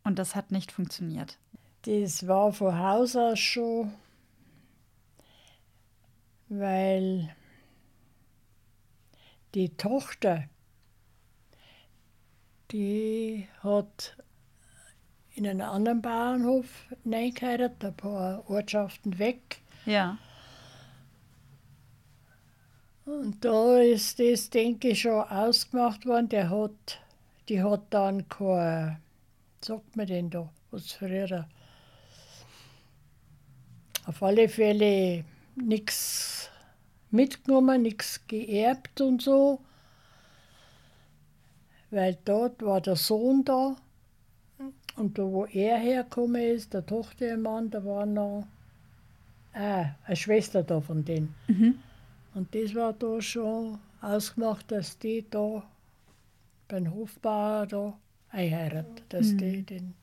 Und 0.03 0.19
das 0.19 0.35
hat 0.35 0.51
nicht 0.51 0.71
funktioniert. 0.71 1.37
Das 1.83 2.27
war 2.27 2.51
von 2.53 2.77
Haus 2.77 3.15
aus 3.15 3.39
schon, 3.39 3.91
weil 6.49 7.33
die 9.55 9.69
Tochter, 9.69 10.45
die 12.71 13.47
hat 13.63 14.15
in 15.33 15.47
einen 15.47 15.61
anderen 15.61 16.01
Bauernhof 16.01 16.65
reingeheiratet, 17.05 17.83
ein 17.83 17.95
paar 17.95 18.49
Ortschaften 18.49 19.17
weg. 19.17 19.61
Ja. 19.85 20.17
Und 23.05 23.43
da 23.43 23.79
ist 23.79 24.19
das, 24.19 24.49
denke 24.49 24.89
ich, 24.89 25.01
schon 25.01 25.23
ausgemacht 25.23 26.05
worden. 26.05 26.29
Der 26.29 26.49
hat, 26.49 27.01
die 27.47 27.63
hat 27.63 27.81
dann 27.89 28.27
kein, 28.29 28.97
sagt 29.61 29.95
man 29.95 30.05
denn 30.05 30.29
da, 30.29 30.51
was 30.69 30.91
früher, 30.91 31.47
auf 34.05 34.21
alle 34.21 34.47
Fälle 34.49 35.23
nichts 35.55 36.48
mitgenommen, 37.11 37.81
nichts 37.81 38.21
geerbt 38.27 39.01
und 39.01 39.21
so. 39.21 39.59
Weil 41.91 42.17
dort 42.25 42.61
war 42.61 42.81
der 42.81 42.95
Sohn 42.95 43.43
da 43.45 43.75
Und 44.95 45.17
da, 45.17 45.23
wo 45.23 45.45
er 45.45 45.77
hergekommen 45.77 46.41
ist, 46.41 46.73
der 46.73 46.85
Tochtermann, 46.85 47.69
da 47.69 47.83
war 47.85 48.05
noch 48.05 48.45
ah, 49.53 49.85
eine 50.05 50.15
Schwester 50.15 50.61
da 50.61 50.81
von 50.81 51.05
denen. 51.05 51.33
Und 52.33 52.53
das 52.53 52.75
war 52.75 52.93
da 52.93 53.21
schon 53.21 53.79
ausgemacht, 54.01 54.71
dass 54.71 54.99
die 54.99 55.25
da 55.29 55.63
beim 56.67 56.93
Hofbauer 56.93 57.65
da 57.65 57.97
einheiratet, 58.29 59.03
dass 59.09 59.35
die 59.37 59.63
den. 59.63 59.95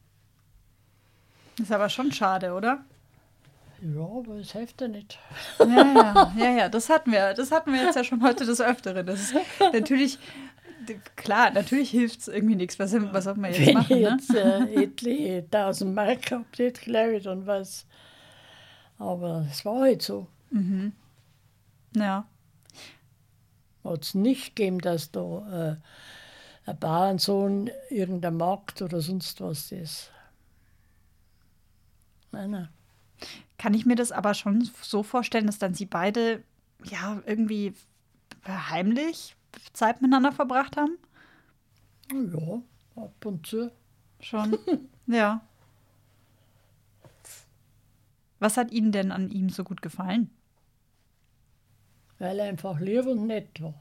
Ist 1.61 1.73
aber 1.73 1.89
schon 1.89 2.13
schade, 2.13 2.53
oder? 2.55 2.85
Ja, 3.83 4.03
aber 4.03 4.35
es 4.37 4.53
hilft 4.53 4.81
ja 4.81 4.89
nicht. 4.89 5.19
Ja, 5.59 5.67
ja, 5.67 6.33
ja, 6.37 6.51
ja, 6.59 6.69
das 6.69 6.89
hatten 6.91 7.13
wir. 7.13 7.33
Das 7.35 7.51
hatten 7.51 7.73
wir 7.73 7.83
jetzt 7.83 7.97
ja 7.97 8.05
schon 8.05 8.23
heute 8.23 8.45
des 8.45 8.61
Öfteren. 8.61 9.07
Das 9.07 9.21
ist 9.21 9.35
natürlich, 9.73 10.19
klar, 11.17 11.51
natürlich 11.51 11.91
hilft 11.91 12.21
es 12.21 12.29
irgendwie 12.29 12.57
nichts. 12.57 12.79
Was, 12.79 12.93
was 13.13 13.25
soll 13.25 13.37
man 13.37 13.53
jetzt 13.53 13.67
Wenn 13.67 13.75
machen? 13.75 13.97
ich 13.97 14.03
Ne? 14.03 14.11
jetzt 14.11 14.35
äh, 14.35 14.83
etliche 14.85 15.49
tausend 15.51 15.95
Mark 15.95 16.23
gehabt 16.27 16.59
hätte, 16.59 16.83
glaube 16.83 17.17
ich, 17.17 17.25
dann 17.25 17.47
was. 17.47 17.87
Aber 18.99 19.47
es 19.51 19.65
war 19.65 19.81
halt 19.81 20.03
so. 20.03 20.27
Ja. 21.97 22.27
Hat 23.83 24.03
es 24.05 24.15
nicht 24.15 24.55
gegeben, 24.57 24.79
dass 24.81 25.11
da 25.11 25.79
äh, 26.67 26.71
ein 26.71 26.79
Bauernsohn 26.79 27.71
irgendein 27.89 28.37
Markt 28.37 28.83
oder 28.83 29.01
sonst 29.01 29.41
was 29.41 29.73
ist. 29.73 30.11
Nein, 32.33 32.51
nein. 32.51 32.69
Kann 33.59 33.75
ich 33.75 33.85
mir 33.85 33.97
das 33.97 34.13
aber 34.13 34.35
schon 34.35 34.69
so 34.81 35.03
vorstellen, 35.03 35.47
dass 35.47 35.59
dann 35.59 35.75
sie 35.75 35.87
beide 35.87 36.43
ja 36.85 37.23
irgendwie 37.27 37.75
heimlich 38.47 39.37
Zeit 39.73 40.01
miteinander 40.01 40.33
verbracht 40.33 40.77
haben? 40.77 40.97
Ja, 42.11 42.63
ab 43.03 43.27
und 43.27 43.47
zu. 43.47 43.71
Schon. 44.21 44.59
ja. 45.07 45.43
Was 48.39 48.57
hat 48.57 48.73
Ihnen 48.73 48.93
denn 48.93 49.13
an 49.13 49.31
ihm 49.31 49.51
so 49.51 49.65
gut 49.65 49.83
gefallen? 49.83 50.31
Weil 52.19 52.39
er 52.39 52.49
einfach 52.49 52.81
lieb 52.81 53.07
und 53.07 53.27
nett 53.27 53.61
war. 53.61 53.75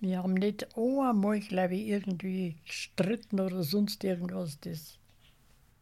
Wir 0.00 0.18
haben 0.18 0.34
nicht 0.34 0.76
einmal, 0.76 1.40
glaube 1.40 1.76
ich, 1.76 1.86
irgendwie 1.86 2.56
gestritten 2.64 3.40
oder 3.40 3.62
sonst 3.62 4.04
irgendwas. 4.04 4.60
Das. 4.60 4.98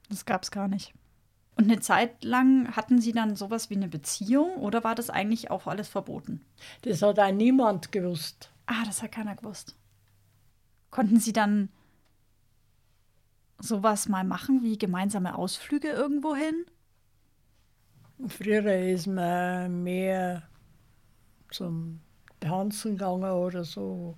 Das 0.08 0.24
gab 0.24 0.42
es 0.42 0.50
gar 0.50 0.68
nicht. 0.68 0.94
Und 1.56 1.64
eine 1.70 1.80
Zeit 1.80 2.24
lang 2.24 2.74
hatten 2.74 3.00
Sie 3.00 3.12
dann 3.12 3.36
sowas 3.36 3.70
wie 3.70 3.76
eine 3.76 3.88
Beziehung 3.88 4.56
oder 4.56 4.82
war 4.82 4.94
das 4.94 5.08
eigentlich 5.08 5.50
auch 5.50 5.66
alles 5.66 5.88
verboten? 5.88 6.44
das 6.82 7.02
hat 7.02 7.18
auch 7.18 7.32
niemand 7.32 7.92
gewusst. 7.92 8.50
Ah, 8.66 8.84
das 8.84 9.02
hat 9.02 9.12
keiner 9.12 9.36
gewusst. 9.36 9.76
Konnten 10.90 11.20
Sie 11.20 11.32
dann 11.32 11.68
sowas 13.60 14.08
mal 14.08 14.24
machen 14.24 14.62
wie 14.62 14.78
gemeinsame 14.78 15.36
Ausflüge 15.36 15.88
irgendwo 15.88 16.34
hin? 16.34 16.64
Früher 18.28 18.76
ist 18.76 19.06
man 19.06 19.82
mehr 19.82 20.42
zum 21.50 22.00
Tanzen 22.40 22.92
gegangen 22.92 23.30
oder 23.30 23.64
so. 23.64 24.16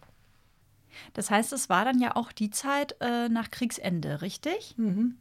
Das 1.12 1.30
heißt, 1.30 1.53
es 1.53 1.68
war 1.68 1.84
dann 1.84 2.01
ja 2.01 2.16
auch 2.16 2.32
die 2.32 2.51
Zeit 2.51 2.97
äh, 3.01 3.28
nach 3.28 3.51
Kriegsende, 3.51 4.22
richtig? 4.22 4.74
Mhm. 4.78 5.16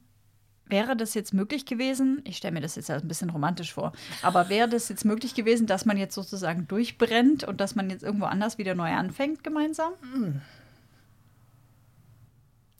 Wäre 0.68 0.96
das 0.96 1.14
jetzt 1.14 1.34
möglich 1.34 1.66
gewesen, 1.68 2.22
ich 2.24 2.38
stelle 2.38 2.54
mir 2.54 2.62
das 2.62 2.76
jetzt 2.76 2.90
ein 2.90 3.08
bisschen 3.08 3.30
romantisch 3.30 3.74
vor, 3.74 3.94
aber 4.24 4.50
wäre 4.50 4.68
das 4.68 4.90
jetzt 4.90 5.06
möglich 5.06 5.36
gewesen, 5.36 5.68
dass 5.68 5.86
man 5.86 5.96
jetzt 5.98 6.16
sozusagen 6.16 6.68
durchbrennt 6.68 7.44
und 7.44 7.62
dass 7.62 7.76
man 7.76 7.90
jetzt 7.92 8.04
irgendwo 8.04 8.26
anders 8.26 8.58
wieder 8.58 8.74
neu 8.74 8.92
anfängt 8.92 9.44
gemeinsam? 9.44 9.94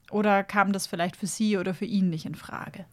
Oder 0.10 0.44
kam 0.44 0.74
das 0.74 0.88
vielleicht 0.88 1.16
für 1.16 1.28
Sie 1.28 1.58
oder 1.58 1.74
für 1.76 1.86
ihn 1.86 2.10
nicht 2.10 2.26
in 2.26 2.36
Frage? 2.36 2.86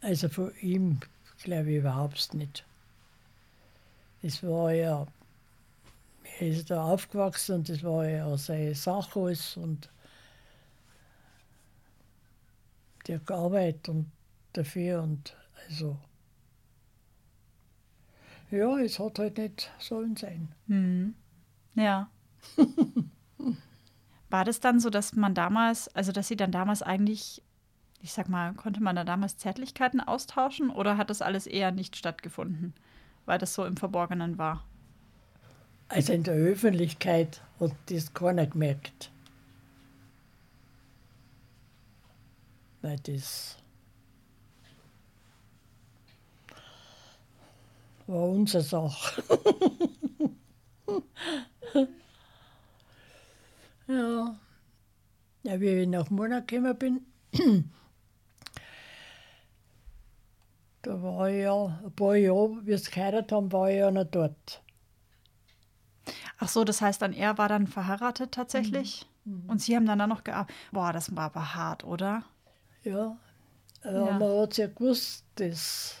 Also 0.00 0.28
von 0.28 0.52
ihm 0.60 1.00
glaube 1.42 1.70
ich 1.70 1.78
überhaupt 1.78 2.34
nicht. 2.34 2.66
Es 4.20 4.42
war 4.42 4.72
ja, 4.72 5.06
er 6.40 6.48
ist 6.48 6.70
da 6.70 6.84
aufgewachsen 6.84 7.56
und 7.56 7.68
das 7.68 7.82
war 7.82 8.08
ja 8.08 8.36
seine 8.36 8.74
Sache 8.74 9.20
alles 9.20 9.56
und 9.56 9.90
der 13.06 13.18
gearbeitet 13.18 13.88
und 13.88 14.10
dafür 14.52 15.02
und 15.02 15.36
also 15.68 15.98
ja, 18.50 18.78
es 18.78 18.98
hat 18.98 19.18
halt 19.18 19.38
nicht 19.38 19.70
sollen 19.78 20.16
sein. 20.16 20.54
Hm. 20.68 21.14
Ja. 21.74 22.08
War 24.30 24.44
das 24.44 24.60
dann 24.60 24.80
so, 24.80 24.90
dass 24.90 25.14
man 25.14 25.34
damals, 25.34 25.88
also 25.94 26.12
dass 26.12 26.28
Sie 26.28 26.36
dann 26.36 26.52
damals 26.52 26.82
eigentlich, 26.82 27.42
ich 28.00 28.12
sag 28.12 28.28
mal, 28.28 28.54
konnte 28.54 28.82
man 28.82 28.96
da 28.96 29.04
damals 29.04 29.38
Zärtlichkeiten 29.38 30.00
austauschen 30.00 30.70
oder 30.70 30.96
hat 30.96 31.10
das 31.10 31.22
alles 31.22 31.46
eher 31.46 31.72
nicht 31.72 31.96
stattgefunden, 31.96 32.74
weil 33.26 33.38
das 33.38 33.54
so 33.54 33.64
im 33.64 33.76
Verborgenen 33.76 34.38
war? 34.38 34.64
Also 35.88 36.12
in 36.12 36.22
der 36.22 36.34
Öffentlichkeit 36.34 37.40
hat 37.60 37.72
das 37.86 38.12
keiner 38.12 38.46
gemerkt. 38.46 39.10
Weil 42.82 42.98
das 42.98 43.56
war 48.06 48.28
unsere 48.28 48.62
Sache. 48.62 49.22
ja. 53.86 54.36
ja, 55.42 55.60
wie 55.60 55.68
ich 55.68 55.88
nach 55.88 56.10
Mona 56.10 56.40
gekommen 56.40 56.78
bin, 56.78 57.06
da 60.82 61.02
war 61.02 61.30
ich 61.30 61.42
ja 61.42 61.80
ein 61.84 61.92
paar 61.92 62.16
Jahre, 62.16 62.66
wie 62.66 62.76
sie 62.76 62.90
geheiratet 62.90 63.32
haben, 63.32 63.52
war 63.52 63.70
ich 63.70 63.78
ja 63.78 63.90
noch 63.90 64.04
dort. 64.04 64.63
Ach 66.38 66.48
so, 66.48 66.64
das 66.64 66.80
heißt 66.82 67.00
dann, 67.02 67.12
er 67.12 67.38
war 67.38 67.48
dann 67.48 67.66
verheiratet 67.66 68.32
tatsächlich 68.32 69.06
und 69.46 69.60
Sie 69.62 69.74
haben 69.76 69.86
dann 69.86 69.98
da 69.98 70.06
noch 70.06 70.24
gearbeitet. 70.24 70.54
Boah, 70.72 70.92
das 70.92 71.14
war 71.16 71.24
aber 71.24 71.54
hart, 71.54 71.84
oder? 71.84 72.22
Ja, 72.82 73.16
äh, 73.84 73.94
Ja. 73.94 74.18
man 74.18 74.40
hat 74.42 74.56
ja 74.58 74.66
gewusst, 74.66 75.24
das. 75.36 75.96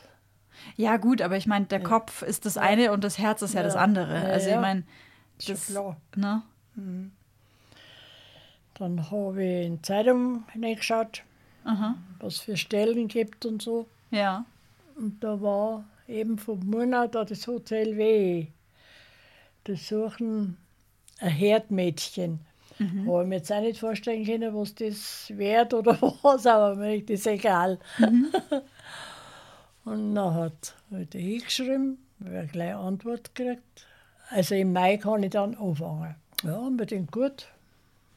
Ja, 0.76 0.96
gut, 0.98 1.22
aber 1.22 1.36
ich 1.36 1.46
meine, 1.46 1.66
der 1.66 1.82
Kopf 1.82 2.22
ist 2.22 2.46
das 2.46 2.56
eine 2.58 2.92
und 2.92 3.04
das 3.04 3.18
Herz 3.18 3.42
ist 3.42 3.54
ja, 3.54 3.62
das 3.62 3.74
Ja. 3.74 3.80
andere. 3.80 4.14
Ja, 4.14 4.22
also 4.24 4.48
ja. 4.48 4.54
ich 4.56 4.60
meine, 4.60 4.82
Ist 5.38 5.48
das, 5.48 5.66
klar. 5.66 5.96
ne? 6.16 6.42
Dann 8.74 9.10
habe 9.10 9.42
ich 9.44 9.66
in 9.66 9.82
Zeitung 9.82 10.44
hineingeschaut, 10.52 11.22
Aha. 11.64 11.94
was 12.18 12.38
für 12.38 12.56
Stellen 12.56 13.06
gibt 13.08 13.46
und 13.46 13.62
so. 13.62 13.86
Ja. 14.10 14.44
Und 14.96 15.22
da 15.22 15.40
war 15.40 15.84
eben 16.08 16.38
vom 16.38 16.60
Monat 16.68 17.14
da 17.14 17.24
das 17.24 17.46
Hotel 17.46 17.96
W. 17.96 18.46
Da 19.64 19.74
suchen 19.76 20.56
ein 21.20 21.30
Herdmädchen. 21.30 22.40
Habe 22.78 23.22
ich 23.22 23.28
mir 23.28 23.36
jetzt 23.36 23.52
auch 23.52 23.60
nicht 23.60 23.78
vorstellen 23.78 24.24
können, 24.24 24.54
was 24.54 24.74
das 24.74 25.32
wert 25.34 25.74
oder 25.74 26.00
was, 26.22 26.46
aber 26.46 26.74
mir 26.74 26.96
ist 26.96 27.08
das 27.08 27.26
egal. 27.26 27.78
und 29.84 30.14
dann 30.14 30.34
hat 30.34 30.74
er 30.90 31.04
da 31.04 31.18
hingeschrieben, 31.18 31.98
habe 32.24 32.44
ich 32.44 32.52
gleich 32.52 32.74
Antwort 32.74 33.34
gekriegt. 33.34 33.86
Also 34.30 34.54
im 34.54 34.72
Mai 34.72 34.96
kann 34.96 35.22
ich 35.22 35.30
dann 35.30 35.54
anfangen. 35.54 36.16
Ja, 36.42 36.68
mit 36.68 36.90
dem 36.90 37.06
gut. 37.06 37.46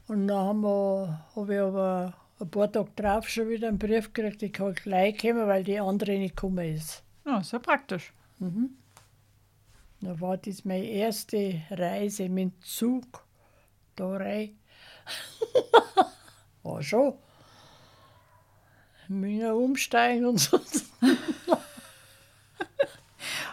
Und 0.08 0.28
dann 0.28 0.38
haben 0.38 0.62
wir, 0.62 1.26
habe 1.36 1.54
ich 1.54 1.60
aber 1.60 2.14
ein 2.40 2.50
paar 2.50 2.72
Tage 2.72 2.90
drauf 2.96 3.30
schon 3.30 3.50
wieder 3.50 3.68
einen 3.68 3.78
Brief 3.78 4.14
gekriegt, 4.14 4.42
ich 4.42 4.54
kann 4.54 4.74
gleich 4.74 5.18
kommen, 5.18 5.48
weil 5.48 5.64
die 5.64 5.80
andere 5.80 6.18
nicht 6.18 6.36
gekommen 6.36 6.76
ist. 6.76 7.04
Ja, 7.26 7.40
ist 7.40 7.52
ja 7.52 7.60
praktisch. 7.60 8.14
Da 10.02 10.20
war 10.22 10.38
das 10.38 10.64
meine 10.64 10.86
erste 10.86 11.62
Reise 11.72 12.30
mit 12.30 12.54
dem 12.54 12.62
Zug 12.62 13.06
da 13.96 14.18
rein. 14.18 14.58
war 16.64 16.84
schon. 16.84 17.14
Müssen 19.08 19.52
umsteigen 19.52 20.26
und 20.26 20.40
so. 20.40 20.60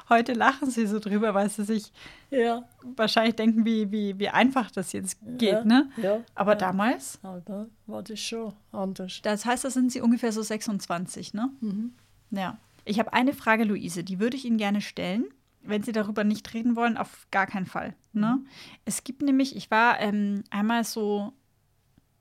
Heute 0.09 0.35
lachen 0.35 0.71
Sie 0.71 0.87
so 0.87 0.99
drüber, 0.99 1.33
weil 1.33 1.49
Sie 1.49 1.65
sich 1.65 1.91
ja, 2.31 2.69
wahrscheinlich 2.83 3.37
denken, 3.37 3.65
wie, 3.65 3.91
wie, 3.91 4.19
wie 4.19 4.29
einfach 4.29 4.71
das 4.71 4.93
jetzt 4.93 5.19
geht, 5.23 5.53
ja, 5.53 5.65
ne? 5.65 5.91
Ja. 5.97 6.21
Aber 6.35 6.57
damals, 6.57 7.19
da 7.23 7.67
war 7.87 8.03
das 8.03 8.21
schon 8.21 8.53
anders. 8.71 9.21
das 9.23 9.47
heißt, 9.47 9.65
da 9.65 9.71
sind 9.71 9.93
Sie 9.93 10.03
ungefähr 10.03 10.33
so 10.33 10.43
26, 10.43 11.33
ne? 11.33 11.51
Mhm. 11.61 11.95
Ja. 12.31 12.59
Ich 12.85 12.99
habe 12.99 13.15
eine 13.15 13.33
Frage, 13.33 13.65
Luise, 13.65 14.05
die 14.05 14.21
würde 14.21 14.37
ich 14.37 14.45
Ihnen 14.45 14.59
gerne 14.59 14.83
stellen. 14.83 15.25
Wenn 15.67 15.83
Sie 15.83 15.93
darüber 15.93 16.25
nicht 16.25 16.53
reden 16.55 16.77
wollen, 16.77 16.97
auf 16.97 17.27
gar 17.31 17.47
keinen 17.47 17.67
Fall. 17.67 17.95
Ne? 18.13 18.39
Es 18.85 19.03
gibt 19.05 19.23
nämlich, 19.23 19.57
ich 19.57 19.71
war 19.71 19.99
ähm, 20.01 20.45
einmal 20.51 20.85
so, 20.85 21.33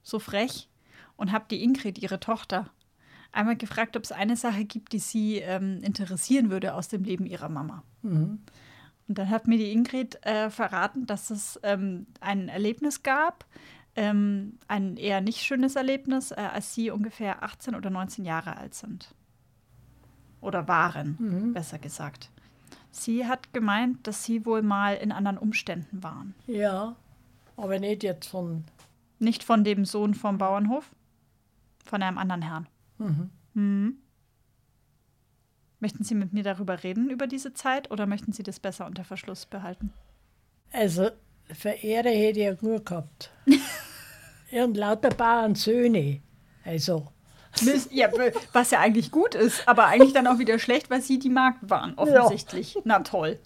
so 0.01 0.19
frech 0.19 0.69
und 1.17 1.31
habe 1.31 1.45
die 1.51 1.61
Ingrid, 1.63 1.97
ihre 1.97 2.19
Tochter, 2.19 2.69
einmal 3.31 3.55
gefragt, 3.57 3.97
ob 3.97 4.03
es 4.03 4.11
eine 4.11 4.35
Sache 4.37 4.63
gibt, 4.65 4.93
die 4.93 4.99
Sie 4.99 5.37
ähm, 5.37 5.81
interessieren 5.83 6.49
würde 6.49 6.73
aus 6.73 6.87
dem 6.87 7.03
Leben 7.03 7.25
Ihrer 7.25 7.49
Mama. 7.49 7.83
Mhm. 8.01 8.39
Und 9.07 9.17
dann 9.17 9.29
hat 9.29 9.47
mir 9.47 9.57
die 9.57 9.71
Ingrid 9.71 10.25
äh, 10.25 10.49
verraten, 10.49 11.05
dass 11.05 11.29
es 11.29 11.59
ähm, 11.63 12.07
ein 12.21 12.47
Erlebnis 12.47 13.03
gab, 13.03 13.45
ähm, 13.95 14.57
ein 14.67 14.95
eher 14.97 15.19
nicht 15.19 15.41
schönes 15.41 15.75
Erlebnis, 15.75 16.31
äh, 16.31 16.35
als 16.35 16.73
Sie 16.73 16.89
ungefähr 16.89 17.43
18 17.43 17.75
oder 17.75 17.89
19 17.89 18.23
Jahre 18.23 18.55
alt 18.55 18.73
sind. 18.73 19.13
Oder 20.39 20.67
waren, 20.67 21.17
Mhm. 21.19 21.53
besser 21.53 21.79
gesagt. 21.79 22.29
Sie 22.95 23.25
hat 23.25 23.53
gemeint, 23.53 24.05
dass 24.05 24.23
Sie 24.23 24.45
wohl 24.45 24.61
mal 24.61 24.95
in 24.95 25.11
anderen 25.11 25.37
Umständen 25.39 26.03
waren. 26.03 26.35
Ja, 26.45 26.95
aber 27.57 27.79
nicht 27.79 28.03
jetzt 28.03 28.27
von. 28.27 28.63
Nicht 29.19 29.43
von 29.43 29.63
dem 29.63 29.85
Sohn 29.85 30.13
vom 30.13 30.37
Bauernhof, 30.37 30.93
von 31.85 32.03
einem 32.03 32.17
anderen 32.17 32.41
Herrn. 32.41 32.67
Mhm. 32.99 33.29
Mhm. 33.53 33.97
Möchten 35.79 36.03
Sie 36.03 36.15
mit 36.15 36.33
mir 36.33 36.43
darüber 36.43 36.83
reden, 36.83 37.09
über 37.09 37.27
diese 37.27 37.53
Zeit, 37.53 37.89
oder 37.91 38.05
möchten 38.05 38.31
Sie 38.31 38.43
das 38.43 38.59
besser 38.59 38.85
unter 38.85 39.03
Verschluss 39.03 39.45
behalten? 39.45 39.91
Also, 40.71 41.09
Verehrer 41.45 42.09
hätte 42.09 42.39
ich 42.39 42.45
ja 42.45 42.53
genug 42.53 42.85
gehabt. 42.85 43.31
Und 44.51 44.77
lauter 44.77 45.09
Bauern 45.09 45.55
Söhne. 45.55 46.21
Also, 46.63 47.12
Ja, 47.91 48.09
was 48.51 48.71
ja 48.71 48.79
eigentlich 48.79 49.11
gut 49.11 49.35
ist, 49.35 49.67
aber 49.67 49.85
eigentlich 49.85 50.13
dann 50.13 50.27
auch 50.27 50.39
wieder 50.39 50.57
schlecht, 50.59 50.89
weil 50.89 51.01
Sie 51.01 51.19
die 51.19 51.29
Magd 51.29 51.69
waren, 51.69 51.93
offensichtlich. 51.97 52.77
Na 52.83 52.99
toll. 52.99 53.39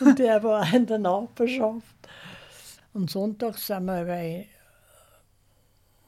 und 0.00 0.18
der 0.18 0.42
war 0.42 0.72
in 0.72 0.86
der 0.86 0.98
Nachbarschaft. 0.98 1.96
Und 2.94 3.10
sonntags 3.10 3.66
sind 3.66 3.84
wir 3.84 4.04
bei, 4.04 4.48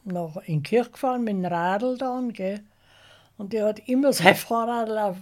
noch 0.05 0.37
in 0.47 0.63
die 0.63 0.63
Kirche 0.63 0.91
gefahren 0.91 1.25
mit 1.25 1.35
dem 1.35 1.45
Radl 1.45 1.99
dann, 1.99 2.33
gell? 2.33 2.61
Und 3.37 3.53
der 3.53 3.67
hat 3.67 3.89
immer 3.89 4.13
sein 4.13 4.35
Fahrrad 4.37 4.91
auf 4.91 5.17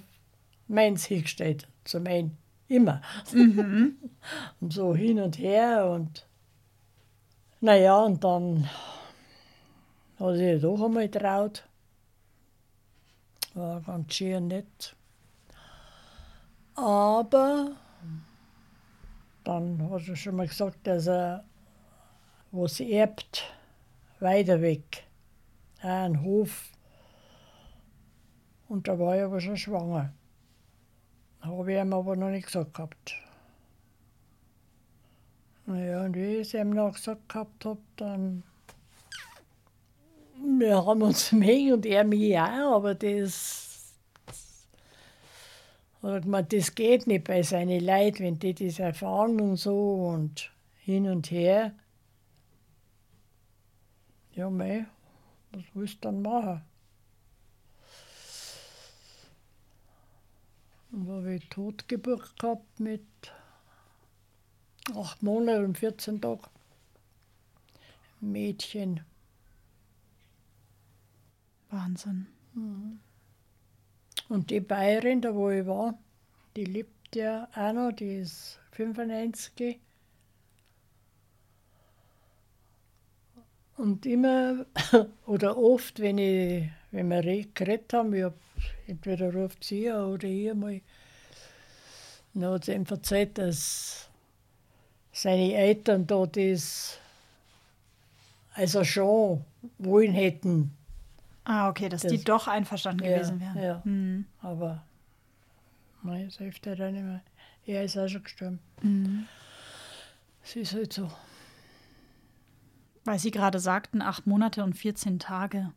meins 0.68 1.06
hingestellt, 1.06 1.66
zu 1.84 2.00
mein, 2.00 2.36
immer. 2.68 3.02
und 3.32 4.72
so 4.72 4.94
hin 4.94 5.18
und 5.18 5.38
her 5.38 5.90
und 5.90 6.26
naja, 7.60 7.98
und 8.00 8.22
dann 8.22 8.68
hat 10.18 10.36
sich 10.36 10.60
doch 10.60 10.82
einmal 10.82 11.08
traut. 11.08 11.68
War 13.54 13.80
ganz 13.80 14.14
schön 14.14 14.48
nett. 14.48 14.96
Aber 16.74 17.72
dann 19.44 19.90
hat 19.90 20.08
er 20.08 20.16
schon 20.16 20.36
mal 20.36 20.46
gesagt, 20.46 20.86
dass 20.86 21.06
er 21.06 21.44
was 22.50 22.80
erbt, 22.80 23.44
weiter 24.20 24.60
weg. 24.60 25.04
Einen 25.80 26.22
Hof. 26.22 26.70
Und 28.68 28.88
da 28.88 28.98
war 28.98 29.16
ich 29.16 29.22
aber 29.22 29.40
schon 29.40 29.56
schwanger. 29.56 30.12
Habe 31.40 31.72
ich 31.72 31.78
ihm 31.78 31.92
aber 31.92 32.16
noch 32.16 32.30
nicht 32.30 32.46
gesagt 32.46 32.74
gehabt. 32.74 33.14
Naja, 35.66 36.04
und 36.04 36.14
wie 36.14 36.36
ich 36.36 36.48
es 36.48 36.54
ihm 36.54 36.70
noch 36.70 36.92
gesagt 36.92 37.28
gehabt 37.28 37.64
habe, 37.64 37.80
dann. 37.96 38.42
Wir 40.46 40.86
haben 40.86 41.02
uns 41.02 41.32
mögen 41.32 41.72
und 41.72 41.86
er 41.86 42.04
mich 42.04 42.38
auch, 42.38 42.76
aber 42.76 42.94
das. 42.94 43.64
Das 46.02 46.74
geht 46.76 47.08
nicht 47.08 47.24
bei 47.24 47.42
seinen 47.42 47.84
Leuten, 47.84 48.20
wenn 48.20 48.38
die 48.38 48.54
das 48.54 48.78
erfahren 48.78 49.40
und 49.40 49.56
so 49.56 50.06
und 50.14 50.52
hin 50.76 51.08
und 51.08 51.32
her. 51.32 51.74
Ja, 54.34 54.48
mei, 54.48 54.86
was 55.50 55.64
willst 55.74 55.96
du 55.96 55.98
dann 56.08 56.22
machen? 56.22 56.62
Dann 60.92 61.08
habe 61.08 61.34
ich 61.34 61.48
Totgeburt 61.48 62.38
gehabt 62.38 62.78
mit 62.78 63.02
acht 64.94 65.22
Monaten 65.22 65.64
und 65.64 65.78
14 65.78 66.20
Tagen. 66.20 66.40
Mädchen. 68.20 69.00
Wahnsinn. 71.76 72.26
Und 74.28 74.50
die 74.50 74.60
Bayerin, 74.60 75.20
da 75.20 75.34
wo 75.34 75.50
ich 75.50 75.66
war, 75.66 75.98
die 76.56 76.64
lebt 76.64 77.14
ja 77.14 77.48
auch 77.54 77.72
noch, 77.72 77.92
die 77.92 78.16
ist 78.18 78.58
95. 78.72 79.78
Und 83.76 84.06
immer 84.06 84.64
oder 85.26 85.56
oft, 85.58 86.00
wenn, 86.00 86.18
ich, 86.18 86.68
wenn 86.92 87.08
wir 87.08 87.22
re- 87.24 87.46
geredet 87.52 87.92
haben, 87.92 88.14
ich 88.14 88.22
hab, 88.24 88.34
entweder 88.86 89.32
ruft 89.34 89.64
sie 89.64 89.90
oder 89.90 90.24
ich 90.26 90.54
mal, 90.54 90.80
dann 92.34 92.52
hat 92.52 92.64
sie 92.64 92.72
ihm 92.74 92.84
erzählt, 92.88 93.38
dass 93.38 94.08
seine 95.12 95.54
Eltern 95.54 96.06
da 96.06 96.26
das 96.26 96.98
also 98.54 98.84
schon 98.84 99.44
wollen 99.78 100.12
hätten, 100.12 100.75
Ah, 101.48 101.68
okay, 101.68 101.88
dass 101.88 102.02
Das- 102.02 102.10
die 102.10 102.24
doch 102.24 102.48
einverstanden 102.48 103.04
Ja, 103.04 103.14
gewesen 103.18 103.38
wären. 103.40 103.58
ja. 103.62 103.80
Mhm. 103.84 104.26
Aber 104.40 104.84
nein, 106.02 106.24
das 106.26 106.38
hilft 106.38 106.66
ja 106.66 106.74
dann 106.74 106.92
nicht 106.94 107.04
mehr. 107.04 107.22
Er 107.66 107.84
ist 107.84 107.96
auch 107.96 108.08
schon 108.08 108.24
gestorben. 108.24 108.58
Mhm. 108.82 109.26
Es 110.42 110.56
ist 110.56 110.74
halt 110.74 110.92
so. 110.92 111.10
Weil 113.04 113.20
Sie 113.20 113.30
gerade 113.30 113.60
sagten, 113.60 114.02
acht 114.02 114.26
Monate 114.26 114.64
und 114.64 114.74
14 114.74 115.20
Tage. 115.20 115.72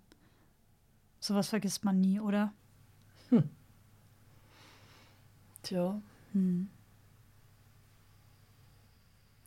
Sowas 1.20 1.49
vergisst 1.49 1.86
man 1.86 1.99
nie, 2.01 2.20
oder? 2.20 2.51
Tja, 5.61 6.01
Mhm. 6.34 6.70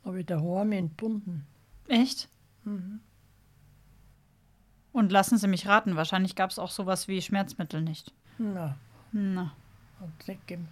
habe 0.04 0.20
ich 0.20 0.26
daheim 0.26 0.72
entbunden. 0.72 1.46
Echt? 1.88 2.28
Mhm. 2.64 3.00
Und 4.92 5.10
lassen 5.10 5.38
Sie 5.38 5.48
mich 5.48 5.66
raten, 5.66 5.96
wahrscheinlich 5.96 6.36
gab 6.36 6.50
es 6.50 6.58
auch 6.58 6.70
sowas 6.70 7.08
wie 7.08 7.22
Schmerzmittel 7.22 7.80
nicht. 7.80 8.12
Na, 8.38 8.76
Na. 9.12 9.54
hat 10.00 10.08
es 10.20 10.28
nicht 10.28 10.46
gegeben. 10.46 10.68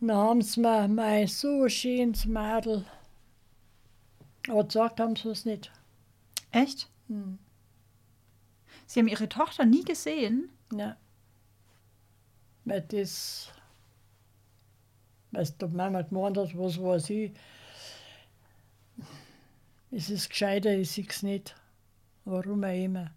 Dann 0.00 0.16
haben 0.16 0.42
sie 0.42 0.60
mir 0.60 0.88
mein 0.88 1.26
so 1.26 1.68
schönes 1.68 2.24
Mädel. 2.24 2.84
Aber 4.48 4.64
gesagt 4.64 4.98
haben 4.98 5.14
sie 5.14 5.28
es 5.28 5.44
nicht. 5.44 5.70
Echt? 6.50 6.88
Hm. 7.08 7.38
Sie 8.86 8.98
haben 9.00 9.08
Ihre 9.08 9.28
Tochter 9.28 9.66
nie 9.66 9.84
gesehen? 9.84 10.48
Ja. 10.72 10.96
Weil 12.64 12.80
das, 12.82 13.52
was 15.30 15.56
die 15.56 15.66
Mama 15.66 16.02
gemeint 16.02 16.38
hat, 16.38 16.56
was 16.56 16.80
weiß 16.80 17.10
ich, 17.10 17.32
es 19.90 20.08
ist 20.08 20.30
gescheiter, 20.30 20.72
ich 20.72 20.90
sehe 20.90 21.06
es 21.08 21.22
nicht. 21.22 21.54
Warum 22.24 22.64
auch 22.64 22.84
immer. 22.84 23.10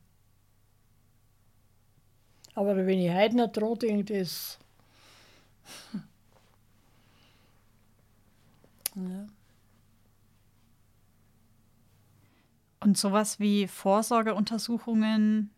Aber 2.56 2.76
wenn 2.76 3.00
ich 3.00 3.12
heute 3.12 3.38
noch 3.38 3.52
dran 3.52 3.80
denke, 3.80 4.20
das. 4.20 4.60
Ja. 8.96 9.28
Und 12.80 12.98
sowas 12.98 13.40
wie 13.40 13.68
Vorsorgeuntersuchungen, 13.68 15.50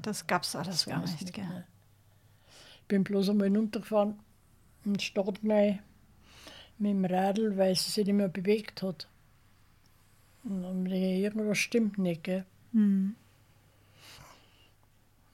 das 0.00 0.26
gab 0.26 0.42
es 0.42 0.54
alles 0.54 0.84
gar 0.84 1.02
weiß 1.02 1.20
nicht, 1.20 1.32
gell? 1.32 1.64
Ich 2.82 2.88
bin 2.88 3.04
bloß 3.04 3.30
einmal 3.30 3.48
runtergefahren 3.48 4.18
in 4.84 4.94
die 4.94 5.04
Stadt 5.04 5.42
mit 5.42 5.80
dem 6.78 7.04
Radl, 7.04 7.56
weil 7.56 7.74
sie 7.74 7.90
sich 7.90 8.06
nicht 8.06 8.14
mehr 8.14 8.28
bewegt 8.28 8.82
hat. 8.82 9.08
Und 10.44 10.62
dann 10.62 10.86
irgendwas 10.86 11.58
stimmt 11.58 11.98
nicht. 11.98 12.22
Gell? 12.22 12.44
Mhm. 12.72 13.16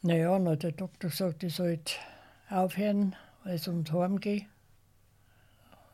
Naja, 0.04 0.36
hat 0.44 0.64
der 0.64 0.72
Doktor 0.72 1.10
gesagt, 1.10 1.44
ich 1.44 1.54
sollte 1.54 1.92
aufhören, 2.50 3.14
weil 3.44 3.54
es 3.54 3.68
ums 3.68 3.92
Heim 3.92 4.18
geht. 4.18 4.46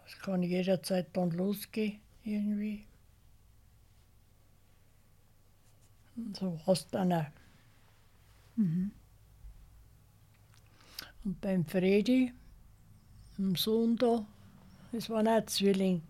Es 0.06 0.18
kann 0.20 0.42
jederzeit 0.42 1.09
dann 1.12 1.30
losgehen, 1.30 2.00
irgendwie. 2.24 2.86
Und 6.16 6.36
so 6.36 6.59
war 6.64 6.72
es 6.72 6.88
dann. 6.88 7.26
Mhm. 8.56 8.92
Und 11.24 11.40
beim 11.42 11.66
Fredi, 11.66 12.32
dem 13.36 13.56
Sohn 13.56 13.96
da, 13.96 14.24
das 14.90 15.11
war 15.11 15.22
auch 15.22 15.44
Zwilling. 15.44 16.00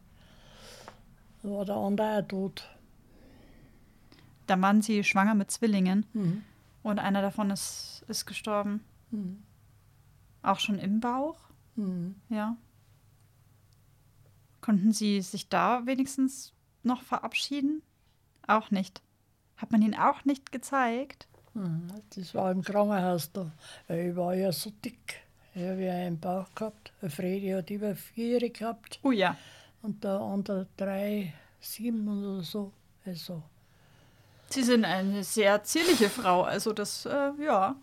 Da 1.43 1.51
war 1.51 1.65
der 1.65 1.75
andere 1.75 2.19
auch 2.19 2.29
tot. 2.29 2.63
Da 4.47 4.61
waren 4.61 4.83
Sie 4.83 5.03
schwanger 5.03 5.35
mit 5.35 5.51
Zwillingen 5.51 6.07
Mhm. 6.13 6.45
Und 6.89 6.99
einer 6.99 7.23
davon 7.23 7.51
ist, 7.51 8.05
ist 8.09 8.27
gestorben. 8.27 8.85
Mhm. 9.11 9.43
Auch 10.43 10.59
schon 10.61 10.79
im 10.79 11.01
Bauch, 11.01 11.37
Mhm. 11.77 12.15
ja. 12.29 12.57
Konnten 14.61 14.93
Sie 14.93 15.21
sich 15.23 15.49
da 15.49 15.87
wenigstens 15.87 16.53
noch 16.83 17.03
verabschieden? 17.03 17.83
Auch 18.47 18.71
nicht. 18.71 19.01
Hat 19.57 19.73
man 19.73 19.83
ihn 19.83 19.95
auch 19.95 20.25
nicht 20.25 20.53
gezeigt? 20.53 21.27
Mhm, 21.55 21.89
Das 22.15 22.35
war 22.35 22.51
im 22.51 22.63
Krankenhaus 22.63 23.33
da. 23.33 23.51
weil 23.87 24.11
Ich 24.11 24.17
war 24.17 24.35
ja 24.35 24.53
so 24.53 24.71
dick. 24.85 25.21
Ich 25.55 25.63
habe 25.63 25.83
ja 25.85 25.93
einen 25.93 26.19
Bauch 26.21 26.47
gehabt. 26.55 26.93
Der 27.03 27.11
Fredi 27.11 27.51
hat 27.51 27.71
über 27.71 27.95
vier 27.97 28.51
gehabt 28.51 29.01
Oh 29.03 29.11
ja. 29.11 29.37
und 29.83 30.05
der 30.05 30.21
andere 30.21 30.67
drei, 30.77 31.33
sieben 31.61 32.07
oder 32.09 32.43
so. 32.43 32.73
Also, 33.05 33.43
Sie 34.51 34.63
sind 34.63 34.85
eine 34.85 35.25
sehr 35.25 35.63
zierliche 35.65 36.09
Frau, 36.09 36.43
also 36.43 36.73
das, 36.73 37.05
äh, 37.07 37.31
ja. 37.43 37.77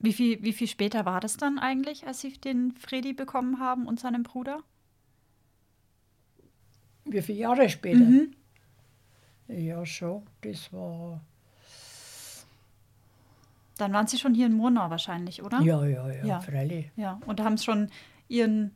Wie 0.00 0.12
viel, 0.12 0.42
wie 0.42 0.52
viel 0.52 0.68
später 0.68 1.04
war 1.06 1.20
das 1.20 1.36
dann 1.36 1.58
eigentlich, 1.58 2.06
als 2.06 2.20
Sie 2.20 2.32
den 2.32 2.72
Fredi 2.72 3.12
bekommen 3.14 3.58
haben 3.58 3.86
und 3.86 3.98
seinen 4.00 4.22
Bruder? 4.22 4.60
wie 7.10 7.22
viele 7.22 7.38
Jahre 7.38 7.68
später? 7.70 8.04
Mhm. 8.04 8.34
Ja, 9.48 9.84
schon. 9.86 10.26
Das 10.42 10.70
war. 10.74 11.22
Dann 13.78 13.92
waren 13.94 14.06
Sie 14.06 14.18
schon 14.18 14.34
hier 14.34 14.44
in 14.46 14.52
Murnau 14.52 14.90
wahrscheinlich, 14.90 15.42
oder? 15.42 15.60
Ja, 15.60 15.86
ja, 15.86 16.12
ja, 16.12 16.24
Ja. 16.24 16.40
freilich. 16.40 16.90
Ja, 16.96 17.18
und 17.26 17.40
haben 17.40 17.56
schon 17.56 17.90
Ihren 18.28 18.72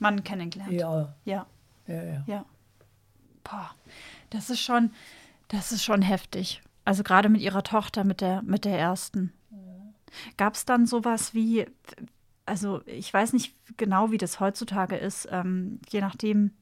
Mann 0.00 0.22
kennengelernt. 0.22 0.72
Ja, 0.72 1.14
Ja, 1.24 1.46
ja, 1.86 2.02
ja. 2.02 2.24
ja. 2.26 2.44
Boah, 3.42 3.70
das 4.30 4.50
ist 4.50 4.60
schon, 4.60 4.90
das 5.48 5.72
ist 5.72 5.84
schon 5.84 6.02
heftig. 6.02 6.62
Also 6.84 7.02
gerade 7.02 7.28
mit 7.28 7.40
Ihrer 7.40 7.62
Tochter, 7.62 8.04
mit 8.04 8.20
der, 8.20 8.42
mit 8.42 8.64
der 8.64 8.78
ersten. 8.78 9.32
Gab 10.36 10.54
es 10.54 10.64
dann 10.64 10.86
sowas 10.86 11.34
wie, 11.34 11.66
also 12.46 12.80
ich 12.86 13.12
weiß 13.12 13.32
nicht 13.34 13.54
genau, 13.76 14.10
wie 14.10 14.18
das 14.18 14.40
heutzutage 14.40 14.96
ist, 14.96 15.28
ähm, 15.30 15.80
je 15.90 16.00
nachdem, 16.00 16.52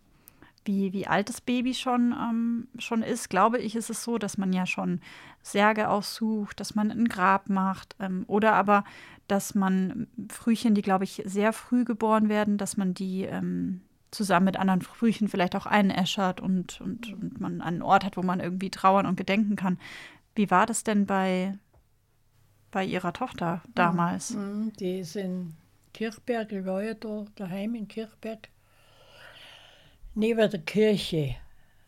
wie, 0.64 0.92
wie 0.92 1.06
alt 1.06 1.28
das 1.28 1.40
Baby 1.40 1.74
schon, 1.74 2.12
ähm, 2.12 2.68
schon 2.78 3.02
ist, 3.02 3.30
glaube 3.30 3.58
ich, 3.58 3.76
ist 3.76 3.88
es 3.88 4.02
so, 4.02 4.18
dass 4.18 4.36
man 4.36 4.52
ja 4.52 4.66
schon 4.66 5.00
Särge 5.42 5.88
aussucht, 5.88 6.58
dass 6.58 6.74
man 6.74 6.90
ein 6.90 7.08
Grab 7.08 7.48
macht 7.48 7.94
ähm, 8.00 8.24
oder 8.26 8.54
aber, 8.54 8.82
dass 9.28 9.54
man 9.54 10.08
Frühchen, 10.28 10.74
die, 10.74 10.82
glaube 10.82 11.04
ich, 11.04 11.22
sehr 11.24 11.52
früh 11.52 11.84
geboren 11.84 12.28
werden, 12.28 12.58
dass 12.58 12.76
man 12.76 12.94
die 12.94 13.22
ähm, 13.22 13.82
zusammen 14.16 14.46
mit 14.46 14.56
anderen 14.58 14.82
Frühchen 14.82 15.28
vielleicht 15.28 15.54
auch 15.56 15.66
einäschert 15.66 16.40
und, 16.40 16.80
und, 16.80 17.12
und 17.12 17.40
man 17.40 17.60
einen 17.60 17.82
Ort 17.82 18.04
hat, 18.04 18.16
wo 18.16 18.22
man 18.22 18.40
irgendwie 18.40 18.70
trauern 18.70 19.06
und 19.06 19.16
gedenken 19.16 19.56
kann. 19.56 19.78
Wie 20.34 20.50
war 20.50 20.66
das 20.66 20.84
denn 20.84 21.06
bei, 21.06 21.58
bei 22.70 22.84
Ihrer 22.84 23.12
Tochter 23.12 23.62
damals? 23.74 24.30
Mhm, 24.30 24.72
Die 24.78 25.00
ist 25.00 25.16
in 25.16 25.54
Kirchberg, 25.94 26.52
ich 26.52 26.64
war 26.66 26.82
ja 26.82 26.94
da 26.94 27.24
daheim 27.36 27.74
in 27.74 27.88
Kirchberg, 27.88 28.48
neben 30.14 30.50
der 30.50 30.60
Kirche. 30.60 31.36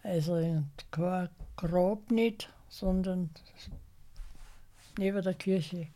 Also 0.02 0.64
kein 0.90 1.28
Grab 1.56 2.10
nicht, 2.10 2.52
sondern 2.68 3.30
neben 4.98 5.22
der 5.22 5.34
Kirche. 5.34 5.88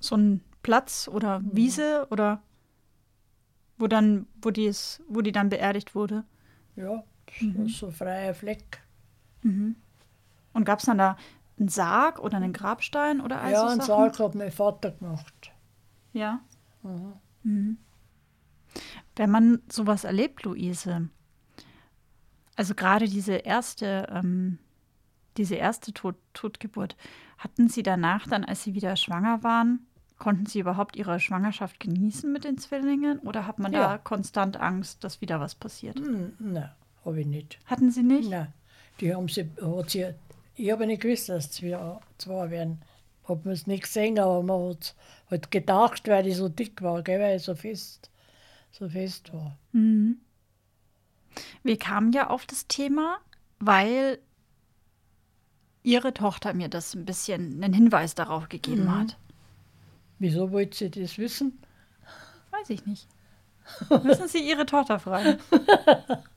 so 0.00 0.16
ein 0.16 0.40
Platz 0.62 1.08
oder 1.08 1.42
Wiese 1.44 2.06
oder 2.10 2.42
wo 3.78 3.86
dann, 3.86 4.26
wo 4.42 4.50
die 4.50 4.66
ist, 4.66 5.02
wo 5.08 5.20
die 5.20 5.32
dann 5.32 5.48
beerdigt 5.48 5.94
wurde. 5.94 6.24
Ja, 6.76 7.04
so, 7.40 7.68
so 7.68 7.90
freier 7.90 8.34
Fleck. 8.34 8.82
Und 10.52 10.64
gab 10.64 10.80
es 10.80 10.86
dann 10.86 10.98
da 10.98 11.16
einen 11.58 11.68
Sarg 11.68 12.18
oder 12.18 12.36
einen 12.36 12.52
Grabstein 12.52 13.20
oder 13.20 13.40
all 13.40 13.52
ja, 13.52 13.60
so 13.60 13.66
einen? 13.66 13.80
Sarg 13.80 14.18
hat 14.18 14.34
mein 14.34 14.50
Vater 14.50 14.90
gemacht. 14.92 15.52
Ja. 16.12 16.40
Mhm. 16.82 17.12
Mhm. 17.42 17.78
Wenn 19.14 19.30
man 19.30 19.62
sowas 19.70 20.04
erlebt, 20.04 20.44
Luise, 20.44 21.08
also 22.56 22.74
gerade 22.74 23.06
diese 23.06 23.34
erste, 23.34 24.08
ähm, 24.10 24.58
diese 25.36 25.54
erste 25.54 25.92
Tod 25.92 26.16
Totgeburt, 26.32 26.96
hatten 27.38 27.68
Sie 27.68 27.82
danach 27.82 28.26
dann, 28.26 28.44
als 28.44 28.62
Sie 28.62 28.74
wieder 28.74 28.96
schwanger 28.96 29.42
waren, 29.42 29.85
konnten 30.18 30.46
Sie 30.46 30.60
überhaupt 30.60 30.96
Ihre 30.96 31.20
Schwangerschaft 31.20 31.78
genießen 31.80 32.32
mit 32.32 32.44
den 32.44 32.58
Zwillingen 32.58 33.18
oder 33.20 33.46
hat 33.46 33.58
man 33.58 33.72
da 33.72 33.78
Ja. 33.92 33.98
konstant 33.98 34.56
Angst, 34.58 35.04
dass 35.04 35.20
wieder 35.20 35.40
was 35.40 35.54
passiert? 35.54 35.98
Hm, 35.98 36.32
Nein, 36.38 36.70
habe 37.04 37.20
ich 37.20 37.26
nicht. 37.26 37.58
Hatten 37.66 37.90
Sie 37.90 38.02
nicht? 38.02 38.30
Nein, 38.30 38.52
die 39.00 39.14
haben 39.14 39.28
sie, 39.28 39.50
hat 39.60 39.90
sie, 39.90 40.06
ich 40.54 40.70
habe 40.70 40.86
nicht 40.86 41.02
gewusst, 41.02 41.28
dass 41.28 41.46
es 41.46 41.50
zwei, 41.52 41.98
zwei 42.18 42.50
werden. 42.50 42.80
Habe 43.28 43.48
mir 43.48 43.54
es 43.54 43.66
nicht 43.66 43.82
gesehen, 43.82 44.18
aber 44.18 44.42
man 44.42 44.70
hat 44.70 44.94
halt 45.30 45.50
gedacht, 45.50 46.06
weil 46.08 46.26
ich 46.28 46.36
so 46.36 46.48
dick 46.48 46.80
war, 46.80 47.02
gell, 47.02 47.20
weil 47.20 47.36
ich 47.36 47.42
so 47.42 47.54
fest, 47.56 48.08
so 48.70 48.88
fest 48.88 49.32
war. 49.34 49.58
Mhm. 49.72 50.18
Wir 51.64 51.76
kamen 51.78 52.12
ja 52.12 52.30
auf 52.30 52.46
das 52.46 52.66
Thema, 52.68 53.18
weil 53.58 54.18
Ihre 55.82 56.14
Tochter 56.14 56.54
mir 56.54 56.68
das 56.68 56.94
ein 56.94 57.04
bisschen 57.04 57.62
einen 57.62 57.74
Hinweis 57.74 58.14
darauf 58.14 58.48
gegeben 58.48 58.84
Mhm. 58.84 59.00
hat. 59.00 59.18
Wieso 60.18 60.50
wollte 60.50 60.76
sie 60.76 60.90
das 60.90 61.18
wissen? 61.18 61.58
Weiß 62.50 62.70
ich 62.70 62.86
nicht. 62.86 63.06
Müssen 64.04 64.28
Sie 64.28 64.48
Ihre 64.48 64.64
Tochter 64.64 64.98
fragen. 64.98 65.38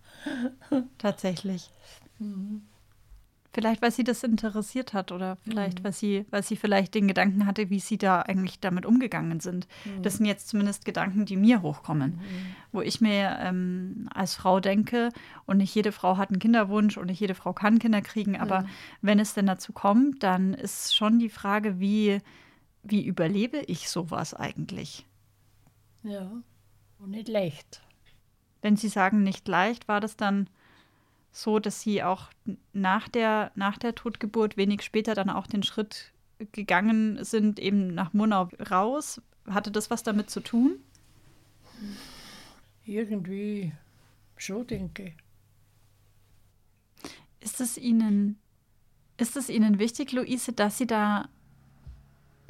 Tatsächlich. 0.98 1.70
Vielleicht, 3.52 3.82
weil 3.82 3.92
sie 3.92 4.04
das 4.04 4.24
interessiert 4.24 4.94
hat 4.94 5.12
oder 5.12 5.38
vielleicht, 5.38 5.84
weil, 5.84 5.92
sie, 5.92 6.26
weil 6.30 6.44
sie 6.44 6.56
vielleicht 6.56 6.94
den 6.94 7.08
Gedanken 7.08 7.48
hatte, 7.48 7.70
wie 7.70 7.80
sie 7.80 7.98
da 7.98 8.22
eigentlich 8.22 8.60
damit 8.60 8.86
umgegangen 8.86 9.40
sind. 9.40 9.68
Das 10.04 10.18
sind 10.18 10.28
jetzt 10.28 10.50
zumindest 10.50 10.86
Gedanken, 10.86 11.26
die 11.26 11.36
mir 11.36 11.62
hochkommen, 11.62 12.20
wo 12.72 12.82
ich 12.82 13.02
mir 13.02 13.38
ähm, 13.42 14.08
als 14.14 14.36
Frau 14.36 14.60
denke, 14.60 15.10
und 15.46 15.58
nicht 15.58 15.74
jede 15.74 15.92
Frau 15.92 16.18
hat 16.18 16.30
einen 16.30 16.40
Kinderwunsch 16.40 16.98
und 16.98 17.08
nicht 17.08 17.20
jede 17.20 17.34
Frau 17.34 17.54
kann 17.54 17.80
Kinder 17.80 18.02
kriegen, 18.02 18.38
aber 18.38 18.66
wenn 19.02 19.20
es 19.20 19.34
denn 19.34 19.48
dazu 19.48 19.74
kommt, 19.74 20.22
dann 20.22 20.54
ist 20.54 20.96
schon 20.96 21.18
die 21.18 21.30
Frage, 21.30 21.80
wie, 21.80 22.20
wie 22.84 23.06
überlebe 23.06 23.60
ich 23.68 23.90
sowas 23.90 24.34
eigentlich? 24.34 25.06
Ja, 26.04 26.32
und 27.00 27.12
nicht 27.12 27.28
leicht. 27.28 27.82
Wenn 28.62 28.76
Sie 28.76 28.90
sagen, 28.90 29.24
nicht 29.24 29.48
leicht, 29.48 29.88
war 29.88 30.02
das 30.02 30.18
dann 30.18 30.50
so, 31.32 31.60
dass 31.60 31.82
Sie 31.82 32.04
auch 32.04 32.30
nach 32.74 33.08
der, 33.08 33.52
nach 33.56 33.78
der 33.78 33.96
Totgeburt 33.96 34.58
wenig 34.58 34.82
später 34.82 35.14
dann 35.14 35.30
auch 35.30 35.48
den 35.48 35.64
Schritt 35.64 36.12
gegangen 36.52 37.24
sind, 37.24 37.60
eben 37.60 37.94
nach 37.94 38.14
Murnau 38.14 38.50
raus? 38.70 39.22
Hatte 39.48 39.72
das 39.72 39.90
was 39.90 40.04
damit 40.04 40.30
zu 40.30 40.42
tun? 40.42 40.80
Irgendwie 42.86 43.72
schon, 44.36 44.68
denke 44.68 45.04
ich. 45.04 45.14
Ist 47.42 47.62
es 47.62 47.78
Ihnen, 47.78 48.38
ist 49.18 49.38
es 49.38 49.50
Ihnen 49.50 49.80
wichtig, 49.80 50.12
Luise, 50.12 50.52
dass 50.54 50.78
Sie 50.78 50.88
da 50.88 51.30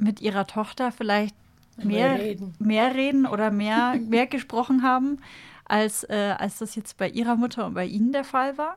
mit 0.00 0.20
Ihrer 0.20 0.46
Tochter 0.46 0.92
vielleicht 0.92 1.34
mehr, 1.82 2.18
reden. 2.18 2.54
mehr 2.58 2.94
reden 2.94 3.26
oder 3.26 3.50
mehr, 3.50 3.96
mehr 4.08 4.26
gesprochen 4.26 4.82
haben, 4.82 5.18
als, 5.64 6.04
äh, 6.04 6.34
als 6.38 6.58
das 6.58 6.74
jetzt 6.74 6.96
bei 6.96 7.08
Ihrer 7.08 7.36
Mutter 7.36 7.66
und 7.66 7.74
bei 7.74 7.86
Ihnen 7.86 8.12
der 8.12 8.24
Fall 8.24 8.58
war? 8.58 8.76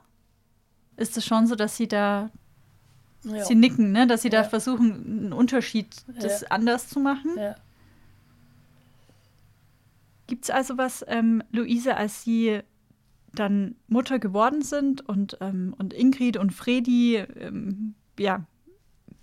Ist 0.95 1.17
es 1.17 1.25
schon 1.25 1.47
so, 1.47 1.55
dass 1.55 1.75
Sie 1.75 1.87
da 1.87 2.29
Ja, 3.23 3.43
Sie 3.45 3.55
nicken, 3.55 3.91
ne? 3.91 4.05
dass 4.05 4.21
sie 4.21 4.29
da 4.29 4.41
Ja. 4.41 4.43
versuchen, 4.43 4.91
einen 5.05 5.33
Unterschied 5.33 5.87
das 6.19 6.41
Ja. 6.41 6.47
anders 6.49 6.87
zu 6.89 6.99
machen. 6.99 7.31
ja. 7.37 7.55
Gibt 10.27 10.45
es 10.45 10.49
also 10.49 10.77
was, 10.77 11.03
ähm, 11.07 11.43
Luise, 11.51 11.95
als 11.97 12.23
Sie 12.23 12.59
dann 13.33 13.75
Mutter 13.87 14.19
geworden 14.19 14.61
sind 14.61 15.07
und, 15.07 15.37
ähm, 15.41 15.73
und 15.77 15.93
Ingrid 15.93 16.37
und 16.37 16.51
Fredi 16.53 17.15
ähm, 17.17 17.95
ja, 18.19 18.45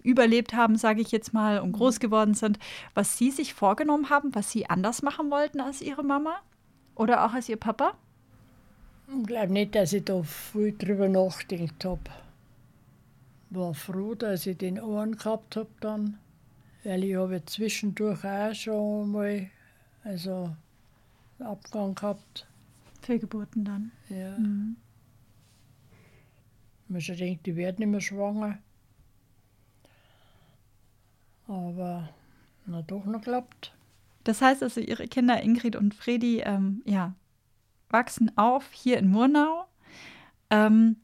überlebt 0.03 0.55
haben, 0.55 0.77
sage 0.77 1.01
ich 1.01 1.11
jetzt 1.11 1.33
mal, 1.33 1.61
und 1.61 1.73
groß 1.73 2.01
geworden 2.01 2.35
sind, 2.35 2.59
was 2.95 3.19
Sie 3.19 3.31
sich 3.31 3.55
vorgenommen 3.55 4.11
haben, 4.11 4.35
was 4.35 4.51
Sie 4.51 4.67
anders 4.67 5.03
machen 5.03 5.31
wollten 5.31 5.61
als 5.61 5.83
Ihre 5.83 6.03
Mama 6.03 6.37
oder 6.95 7.25
auch 7.25 7.33
als 7.33 7.49
Ihr 7.49 7.57
Papa? 7.57 7.95
Ich 9.09 9.27
glaube 9.27 9.53
nicht, 9.53 9.75
dass 9.75 9.93
ich 9.93 10.05
da 10.05 10.23
viel 10.23 10.77
drüber 10.77 11.09
nachgedacht 11.09 11.85
habe. 11.85 12.01
War 13.51 13.75
froh, 13.75 14.15
dass 14.15 14.47
ich 14.47 14.59
den 14.59 14.81
Ohren 14.81 15.17
gehabt 15.17 15.57
habe 15.57 15.71
dann, 15.81 16.19
weil 16.85 17.03
ich 17.03 17.17
habe 17.17 17.45
zwischendurch 17.45 18.25
auch 18.25 18.55
schon 18.55 19.11
mal 19.11 19.51
also 20.05 20.55
einen 21.39 21.49
Abgang 21.49 21.95
gehabt. 21.95 22.47
Fehlgeburten 23.03 23.65
dann. 23.65 23.93
Ja. 24.09 24.39
Mhm. 24.39 24.77
Man 26.89 27.01
schon 27.01 27.17
denkt, 27.17 27.47
ich 27.49 27.57
werde 27.57 27.81
nicht 27.81 27.91
mehr 27.91 28.01
schwanger. 28.01 28.59
Aber 31.51 32.09
na 32.67 32.83
doch 32.83 33.05
noch 33.07 33.23
klappt. 33.23 33.75
Das 34.23 34.41
heißt 34.41 34.63
also, 34.63 34.81
Ihre 34.81 35.09
Kinder 35.09 35.43
Ingrid 35.43 35.75
und 35.75 35.95
Fredi 35.95 36.41
ähm, 36.41 36.83
ja, 36.85 37.15
wachsen 37.89 38.37
auf 38.39 38.71
hier 38.71 38.99
in 38.99 39.11
Murnau. 39.11 39.67
Ähm, 40.51 40.97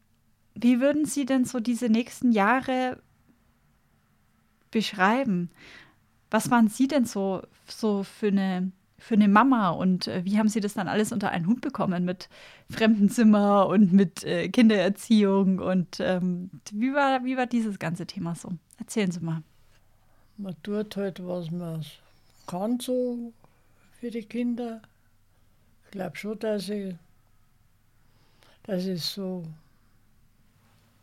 wie 0.55 0.81
würden 0.81 1.05
Sie 1.05 1.27
denn 1.27 1.45
so 1.45 1.59
diese 1.59 1.89
nächsten 1.89 2.31
Jahre 2.31 3.03
beschreiben? 4.71 5.51
Was 6.31 6.51
waren 6.51 6.69
Sie 6.69 6.87
denn 6.87 7.07
so, 7.07 7.43
so 7.67 8.05
für, 8.05 8.29
eine, 8.29 8.71
für 8.99 9.15
eine 9.15 9.29
Mama 9.29 9.71
und 9.71 10.07
äh, 10.07 10.25
wie 10.25 10.39
haben 10.39 10.49
Sie 10.49 10.61
das 10.61 10.75
dann 10.75 10.87
alles 10.87 11.11
unter 11.11 11.31
einen 11.31 11.49
Hut 11.49 11.61
bekommen 11.61 12.05
mit 12.05 12.29
Fremdenzimmer 12.71 13.67
und 13.67 13.93
mit 13.93 14.23
äh, 14.23 14.49
Kindererziehung 14.49 15.59
und 15.59 15.99
ähm, 15.99 16.51
wie, 16.71 16.95
war, 16.95 17.25
wie 17.25 17.37
war 17.37 17.47
dieses 17.47 17.81
ganze 17.81 18.07
Thema 18.07 18.37
so? 18.37 18.53
Erzählen 18.79 19.11
Sie 19.11 19.21
mal. 19.21 19.43
Man 20.39 20.55
tut 20.63 20.97
halt, 20.97 21.27
was 21.27 21.51
man 21.51 21.85
kann 22.47 22.79
so 22.79 23.33
für 24.01 24.11
die 24.11 24.23
Kinder. 24.25 24.83
Ich 25.87 25.91
glaube 25.93 26.17
schon, 26.17 26.39
dass 26.39 26.69
ich, 26.69 26.95
dass 28.65 28.85
ich 28.85 29.03
so 29.03 29.45
ein 29.47 29.55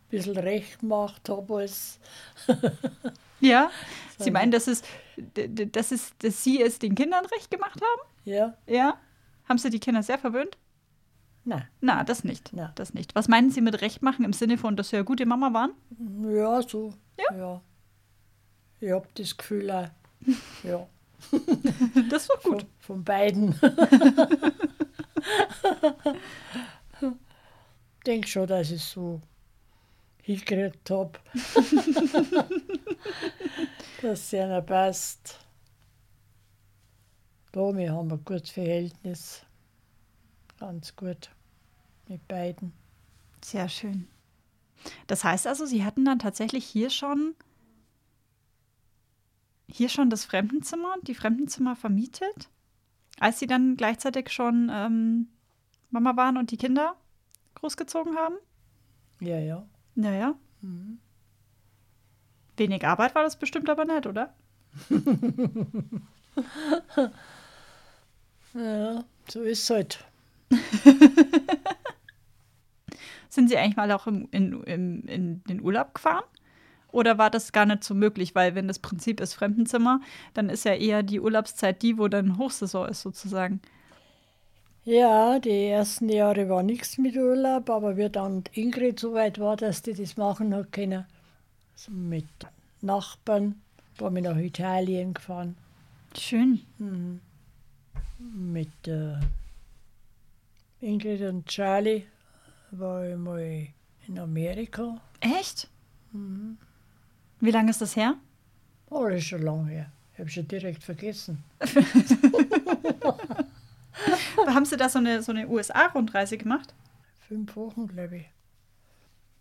bisschen 0.10 0.38
recht 0.38 0.80
gemacht 0.80 1.28
habe 1.30 1.56
als 1.56 2.00
Ja, 3.40 3.72
Sie 4.20 4.32
meinen, 4.32 4.52
dass, 4.52 4.68
es, 4.68 4.84
dass, 5.18 5.92
es, 5.92 6.14
dass 6.20 6.44
Sie 6.44 6.62
es 6.62 6.80
den 6.80 6.96
Kindern 6.96 7.26
recht 7.26 7.50
gemacht 7.52 7.82
haben? 7.82 8.10
ja, 8.26 8.56
Ja. 8.68 8.98
Haben 9.50 9.58
Sie 9.58 9.70
die 9.70 9.80
Kinder 9.80 10.02
sehr 10.04 10.18
verwöhnt? 10.18 10.58
nein, 11.44 11.68
Na, 11.82 12.06
das 12.06 12.24
nicht. 12.24 12.52
Na. 12.54 12.72
Das 12.76 12.94
nicht. 12.94 13.14
Was 13.16 13.28
meinen 13.28 13.52
Sie 13.52 13.60
mit 13.60 13.82
recht 13.82 14.02
machen 14.02 14.24
im 14.24 14.32
Sinne 14.32 14.58
von, 14.58 14.78
dass 14.78 14.90
Sie 14.90 14.96
ja 14.96 15.02
gute 15.02 15.26
Mama 15.26 15.52
waren? 15.54 15.72
ja, 16.34 16.62
so. 16.62 16.94
Ja? 17.18 17.36
ja. 17.38 17.62
Ich 18.84 18.92
habe 18.92 19.08
das 19.16 19.38
Gefühl 19.38 19.72
auch, 19.72 19.88
ja, 20.64 20.86
Das 22.10 22.28
war 22.28 22.36
gut. 22.44 22.62
von, 22.62 22.70
von 22.80 23.04
beiden. 23.06 23.58
denke 28.06 28.28
schon, 28.28 28.46
dass 28.48 28.72
ich 28.72 28.84
so 28.84 29.22
hingekriegt 30.22 30.90
habe, 30.90 31.18
dass 34.02 34.20
es 34.20 34.34
ihnen 34.34 34.66
passt. 34.66 35.40
Da, 37.54 37.62
wir 37.74 37.94
haben 37.94 38.12
ein 38.12 38.26
gutes 38.26 38.50
Verhältnis. 38.50 39.46
Ganz 40.60 40.94
gut 40.94 41.30
mit 42.10 42.28
beiden. 42.28 42.74
Sehr 43.42 43.70
schön. 43.70 44.10
Das 45.08 45.24
heißt 45.24 45.48
also, 45.48 45.66
Sie 45.66 45.86
hatten 45.86 46.04
dann 46.04 46.20
tatsächlich 46.20 46.66
hier 46.66 46.90
schon 46.90 47.34
hier 49.74 49.90
schon 49.90 50.10
das 50.10 50.24
Fremdenzimmer, 50.24 50.96
die 51.02 51.16
Fremdenzimmer 51.16 51.76
vermietet, 51.76 52.50
als 53.20 53.40
Sie 53.40 53.48
dann 53.48 53.76
gleichzeitig 53.76 54.30
schon 54.30 54.70
ähm, 54.72 55.30
Mama 55.90 56.16
waren 56.16 56.38
und 56.38 56.52
die 56.52 56.58
Kinder 56.58 56.96
großgezogen 57.56 58.16
haben? 58.16 58.36
Ja, 59.20 59.40
ja. 59.40 59.66
Naja. 59.96 60.36
Mhm. 60.62 61.00
Wenig 62.56 62.86
Arbeit 62.86 63.16
war 63.16 63.24
das 63.24 63.40
bestimmt 63.40 63.70
aber 63.70 63.86
nicht, 63.86 64.06
oder? 64.06 64.36
Ja, 68.54 69.04
so 69.28 69.42
ist 69.42 69.64
es 69.64 69.70
halt. 69.70 70.06
Sind 73.30 73.50
Sie 73.50 73.58
eigentlich 73.58 73.76
mal 73.76 73.92
auch 73.92 74.06
im, 74.06 74.28
in, 74.30 74.62
im, 74.64 75.08
in 75.08 75.44
den 75.46 75.62
Urlaub 75.62 75.96
gefahren? 75.96 76.24
Oder 76.94 77.18
war 77.18 77.32
das 77.32 77.52
gar 77.52 77.66
nicht 77.66 77.84
so 77.84 77.96
möglich? 77.96 78.36
Weil, 78.36 78.54
wenn 78.54 78.68
das 78.68 78.78
Prinzip 78.78 79.20
ist 79.20 79.34
Fremdenzimmer, 79.34 80.00
dann 80.36 80.48
ist 80.48 80.64
ja 80.64 80.76
eher 80.76 81.02
die 81.02 81.20
Urlaubszeit 81.20 81.82
die, 81.82 81.98
wo 81.98 82.08
dann 82.08 82.38
Hochsaison 82.38 82.88
ist, 82.88 83.02
sozusagen. 83.02 83.62
Ja, 84.86 85.40
die 85.40 85.68
ersten 85.68 86.08
Jahre 86.08 86.50
war 86.50 86.62
nichts 86.62 87.00
mit 87.00 87.16
Urlaub, 87.16 87.70
aber 87.70 87.98
wie 87.98 88.10
dann 88.10 88.44
Ingrid 88.54 89.00
so 89.00 89.14
weit 89.14 89.40
war, 89.40 89.56
dass 89.56 89.82
die 89.82 89.94
das 89.94 90.18
machen 90.18 90.54
hat 90.54 90.72
können, 90.72 91.06
so 91.74 91.92
mit 91.92 92.28
Nachbarn, 92.82 93.62
waren 93.98 94.16
wir 94.16 94.22
nach 94.22 94.38
Italien 94.38 95.16
gefahren. 95.16 95.56
Schön. 96.16 96.62
Mhm. 96.78 97.22
Mit 98.20 98.88
äh, 98.88 99.16
Ingrid 100.80 101.22
und 101.22 101.48
Charlie 101.48 102.04
war 102.72 103.08
ich 103.08 103.18
mal 103.18 103.68
in 104.08 104.20
Amerika. 104.20 105.02
Echt? 105.22 105.70
Wie 107.44 107.52
lange 107.52 107.72
ist 107.72 107.82
das 107.82 107.98
her? 107.98 108.16
Oh, 108.90 109.06
das 109.10 109.18
ist 109.18 109.26
schon 109.26 109.42
lange 109.42 109.70
her. 109.70 109.92
Ich 110.14 110.20
habe 110.20 110.30
schon 110.30 110.48
direkt 110.48 110.82
vergessen. 110.82 111.44
Haben 114.48 114.66
Sie 114.66 114.78
da 114.78 114.88
so 114.88 115.00
eine, 115.00 115.22
so 115.22 115.34
eine 115.34 115.50
USA-Rundreise 115.50 116.38
gemacht? 116.38 116.74
Fünf 117.28 117.54
Wochen, 117.58 117.88
glaube 117.88 118.16
ich. 118.16 118.26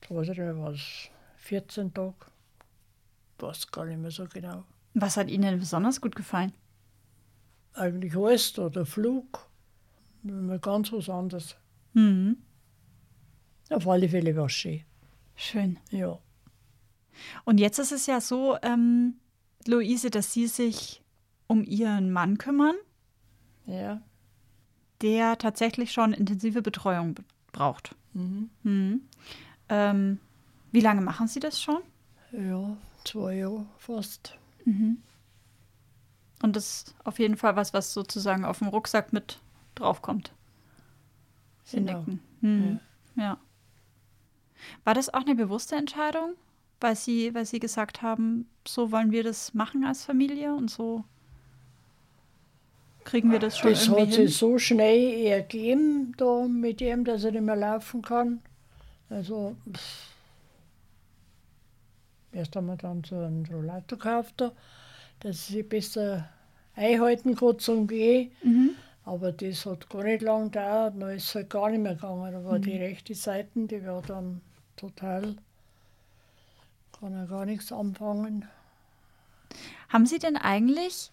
Ich 0.03 0.11
weiß 0.11 0.30
nicht 0.30 0.38
mehr, 0.38 0.59
was. 0.59 0.80
14 1.36 1.94
Tage. 1.94 2.14
Weiß 3.38 3.70
gar 3.70 3.84
nicht 3.84 4.00
mehr 4.00 4.11
so 4.11 4.26
genau. 4.26 4.64
Was 4.94 5.16
hat 5.16 5.28
Ihnen 5.28 5.61
besonders 5.61 6.00
gut 6.00 6.16
gefallen? 6.16 6.53
Eigentlich 7.74 8.16
alles 8.16 8.53
da, 8.53 8.68
der 8.68 8.84
Flug. 8.84 9.46
Ganz 10.61 10.92
was 10.92 11.09
anderes. 11.09 11.55
Mhm. 11.92 12.38
Auf 13.70 13.86
alle 13.86 14.09
Fälle 14.09 14.34
war 14.34 14.46
es 14.46 14.55
schön. 14.55 14.82
Schön. 15.36 15.78
Ja. 15.90 16.18
Und 17.44 17.58
jetzt 17.58 17.78
ist 17.78 17.92
es 17.92 18.06
ja 18.06 18.20
so, 18.20 18.56
ähm, 18.62 19.14
Luise, 19.66 20.10
dass 20.10 20.32
Sie 20.32 20.46
sich 20.46 21.02
um 21.46 21.62
Ihren 21.64 22.10
Mann 22.12 22.38
kümmern, 22.38 22.74
Ja. 23.66 24.00
der 25.02 25.38
tatsächlich 25.38 25.92
schon 25.92 26.12
intensive 26.12 26.62
Betreuung 26.62 27.14
be- 27.14 27.24
braucht. 27.52 27.94
Mhm. 28.14 28.50
Mhm. 28.62 29.02
Ähm, 29.68 30.18
wie 30.72 30.80
lange 30.80 31.00
machen 31.00 31.28
Sie 31.28 31.40
das 31.40 31.60
schon? 31.60 31.82
Ja, 32.32 32.76
zwei 33.04 33.34
Jahre 33.36 33.66
fast. 33.78 34.36
Und 36.42 36.56
das 36.56 36.64
ist 36.84 36.94
auf 37.04 37.18
jeden 37.18 37.36
Fall 37.36 37.56
was, 37.56 37.72
was 37.74 37.92
sozusagen 37.92 38.44
auf 38.44 38.58
dem 38.58 38.68
Rucksack 38.68 39.12
mit 39.12 39.38
draufkommt. 39.74 40.32
Sie 41.64 41.76
Genau. 41.76 41.98
nicken. 42.00 42.20
Mhm. 42.40 42.80
Ja. 43.16 43.38
War 44.84 44.94
das 44.94 45.12
auch 45.12 45.20
eine 45.22 45.34
bewusste 45.34 45.76
Entscheidung, 45.76 46.34
weil 46.83 46.97
Sie, 46.97 47.35
weil 47.35 47.47
Sie 47.47 47.61
gesagt 47.61 48.03
haben, 48.03 48.49
so 48.66 48.93
wollen 48.93 49.11
wir 49.12 49.22
das 49.24 49.55
machen 49.55 49.85
als 49.85 50.05
Familie 50.05 50.55
und 50.55 50.70
so 50.70 51.05
kriegen 53.05 53.30
wir 53.33 53.39
das 53.39 53.59
schon 53.59 53.70
Das 53.70 53.89
irgendwie 53.89 54.01
hat 54.03 54.09
hin? 54.14 54.28
sich 54.28 54.37
so 54.37 54.59
schnell 54.59 55.26
ergeben, 55.26 56.14
da 56.16 56.47
mit 56.47 56.80
ihm, 56.80 57.05
dass 57.05 57.24
er 57.24 57.33
nicht 57.33 57.43
mehr 57.43 57.57
laufen 57.57 58.03
kann. 58.03 58.41
Also, 59.11 59.57
pff. 59.72 60.09
erst 62.33 62.57
haben 62.57 62.66
wir 62.66 62.76
dann 62.76 63.03
so 63.05 63.16
einen 63.16 63.47
Rollator 63.47 63.99
gekauft, 63.99 64.35
da, 64.39 64.53
dass 65.20 65.49
sich 65.49 65.68
besser 65.68 66.28
einhalten 66.74 67.35
kann 67.35 67.59
zum 67.59 67.87
Gehen. 67.87 68.30
Mhm. 68.43 68.70
Aber 69.05 69.33
das 69.33 69.66
hat 69.66 69.89
gar 69.91 70.05
nicht 70.05 70.22
lang 70.22 70.51
gedauert, 70.51 70.95
dann 70.99 71.11
ist 71.11 71.24
es 71.28 71.35
halt 71.35 71.51
gar 71.51 71.70
nicht 71.70 71.80
mehr 71.83 71.95
gegangen. 71.95 72.33
Da 72.33 72.45
war 72.45 72.59
die 72.61 72.76
rechte 72.76 73.14
Seite, 73.14 73.51
die 73.66 73.85
war 73.85 74.01
dann 74.03 74.41
total, 74.76 75.37
kann 77.03 77.14
er 77.14 77.26
gar 77.26 77.44
nichts 77.46 77.72
anfangen. 77.72 78.48
Haben 79.88 80.07
Sie 80.07 80.20
denn 80.20 80.36
eigentlich, 80.36 81.11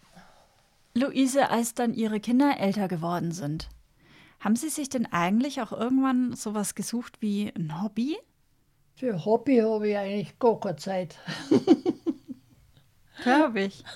Luise, 0.93 1.49
als 1.49 1.73
dann 1.73 1.95
Ihre 1.95 2.19
Kinder 2.19 2.59
älter 2.59 2.87
geworden 2.87 3.31
sind, 3.31 3.69
haben 4.39 4.55
Sie 4.55 4.69
sich 4.69 4.89
denn 4.89 5.07
eigentlich 5.11 5.63
auch 5.63 5.71
irgendwann 5.71 6.35
sowas 6.35 6.75
gesucht 6.75 7.23
wie 7.23 7.51
ein 7.55 7.81
Hobby? 7.81 8.19
Für 8.97 9.25
Hobby 9.25 9.61
habe 9.61 9.89
ich 9.89 9.97
eigentlich 9.97 10.37
gar 10.37 10.59
keine 10.59 10.75
Zeit. 10.75 11.17
Glaube 13.23 13.61
ich. 13.61 13.83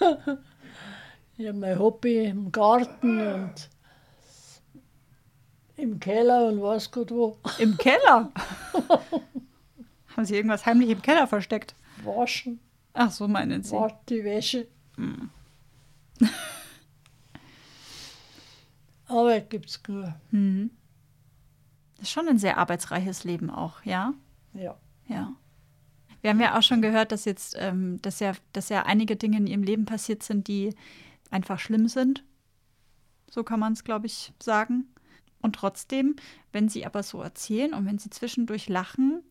Ich 1.35 1.47
habe 1.47 1.57
mein 1.57 1.79
Hobby 1.79 2.25
im 2.25 2.51
Garten 2.51 3.19
und 3.19 3.69
im 5.77 5.99
Keller 5.99 6.45
und 6.45 6.61
weiß 6.61 6.91
Gott 6.91 7.09
wo. 7.09 7.39
Im 7.57 7.75
Keller? 7.75 8.31
Haben 10.15 10.25
Sie 10.25 10.35
irgendwas 10.35 10.67
heimlich 10.67 10.89
im 10.91 11.01
Keller 11.01 11.25
versteckt? 11.25 11.73
Waschen, 12.05 12.59
Ach, 12.93 13.11
so 13.11 13.27
meinen 13.27 13.63
Sie. 13.63 13.75
waschen 13.75 13.97
die 14.09 14.23
Wäsche. 14.23 14.67
Arbeit 19.07 19.49
gibt 19.49 19.69
es 19.69 19.81
nur. 19.87 20.15
Mhm. 20.31 20.71
Das 21.97 22.03
ist 22.09 22.11
schon 22.11 22.27
ein 22.27 22.37
sehr 22.37 22.57
arbeitsreiches 22.57 23.23
Leben 23.23 23.49
auch, 23.49 23.83
ja? 23.83 24.13
Ja. 24.53 24.77
Ja. 25.07 25.33
Wir 26.21 26.29
haben 26.29 26.39
ja 26.39 26.57
auch 26.57 26.63
schon 26.63 26.81
gehört, 26.81 27.11
dass 27.11 27.25
jetzt, 27.25 27.55
ähm, 27.59 28.01
dass 28.01 28.19
ja, 28.19 28.33
dass 28.53 28.69
ja 28.69 28.83
einige 28.85 29.15
Dinge 29.15 29.37
in 29.37 29.47
ihrem 29.47 29.63
Leben 29.63 29.85
passiert 29.85 30.23
sind, 30.23 30.47
die 30.47 30.73
einfach 31.29 31.59
schlimm 31.59 31.87
sind. 31.87 32.23
So 33.29 33.43
kann 33.43 33.59
man 33.59 33.73
es, 33.73 33.83
glaube 33.83 34.05
ich, 34.05 34.33
sagen. 34.41 34.87
Und 35.41 35.55
trotzdem, 35.57 36.15
wenn 36.53 36.69
sie 36.69 36.85
aber 36.85 37.03
so 37.03 37.21
erzählen 37.21 37.73
und 37.73 37.85
wenn 37.85 37.97
sie 37.99 38.09
zwischendurch 38.09 38.69
lachen, 38.69 39.21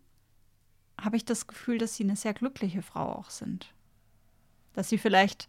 habe 1.05 1.17
ich 1.17 1.25
das 1.25 1.47
Gefühl, 1.47 1.79
dass 1.79 1.97
sie 1.97 2.05
eine 2.05 2.17
sehr 2.17 2.35
glückliche 2.35 2.83
Frau 2.83 3.13
auch 3.13 3.31
sind. 3.31 3.73
Dass 4.75 4.89
sie 4.89 4.99
vielleicht 4.99 5.49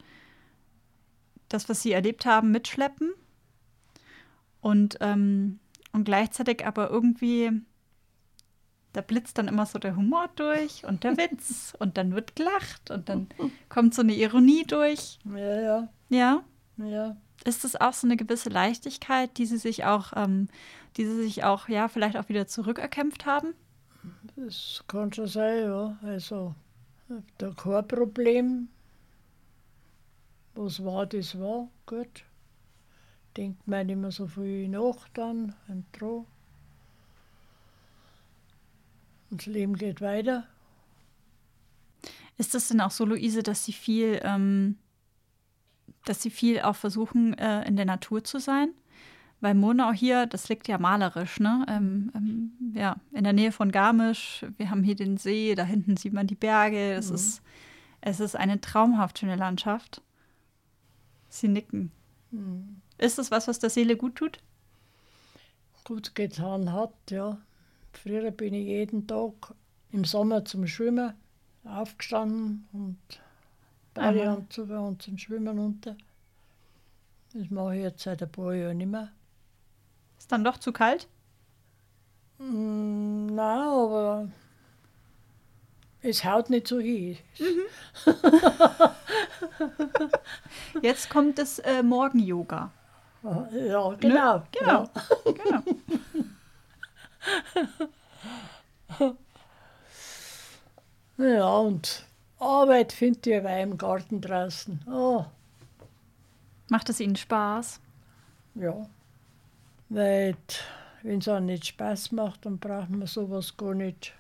das, 1.50 1.70
was 1.70 1.82
sie 1.82 1.92
erlebt 1.92 2.26
haben, 2.26 2.52
mitschleppen 2.52 3.14
und, 4.62 4.98
ähm, 5.02 5.60
und 5.92 6.04
gleichzeitig 6.06 6.66
aber 6.66 6.90
irgendwie 6.90 7.52
da 8.94 9.02
blitzt 9.02 9.40
dann 9.40 9.48
immer 9.48 9.66
so 9.66 9.80
der 9.80 9.96
Humor 9.96 10.30
durch 10.36 10.86
und 10.86 11.04
der 11.04 11.18
Witz 11.18 11.74
und 11.80 11.98
dann 11.98 12.14
wird 12.14 12.36
gelacht 12.36 12.92
und 12.92 13.10
dann 13.10 13.28
kommt 13.70 13.94
so 13.94 14.02
eine 14.02 14.14
Ironie 14.14 14.64
durch. 14.66 15.20
Ja, 15.26 15.62
ja, 15.62 15.90
Ja, 16.10 16.44
ja. 16.78 17.18
Ist 17.44 17.66
es 17.66 17.76
auch 17.76 17.94
so 17.94 18.08
eine 18.08 18.16
gewisse 18.16 18.50
Leichtigkeit, 18.50 19.38
die 19.38 19.46
Sie 19.46 19.58
sich 19.58 19.84
auch, 19.84 20.14
ähm, 20.16 20.48
die 20.96 21.06
Sie 21.06 21.16
sich 21.24 21.44
auch, 21.44 21.68
ja, 21.68 21.88
vielleicht 21.90 22.16
auch 22.16 22.30
wieder 22.30 22.48
zurückerkämpft 22.48 23.26
haben? 23.26 23.54
Das 24.46 24.84
kann 24.88 25.14
schon 25.14 25.28
sein, 25.28 25.64
ja. 25.64 25.98
Also, 26.02 26.54
da 27.38 27.52
kein 27.52 27.88
Problem. 27.88 28.68
Was 30.56 30.84
war, 30.84 31.06
das 31.06 31.40
war. 31.40 31.70
Gut. 31.86 32.26
Denkt 33.38 33.66
man 33.68 33.88
nicht 33.88 33.96
mehr 33.96 34.12
so 34.12 34.28
viel 34.28 34.68
nach 34.68 35.08
dann 35.14 35.56
und 35.68 35.86
dran. 35.94 36.26
Und 39.32 39.42
das 39.42 39.46
Leben 39.46 39.76
geht 39.76 40.02
weiter. 40.02 40.46
Ist 42.38 42.54
das 42.54 42.68
denn 42.68 42.82
auch 42.82 42.92
so, 42.92 43.06
Luise, 43.06 43.44
dass 43.44 43.64
Sie 43.64 43.74
viel, 43.74 44.20
ähm, 44.24 44.78
dass 46.06 46.22
Sie 46.22 46.30
viel 46.30 46.60
auch 46.60 46.76
versuchen, 46.76 47.34
äh, 47.38 47.66
in 47.66 47.78
der 47.78 47.86
Natur 47.86 48.24
zu 48.24 48.40
sein? 48.40 48.74
Weil 49.44 49.56
Monau 49.56 49.92
hier, 49.92 50.26
das 50.26 50.48
liegt 50.48 50.70
ja 50.70 50.78
malerisch, 50.78 51.42
ne? 51.42 51.66
Ähm, 51.68 52.14
ähm, 52.16 52.74
ja, 52.76 52.96
in 53.12 53.26
der 53.26 53.34
Nähe 53.34 53.52
von 53.52 53.74
Garmisch. 53.74 54.46
Wir 54.56 54.70
haben 54.70 54.84
hier 54.84 54.96
den 54.96 55.18
See, 55.18 55.54
da 55.54 55.66
hinten 55.66 55.98
sieht 55.98 56.14
man 56.14 56.28
die 56.28 56.36
Berge. 56.36 56.94
Es, 56.94 57.10
mhm. 57.10 57.16
ist, 57.16 57.42
es 58.00 58.22
ist 58.22 58.38
eine 58.38 58.62
traumhaft 58.62 59.20
schöne 59.20 59.36
Landschaft. 59.36 60.02
Sie 61.28 61.50
nicken. 61.50 61.92
Mhm. 62.32 62.78
Ist 62.98 63.18
das 63.18 63.32
was, 63.32 63.50
was 63.50 63.60
der 63.60 63.70
Seele 63.70 63.98
gut 63.98 64.16
tut? 64.16 64.40
Gut 65.84 66.16
getan 66.16 66.72
hat, 66.72 66.94
ja. 67.10 67.38
Früher 67.92 68.32
bin 68.32 68.54
ich 68.54 68.66
jeden 68.66 69.08
Tag 69.08 69.56
im 69.92 70.06
Sommer 70.06 70.46
zum 70.46 70.68
Schwimmen 70.68 71.16
aufgestanden 71.66 72.66
und 72.72 72.98
Badeanzug 73.94 74.70
und 74.70 75.02
zum 75.02 75.18
Schwimmen 75.18 75.60
unter. 75.60 75.98
Das 77.34 77.50
mache 77.50 77.76
ich 77.76 77.82
jetzt 77.82 78.04
seit 78.04 78.24
ein 78.24 78.32
paar 78.32 78.54
Jahren 78.54 78.78
nicht 78.78 78.90
mehr. 78.90 79.12
Ist 80.24 80.32
dann 80.32 80.46
doch 80.46 80.58
zu 80.58 80.72
kalt? 80.72 81.10
Mm, 82.38 83.26
nein, 83.26 83.60
aber 83.60 84.30
es 86.02 86.24
haut 86.24 86.50
nicht 86.50 86.66
so 86.66 86.80
hin. 86.80 87.18
Mhm. 87.38 88.06
Jetzt 90.82 91.10
kommt 91.10 91.40
das 91.40 91.60
äh, 91.60 91.84
Morgen-Yoga. 91.84 92.72
Ja, 93.22 93.96
genau. 94.00 94.38
Ne? 94.38 94.44
Genau. 94.52 94.90
Ja. 94.96 95.64
genau. 98.96 99.18
ja, 101.18 101.58
und 101.58 102.06
Arbeit 102.40 102.94
findet 102.94 103.28
ihr 103.28 103.40
aber 103.40 103.60
im 103.60 103.78
Garten 103.78 104.22
draußen. 104.22 104.86
Oh. 104.90 105.26
Macht 106.70 106.88
es 106.88 107.02
Ihnen 107.02 107.18
Spaß? 107.18 107.82
Ja. 108.56 108.88
Weil, 109.94 110.36
wenn 111.04 111.20
es 111.20 111.28
auch 111.28 111.40
nicht 111.40 111.68
Spaß 111.68 112.12
macht, 112.14 112.46
dann 112.46 112.58
braucht 112.58 112.90
man 112.90 113.06
sowas 113.06 113.56
gar 113.58 113.76
nicht. 113.76 114.14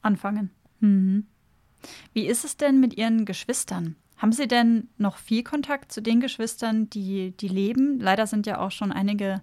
Anfangen. 0.00 0.50
Mhm. 0.80 1.26
Wie 2.14 2.26
ist 2.26 2.44
es 2.44 2.56
denn 2.56 2.80
mit 2.80 2.96
Ihren 2.96 3.26
Geschwistern? 3.26 3.96
Haben 4.16 4.32
Sie 4.32 4.48
denn 4.48 4.88
noch 4.96 5.18
viel 5.18 5.42
Kontakt 5.42 5.92
zu 5.92 6.00
den 6.00 6.20
Geschwistern, 6.20 6.88
die, 6.88 7.32
die 7.32 7.48
leben? 7.48 8.00
Leider 8.00 8.26
sind 8.26 8.46
ja 8.46 8.58
auch 8.58 8.70
schon 8.70 8.92
einige 8.92 9.42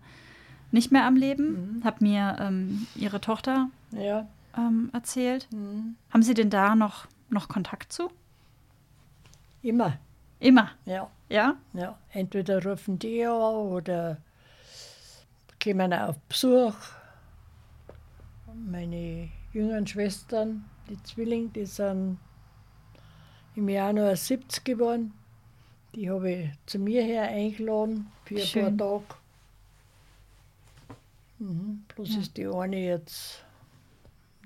nicht 0.71 0.91
mehr 0.91 1.05
am 1.05 1.15
Leben. 1.15 1.77
Mhm. 1.77 1.83
Hat 1.83 2.01
mir 2.01 2.37
ähm, 2.39 2.87
Ihre 2.95 3.21
Tochter 3.21 3.69
ja. 3.91 4.27
ähm, 4.57 4.89
erzählt. 4.93 5.47
Mhm. 5.51 5.95
Haben 6.09 6.23
Sie 6.23 6.33
denn 6.33 6.49
da 6.49 6.75
noch, 6.75 7.05
noch 7.29 7.47
Kontakt 7.47 7.93
zu? 7.93 8.09
Immer. 9.61 9.99
Immer? 10.39 10.71
Ja. 10.85 11.11
Ja? 11.29 11.55
Ja. 11.73 11.99
Entweder 12.11 12.65
rufen 12.65 12.97
die 12.97 13.23
an 13.23 13.31
oder 13.31 14.17
kommen 15.61 15.93
auf 15.93 16.17
Besuch. 16.27 16.75
Meine 18.53 19.29
jüngeren 19.53 19.85
Schwestern, 19.85 20.65
die 20.89 21.01
Zwillinge, 21.03 21.49
die 21.49 21.65
sind 21.65 22.17
im 23.55 23.69
Januar 23.69 24.15
70 24.15 24.63
geworden. 24.63 25.13
Die 25.95 26.09
habe 26.09 26.31
ich 26.31 26.49
zu 26.65 26.79
mir 26.79 27.03
her 27.03 27.23
eingeladen 27.23 28.07
für 28.25 28.35
ein 28.35 28.41
Schön. 28.41 28.77
paar 28.77 28.99
Tage. 28.99 29.19
Mhm. 31.39 31.83
Bloß 31.95 32.13
ja. 32.13 32.19
ist 32.19 32.37
die 32.37 32.47
eine 32.47 32.77
jetzt 32.77 33.43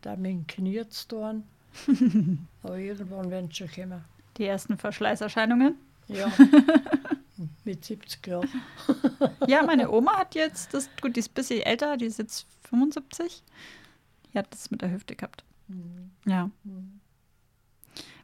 da 0.01 0.15
mit 0.15 0.31
dem 0.31 0.47
Knie 0.47 0.87
zu. 0.89 1.17
Aber 2.63 2.77
irgendwann 2.77 3.29
werden 3.29 3.49
sie 3.51 3.67
schon 3.67 3.83
kommen. 3.83 4.05
Die 4.37 4.45
ersten 4.45 4.77
Verschleißerscheinungen? 4.77 5.75
Ja. 6.07 6.31
mit 7.65 7.83
70 7.83 8.25
Jahren. 8.27 8.49
ja, 9.47 9.63
meine 9.63 9.91
Oma 9.91 10.17
hat 10.17 10.35
jetzt, 10.35 10.73
das, 10.73 10.89
gut, 11.01 11.15
die 11.15 11.19
ist 11.19 11.31
ein 11.31 11.33
bisschen 11.33 11.61
älter, 11.61 11.97
die 11.97 12.05
ist 12.05 12.19
jetzt 12.19 12.47
75. 12.69 13.43
Die 14.33 14.37
hat 14.37 14.51
das 14.51 14.71
mit 14.71 14.81
der 14.81 14.91
Hüfte 14.91 15.15
gehabt. 15.15 15.43
Mhm. 15.67 16.11
Ja. 16.25 16.49
Mhm. 16.63 16.99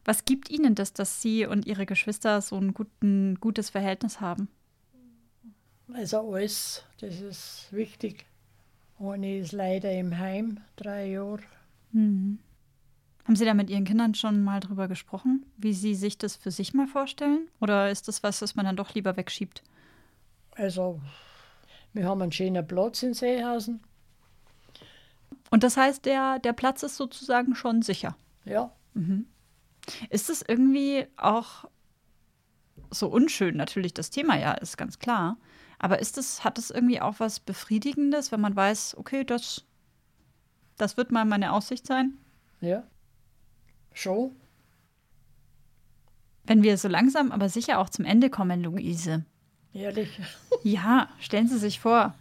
Was 0.03 0.25
gibt 0.25 0.49
Ihnen 0.49 0.75
das, 0.75 0.93
dass 0.93 1.21
Sie 1.21 1.45
und 1.45 1.65
Ihre 1.67 1.85
Geschwister 1.85 2.41
so 2.41 2.57
ein 2.57 2.73
guten, 2.73 3.39
gutes 3.39 3.69
Verhältnis 3.69 4.19
haben? 4.19 4.47
Also 5.93 6.33
alles, 6.33 6.83
das 6.99 7.19
ist 7.19 7.67
wichtig. 7.71 8.25
Eine 8.99 9.39
ist 9.39 9.51
leider 9.51 9.91
im 9.91 10.17
Heim, 10.17 10.59
drei 10.75 11.07
Jahre. 11.09 11.41
Mhm. 11.91 12.39
Haben 13.25 13.35
Sie 13.35 13.45
da 13.45 13.53
mit 13.53 13.69
Ihren 13.69 13.85
Kindern 13.85 14.15
schon 14.15 14.43
mal 14.43 14.59
drüber 14.59 14.87
gesprochen, 14.87 15.45
wie 15.57 15.73
Sie 15.73 15.95
sich 15.95 16.17
das 16.17 16.35
für 16.35 16.51
sich 16.51 16.73
mal 16.73 16.87
vorstellen? 16.87 17.47
Oder 17.59 17.91
ist 17.91 18.07
das 18.07 18.23
was, 18.23 18.41
was 18.41 18.55
man 18.55 18.65
dann 18.65 18.75
doch 18.75 18.93
lieber 18.93 19.15
wegschiebt? 19.17 19.63
Also, 20.55 20.99
wir 21.93 22.05
haben 22.05 22.21
einen 22.21 22.31
schönen 22.31 22.65
Platz 22.65 23.03
in 23.03 23.13
Seehausen. 23.13 23.81
Und 25.49 25.63
das 25.63 25.77
heißt, 25.77 26.05
der, 26.05 26.39
der 26.39 26.53
Platz 26.53 26.81
ist 26.83 26.95
sozusagen 26.95 27.55
schon 27.55 27.81
sicher? 27.81 28.15
Ja. 28.45 28.71
Mhm. 28.93 29.27
Ist 30.09 30.29
es 30.29 30.43
irgendwie 30.47 31.07
auch 31.17 31.65
so 32.89 33.07
unschön? 33.07 33.57
Natürlich, 33.57 33.93
das 33.93 34.09
Thema 34.09 34.37
ja 34.37 34.53
ist 34.53 34.77
ganz 34.77 34.99
klar. 34.99 35.37
Aber 35.79 35.99
ist 35.99 36.17
es, 36.17 36.43
hat 36.43 36.57
es 36.57 36.69
irgendwie 36.69 37.01
auch 37.01 37.19
was 37.19 37.39
Befriedigendes, 37.39 38.31
wenn 38.31 38.41
man 38.41 38.55
weiß, 38.55 38.95
okay, 38.97 39.23
das, 39.23 39.65
das 40.77 40.95
wird 40.95 41.11
mal 41.11 41.25
meine 41.25 41.53
Aussicht 41.53 41.87
sein? 41.87 42.17
Ja. 42.61 42.83
Schon. 43.93 44.31
Wenn 46.43 46.63
wir 46.63 46.77
so 46.77 46.87
langsam, 46.87 47.31
aber 47.31 47.49
sicher 47.49 47.79
auch 47.79 47.89
zum 47.89 48.05
Ende 48.05 48.29
kommen, 48.29 48.63
Luise. 48.63 49.25
Ehrlich? 49.73 50.19
Ja, 50.63 51.09
stellen 51.19 51.47
Sie 51.47 51.57
sich 51.57 51.79
vor. 51.79 52.13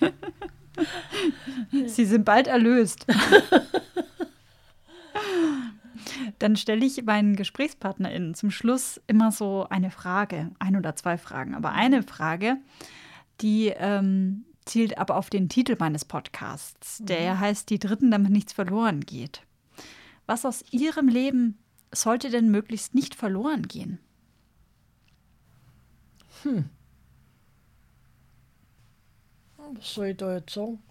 Sie 1.86 2.04
sind 2.04 2.24
bald 2.24 2.46
erlöst. 2.48 3.06
Dann 6.38 6.56
stelle 6.56 6.84
ich 6.84 7.02
meinen 7.04 7.36
GesprächspartnerInnen 7.36 8.34
zum 8.34 8.50
Schluss 8.50 9.00
immer 9.06 9.30
so 9.32 9.66
eine 9.70 9.90
Frage, 9.90 10.50
ein 10.58 10.76
oder 10.76 10.96
zwei 10.96 11.16
Fragen. 11.16 11.54
Aber 11.54 11.70
eine 11.70 12.02
Frage, 12.02 12.56
die 13.40 13.68
ähm, 13.68 14.44
zielt 14.64 14.98
aber 14.98 15.16
auf 15.16 15.30
den 15.30 15.48
Titel 15.48 15.76
meines 15.78 16.04
Podcasts, 16.04 16.98
der 17.00 17.34
mhm. 17.34 17.40
heißt 17.40 17.70
Die 17.70 17.78
Dritten, 17.78 18.10
damit 18.10 18.32
nichts 18.32 18.52
verloren 18.52 19.00
geht. 19.00 19.42
Was 20.26 20.44
aus 20.44 20.64
Ihrem 20.70 21.08
Leben 21.08 21.58
sollte 21.92 22.30
denn 22.30 22.50
möglichst 22.50 22.94
nicht 22.94 23.14
verloren 23.14 23.68
gehen? 23.68 23.98
Hm. 26.42 26.70
Was 29.56 29.94
soll 29.94 30.06
ich 30.08 30.16
da 30.16 30.34
jetzt 30.36 30.54
sagen? 30.54 30.82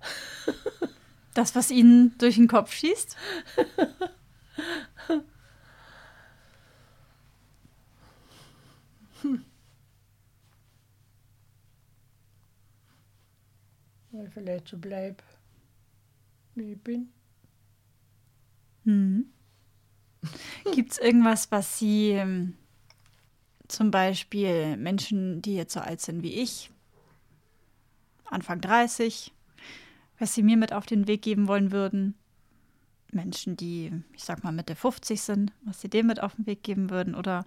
Das, 1.32 1.54
was 1.54 1.70
Ihnen 1.70 2.18
durch 2.18 2.34
den 2.34 2.48
Kopf 2.48 2.72
schießt? 2.72 3.16
hm. 9.22 9.44
Weil 14.10 14.28
vielleicht 14.30 14.66
so 14.66 14.76
bleib, 14.76 15.22
wie 16.56 16.72
ich 16.72 16.80
bin. 16.82 17.12
Hm. 18.84 19.26
Gibt 20.74 20.92
es 20.92 20.98
irgendwas, 20.98 21.50
was 21.50 21.78
Sie 21.78 22.10
ähm, 22.10 22.54
zum 23.68 23.90
Beispiel 23.90 24.76
Menschen, 24.76 25.42
die 25.42 25.54
jetzt 25.54 25.72
so 25.72 25.80
alt 25.80 26.00
sind 26.00 26.22
wie 26.22 26.34
ich, 26.34 26.70
Anfang 28.26 28.60
30, 28.60 29.32
was 30.18 30.34
Sie 30.34 30.42
mir 30.42 30.56
mit 30.56 30.72
auf 30.72 30.86
den 30.86 31.06
Weg 31.06 31.22
geben 31.22 31.48
wollen 31.48 31.72
würden? 31.72 32.14
Menschen, 33.12 33.56
die, 33.56 33.92
ich 34.14 34.24
sag 34.24 34.44
mal, 34.44 34.52
Mitte 34.52 34.76
50 34.76 35.20
sind, 35.20 35.52
was 35.64 35.80
Sie 35.80 35.88
dem 35.88 36.06
mit 36.06 36.22
auf 36.22 36.36
den 36.36 36.46
Weg 36.46 36.62
geben 36.62 36.90
würden? 36.90 37.14
Oder 37.14 37.44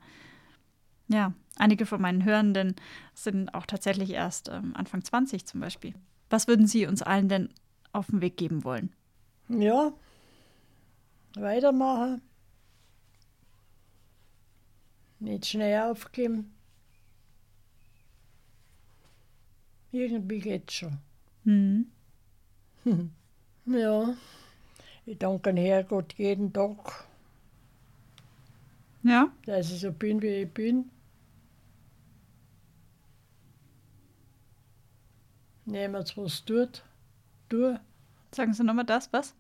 ja, 1.07 1.34
einige 1.57 1.86
von 1.86 2.01
meinen 2.01 2.25
Hörenden 2.25 2.75
sind 3.13 3.53
auch 3.53 3.65
tatsächlich 3.65 4.11
erst 4.11 4.49
ähm, 4.49 4.73
Anfang 4.75 5.03
20 5.03 5.45
zum 5.45 5.61
Beispiel. 5.61 5.93
Was 6.29 6.47
würden 6.47 6.67
Sie 6.67 6.86
uns 6.86 7.01
allen 7.01 7.29
denn 7.29 7.49
auf 7.91 8.07
den 8.07 8.21
Weg 8.21 8.38
geben 8.38 8.63
wollen? 8.63 8.91
Ja, 9.47 9.93
weitermachen. 11.36 12.21
Nicht 15.19 15.45
schnell 15.47 15.81
aufgeben. 15.89 16.53
irgendwie 19.93 20.39
geht's 20.39 20.73
schon. 20.73 20.97
Mhm. 21.43 21.88
Ja, 23.65 24.13
ich 25.05 25.17
danke 25.17 25.53
dem 25.53 25.57
Herrgott 25.57 26.13
jeden 26.17 26.51
Tag, 26.51 27.05
Ja? 29.03 29.31
dass 29.45 29.71
ich 29.71 29.79
so 29.79 29.93
bin, 29.93 30.21
wie 30.21 30.27
ich 30.43 30.51
bin. 30.51 30.89
Niemand 35.65 36.17
was 36.17 36.43
tut, 36.43 36.84
tue, 37.49 37.79
Sagen 38.36 38.53
Sie 38.53 38.63
nochmal 38.65 38.86
das, 38.86 39.13
was? 39.13 39.34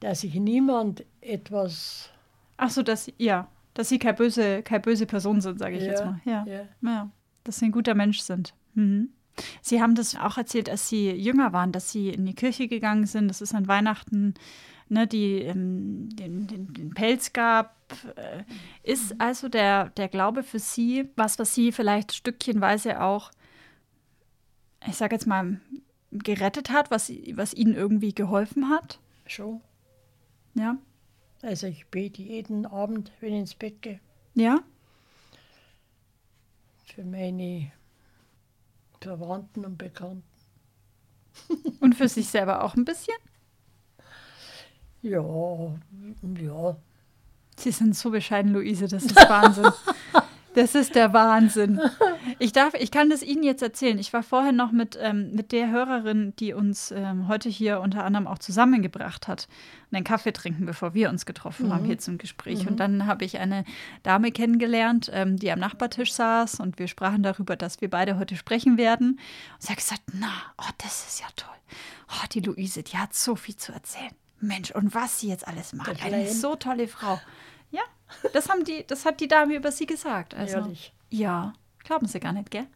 Dass 0.00 0.24
ich 0.24 0.34
niemand 0.34 1.04
etwas. 1.20 2.10
Ach 2.56 2.70
so, 2.70 2.82
dass, 2.82 3.10
ja, 3.18 3.48
dass 3.74 3.88
Sie 3.88 3.98
keine 3.98 4.14
böse, 4.14 4.62
keine 4.62 4.80
böse 4.80 5.06
Person 5.06 5.40
sind, 5.40 5.58
sage 5.58 5.76
ich 5.76 5.84
Ja, 5.84 5.88
jetzt 5.90 6.04
mal. 6.04 6.20
Ja. 6.24 6.44
Ja, 6.46 6.64
ja, 6.82 7.10
dass 7.44 7.58
Sie 7.58 7.66
ein 7.66 7.72
guter 7.72 7.94
Mensch 7.94 8.20
sind. 8.20 8.54
Mhm. 8.74 9.10
Sie 9.60 9.82
haben 9.82 9.94
das 9.94 10.16
auch 10.16 10.38
erzählt, 10.38 10.70
als 10.70 10.88
Sie 10.88 11.10
jünger 11.10 11.52
waren, 11.52 11.72
dass 11.72 11.92
Sie 11.92 12.08
in 12.08 12.24
die 12.24 12.34
Kirche 12.34 12.68
gegangen 12.68 13.06
sind. 13.06 13.28
Das 13.28 13.42
ist 13.42 13.54
an 13.54 13.68
Weihnachten, 13.68 14.34
ne, 14.88 15.06
die 15.06 15.40
ähm, 15.42 16.08
den, 16.16 16.46
den, 16.46 16.72
den 16.72 16.94
Pelz 16.94 17.32
gab. 17.32 17.76
Äh, 18.16 18.44
ist 18.82 19.20
also 19.20 19.48
der, 19.48 19.90
der 19.90 20.08
Glaube 20.08 20.42
für 20.42 20.58
Sie 20.58 21.10
was, 21.16 21.38
was 21.38 21.54
Sie 21.54 21.72
vielleicht 21.72 22.14
stückchenweise 22.14 23.02
auch, 23.02 23.30
ich 24.86 24.96
sage 24.96 25.14
jetzt 25.14 25.26
mal, 25.26 25.60
gerettet 26.10 26.70
hat, 26.70 26.90
was, 26.90 27.12
was 27.34 27.52
Ihnen 27.52 27.74
irgendwie 27.74 28.14
geholfen 28.14 28.70
hat? 28.70 29.00
schon. 29.26 29.60
Ja? 30.56 30.78
Also 31.42 31.66
ich 31.66 31.86
bete 31.86 32.22
jeden 32.22 32.66
Abend, 32.66 33.12
wenn 33.20 33.34
ich 33.34 33.40
ins 33.40 33.54
Bett 33.54 33.82
gehe, 33.82 34.00
Ja? 34.34 34.60
für 36.86 37.04
meine 37.04 37.70
Verwandten 39.00 39.64
und 39.64 39.76
Bekannten. 39.76 40.24
Und 41.80 41.94
für 41.94 42.08
sich 42.08 42.28
selber 42.28 42.64
auch 42.64 42.74
ein 42.76 42.86
bisschen? 42.86 43.14
Ja, 45.02 45.20
ja, 46.40 46.76
Sie 47.58 47.70
sind 47.70 47.94
so 47.94 48.10
bescheiden, 48.10 48.52
Luise, 48.52 48.88
das 48.88 49.04
ist 49.04 49.16
Wahnsinn. 49.16 49.66
Das 50.56 50.74
ist 50.74 50.94
der 50.94 51.12
Wahnsinn. 51.12 51.78
Ich 52.38 52.52
darf, 52.52 52.72
ich 52.74 52.90
kann 52.90 53.10
das 53.10 53.22
Ihnen 53.22 53.42
jetzt 53.42 53.62
erzählen. 53.62 53.98
Ich 53.98 54.12
war 54.14 54.22
vorher 54.22 54.52
noch 54.52 54.72
mit, 54.72 54.98
ähm, 55.00 55.32
mit 55.32 55.52
der 55.52 55.70
Hörerin, 55.70 56.34
die 56.38 56.54
uns 56.54 56.90
ähm, 56.90 57.28
heute 57.28 57.50
hier 57.50 57.80
unter 57.80 58.04
anderem 58.04 58.26
auch 58.26 58.38
zusammengebracht 58.38 59.28
hat, 59.28 59.48
einen 59.92 60.02
Kaffee 60.02 60.32
trinken, 60.32 60.64
bevor 60.64 60.94
wir 60.94 61.10
uns 61.10 61.26
getroffen 61.26 61.72
haben 61.72 61.84
hier 61.84 61.98
zum 61.98 62.16
Gespräch. 62.16 62.66
Und 62.66 62.80
dann 62.80 63.06
habe 63.06 63.26
ich 63.26 63.38
eine 63.38 63.64
Dame 64.02 64.32
kennengelernt, 64.32 65.10
ähm, 65.12 65.36
die 65.36 65.52
am 65.52 65.58
Nachbartisch 65.58 66.14
saß 66.14 66.60
und 66.60 66.78
wir 66.78 66.88
sprachen 66.88 67.22
darüber, 67.22 67.56
dass 67.56 67.82
wir 67.82 67.90
beide 67.90 68.18
heute 68.18 68.36
sprechen 68.36 68.78
werden. 68.78 69.20
Und 69.54 69.62
sie 69.62 69.68
hat 69.68 69.76
gesagt, 69.76 70.02
na, 70.14 70.32
oh, 70.56 70.70
das 70.78 71.06
ist 71.06 71.20
ja 71.20 71.26
toll. 71.36 71.54
Oh, 72.08 72.26
die 72.32 72.40
Luise, 72.40 72.82
die 72.82 72.96
hat 72.96 73.14
so 73.14 73.36
viel 73.36 73.56
zu 73.56 73.72
erzählen. 73.72 74.12
Mensch, 74.40 74.70
und 74.70 74.94
was 74.94 75.20
sie 75.20 75.28
jetzt 75.28 75.46
alles 75.46 75.72
macht. 75.74 76.02
Eine 76.02 76.28
so 76.28 76.56
tolle 76.56 76.88
Frau. 76.88 77.20
Das, 78.32 78.48
haben 78.48 78.64
die, 78.64 78.86
das 78.86 79.04
hat 79.04 79.20
die 79.20 79.28
Dame 79.28 79.54
über 79.54 79.72
sie 79.72 79.86
gesagt. 79.86 80.34
Also, 80.34 80.58
ehrlich. 80.58 80.92
ja, 81.10 81.52
glauben 81.84 82.06
Sie 82.06 82.20
gar 82.20 82.32
nicht, 82.32 82.50
gell? 82.50 82.66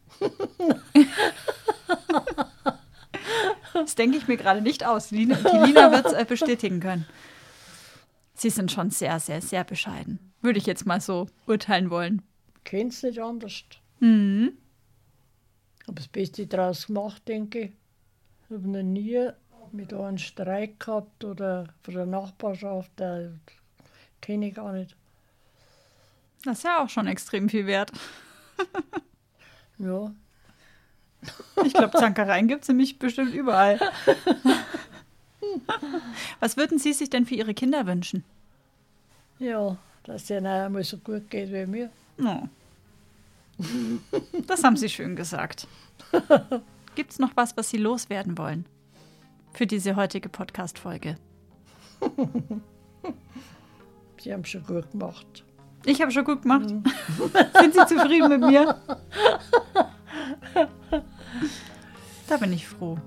das 3.73 3.95
denke 3.95 4.17
ich 4.17 4.27
mir 4.27 4.37
gerade 4.37 4.61
nicht 4.61 4.85
aus. 4.85 5.11
Lina, 5.11 5.35
die 5.35 5.67
Lina 5.67 5.91
wird 5.91 6.05
es 6.07 6.13
äh, 6.13 6.25
bestätigen 6.25 6.79
können. 6.79 7.05
Sie 8.33 8.49
sind 8.49 8.71
schon 8.71 8.89
sehr, 8.89 9.19
sehr, 9.19 9.41
sehr 9.41 9.63
bescheiden. 9.63 10.19
Würde 10.41 10.57
ich 10.57 10.65
jetzt 10.65 10.85
mal 10.85 10.99
so 10.99 11.27
urteilen 11.45 11.89
wollen. 11.89 12.23
Kenn's 12.63 13.03
nicht 13.03 13.19
anders. 13.19 13.63
Mhm. 13.99 14.53
Habe 15.87 15.95
das 15.95 16.07
Beste 16.07 16.47
draus 16.47 16.87
gemacht, 16.87 17.27
denke 17.27 17.59
ich. 17.59 17.71
Habe 18.49 18.67
noch 18.67 18.83
nie 18.83 19.29
mit 19.71 19.93
einem 19.93 20.17
Streik 20.17 20.79
gehabt 20.79 21.23
oder 21.23 21.67
von 21.83 21.93
der 21.93 22.05
Nachbarschaft. 22.05 22.91
Da 22.95 23.29
kenne 24.21 24.47
ich 24.47 24.55
gar 24.55 24.73
nicht. 24.73 24.95
Das 26.43 26.59
ist 26.59 26.63
ja 26.63 26.83
auch 26.83 26.89
schon 26.89 27.07
extrem 27.07 27.49
viel 27.49 27.65
wert. 27.67 27.91
Ja, 29.77 30.11
Ich 31.63 31.73
glaube, 31.73 31.97
Zankereien 31.97 32.47
gibt 32.47 32.63
es 32.63 32.67
nämlich 32.67 32.99
bestimmt 32.99 33.33
überall. 33.33 33.79
Was 36.39 36.57
würden 36.57 36.77
Sie 36.79 36.93
sich 36.93 37.09
denn 37.09 37.25
für 37.25 37.35
Ihre 37.35 37.53
Kinder 37.53 37.85
wünschen? 37.85 38.23
ja 39.39 39.77
dass 40.03 40.23
es 40.23 40.29
ihnen 40.29 40.47
einmal 40.47 40.83
so 40.83 40.97
gut 40.97 41.29
geht 41.29 41.51
wie 41.51 41.65
mir. 41.65 41.89
Oh. 42.19 42.47
Das 44.47 44.63
haben 44.63 44.75
Sie 44.77 44.89
schön 44.89 45.15
gesagt. 45.15 45.67
Gibt 46.95 47.11
es 47.11 47.19
noch 47.19 47.31
was, 47.35 47.55
was 47.55 47.69
Sie 47.69 47.77
loswerden 47.77 48.37
wollen 48.37 48.65
für 49.53 49.67
diese 49.67 49.95
heutige 49.95 50.29
Podcast-Folge? 50.29 51.17
Sie 54.19 54.33
haben 54.33 54.45
schon 54.45 54.65
gut 54.65 54.89
gemacht. 54.91 55.43
Ich 55.85 56.01
habe 56.01 56.11
schon 56.11 56.25
gut 56.25 56.43
gemacht. 56.43 56.69
Sind 56.69 57.73
Sie 57.73 57.85
zufrieden 57.87 58.29
mit 58.29 58.41
mir? 58.41 58.75
Da 62.27 62.37
bin 62.37 62.53
ich 62.53 62.67
froh. 62.67 62.97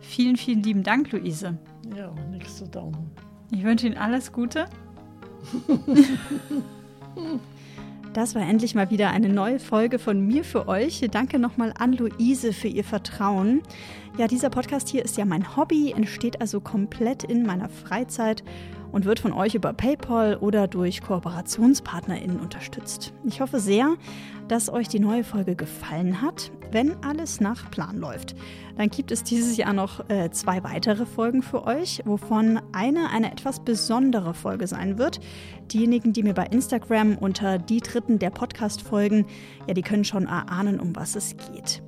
Vielen, 0.00 0.36
vielen 0.36 0.62
lieben 0.62 0.82
Dank, 0.82 1.12
Luise. 1.12 1.58
Ja, 1.96 2.12
nichts 2.30 2.58
zu 2.58 2.68
danken. 2.68 3.10
Ich 3.50 3.64
wünsche 3.64 3.86
Ihnen 3.86 3.98
alles 3.98 4.32
Gute. 4.32 4.66
Das 8.14 8.36
war 8.36 8.42
endlich 8.42 8.76
mal 8.76 8.90
wieder 8.90 9.10
eine 9.10 9.28
neue 9.28 9.58
Folge 9.58 9.98
von 9.98 10.24
mir 10.24 10.44
für 10.44 10.68
euch. 10.68 11.04
Danke 11.10 11.40
nochmal 11.40 11.74
an 11.76 11.92
Luise 11.92 12.52
für 12.52 12.68
ihr 12.68 12.84
Vertrauen. 12.84 13.60
Ja, 14.16 14.28
dieser 14.28 14.50
Podcast 14.50 14.88
hier 14.88 15.04
ist 15.04 15.16
ja 15.16 15.24
mein 15.24 15.56
Hobby, 15.56 15.90
entsteht 15.90 16.40
also 16.40 16.60
komplett 16.60 17.24
in 17.24 17.44
meiner 17.44 17.68
Freizeit 17.68 18.44
und 18.94 19.06
wird 19.06 19.18
von 19.18 19.32
euch 19.32 19.56
über 19.56 19.72
PayPal 19.72 20.36
oder 20.36 20.68
durch 20.68 21.02
KooperationspartnerInnen 21.02 22.38
unterstützt. 22.38 23.12
Ich 23.24 23.40
hoffe 23.40 23.58
sehr, 23.58 23.96
dass 24.46 24.72
euch 24.72 24.86
die 24.86 25.00
neue 25.00 25.24
Folge 25.24 25.56
gefallen 25.56 26.22
hat. 26.22 26.52
Wenn 26.70 27.02
alles 27.02 27.40
nach 27.40 27.70
Plan 27.72 27.98
läuft, 27.98 28.36
dann 28.76 28.90
gibt 28.90 29.10
es 29.10 29.24
dieses 29.24 29.56
Jahr 29.56 29.72
noch 29.72 30.08
äh, 30.08 30.30
zwei 30.30 30.62
weitere 30.62 31.06
Folgen 31.06 31.42
für 31.42 31.66
euch, 31.66 32.02
wovon 32.04 32.60
eine 32.72 33.10
eine 33.10 33.32
etwas 33.32 33.64
besondere 33.64 34.32
Folge 34.32 34.68
sein 34.68 34.96
wird. 34.96 35.18
Diejenigen, 35.72 36.12
die 36.12 36.22
mir 36.22 36.34
bei 36.34 36.46
Instagram 36.46 37.18
unter 37.18 37.58
die 37.58 37.80
Dritten 37.80 38.20
der 38.20 38.30
Podcast 38.30 38.82
folgen, 38.82 39.26
ja, 39.66 39.74
die 39.74 39.82
können 39.82 40.04
schon 40.04 40.26
erahnen, 40.26 40.78
um 40.78 40.94
was 40.94 41.16
es 41.16 41.36
geht. 41.36 41.82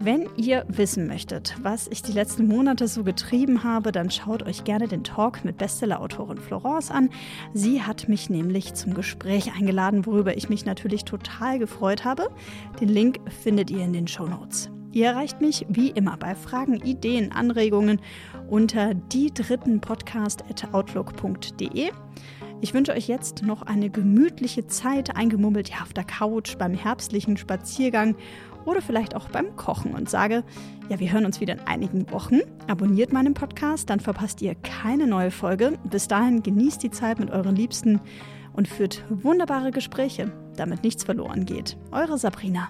Wenn 0.00 0.28
ihr 0.36 0.64
wissen 0.68 1.06
möchtet, 1.06 1.56
was 1.62 1.88
ich 1.88 2.02
die 2.02 2.12
letzten 2.12 2.46
Monate 2.46 2.88
so 2.88 3.04
getrieben 3.04 3.64
habe, 3.64 3.92
dann 3.92 4.10
schaut 4.10 4.42
euch 4.42 4.64
gerne 4.64 4.88
den 4.88 5.04
Talk 5.04 5.44
mit 5.44 5.56
Bestsellerautorin 5.56 6.38
Florence 6.38 6.90
an. 6.90 7.08
Sie 7.54 7.80
hat 7.80 8.08
mich 8.08 8.28
nämlich 8.28 8.74
zum 8.74 8.92
Gespräch 8.92 9.54
eingeladen, 9.54 10.04
worüber 10.04 10.36
ich 10.36 10.50
mich 10.50 10.66
natürlich 10.66 11.04
total 11.04 11.58
gefreut 11.58 12.04
habe. 12.04 12.28
Den 12.80 12.88
Link 12.88 13.20
findet 13.42 13.70
ihr 13.70 13.84
in 13.84 13.92
den 13.92 14.08
Show 14.08 14.26
Notes. 14.26 14.68
Ihr 14.92 15.06
erreicht 15.06 15.40
mich 15.40 15.64
wie 15.68 15.90
immer 15.90 16.16
bei 16.16 16.34
Fragen, 16.34 16.74
Ideen, 16.74 17.32
Anregungen 17.32 18.00
unter 18.48 18.94
die 18.94 19.32
dritten 19.32 19.80
Podcast@outlook.de. 19.80 21.90
Ich 22.60 22.74
wünsche 22.74 22.92
euch 22.92 23.08
jetzt 23.08 23.42
noch 23.42 23.62
eine 23.62 23.90
gemütliche 23.90 24.66
Zeit, 24.66 25.16
eingemummelt 25.16 25.70
ja, 25.70 25.82
auf 25.82 25.92
der 25.92 26.04
Couch 26.04 26.56
beim 26.56 26.74
herbstlichen 26.74 27.36
Spaziergang 27.36 28.16
oder 28.66 28.82
vielleicht 28.82 29.14
auch 29.14 29.28
beim 29.28 29.56
Kochen 29.56 29.94
und 29.94 30.08
sage, 30.08 30.44
ja, 30.88 30.98
wir 31.00 31.12
hören 31.12 31.26
uns 31.26 31.40
wieder 31.40 31.54
in 31.54 31.60
einigen 31.60 32.10
Wochen. 32.10 32.40
Abonniert 32.68 33.12
meinen 33.12 33.34
Podcast, 33.34 33.90
dann 33.90 34.00
verpasst 34.00 34.42
ihr 34.42 34.54
keine 34.54 35.06
neue 35.06 35.30
Folge. 35.30 35.78
Bis 35.84 36.08
dahin 36.08 36.42
genießt 36.42 36.82
die 36.82 36.90
Zeit 36.90 37.18
mit 37.18 37.30
euren 37.30 37.56
Liebsten 37.56 38.00
und 38.52 38.68
führt 38.68 39.04
wunderbare 39.08 39.70
Gespräche, 39.70 40.32
damit 40.56 40.82
nichts 40.82 41.04
verloren 41.04 41.44
geht. 41.44 41.76
Eure 41.90 42.18
Sabrina. 42.18 42.68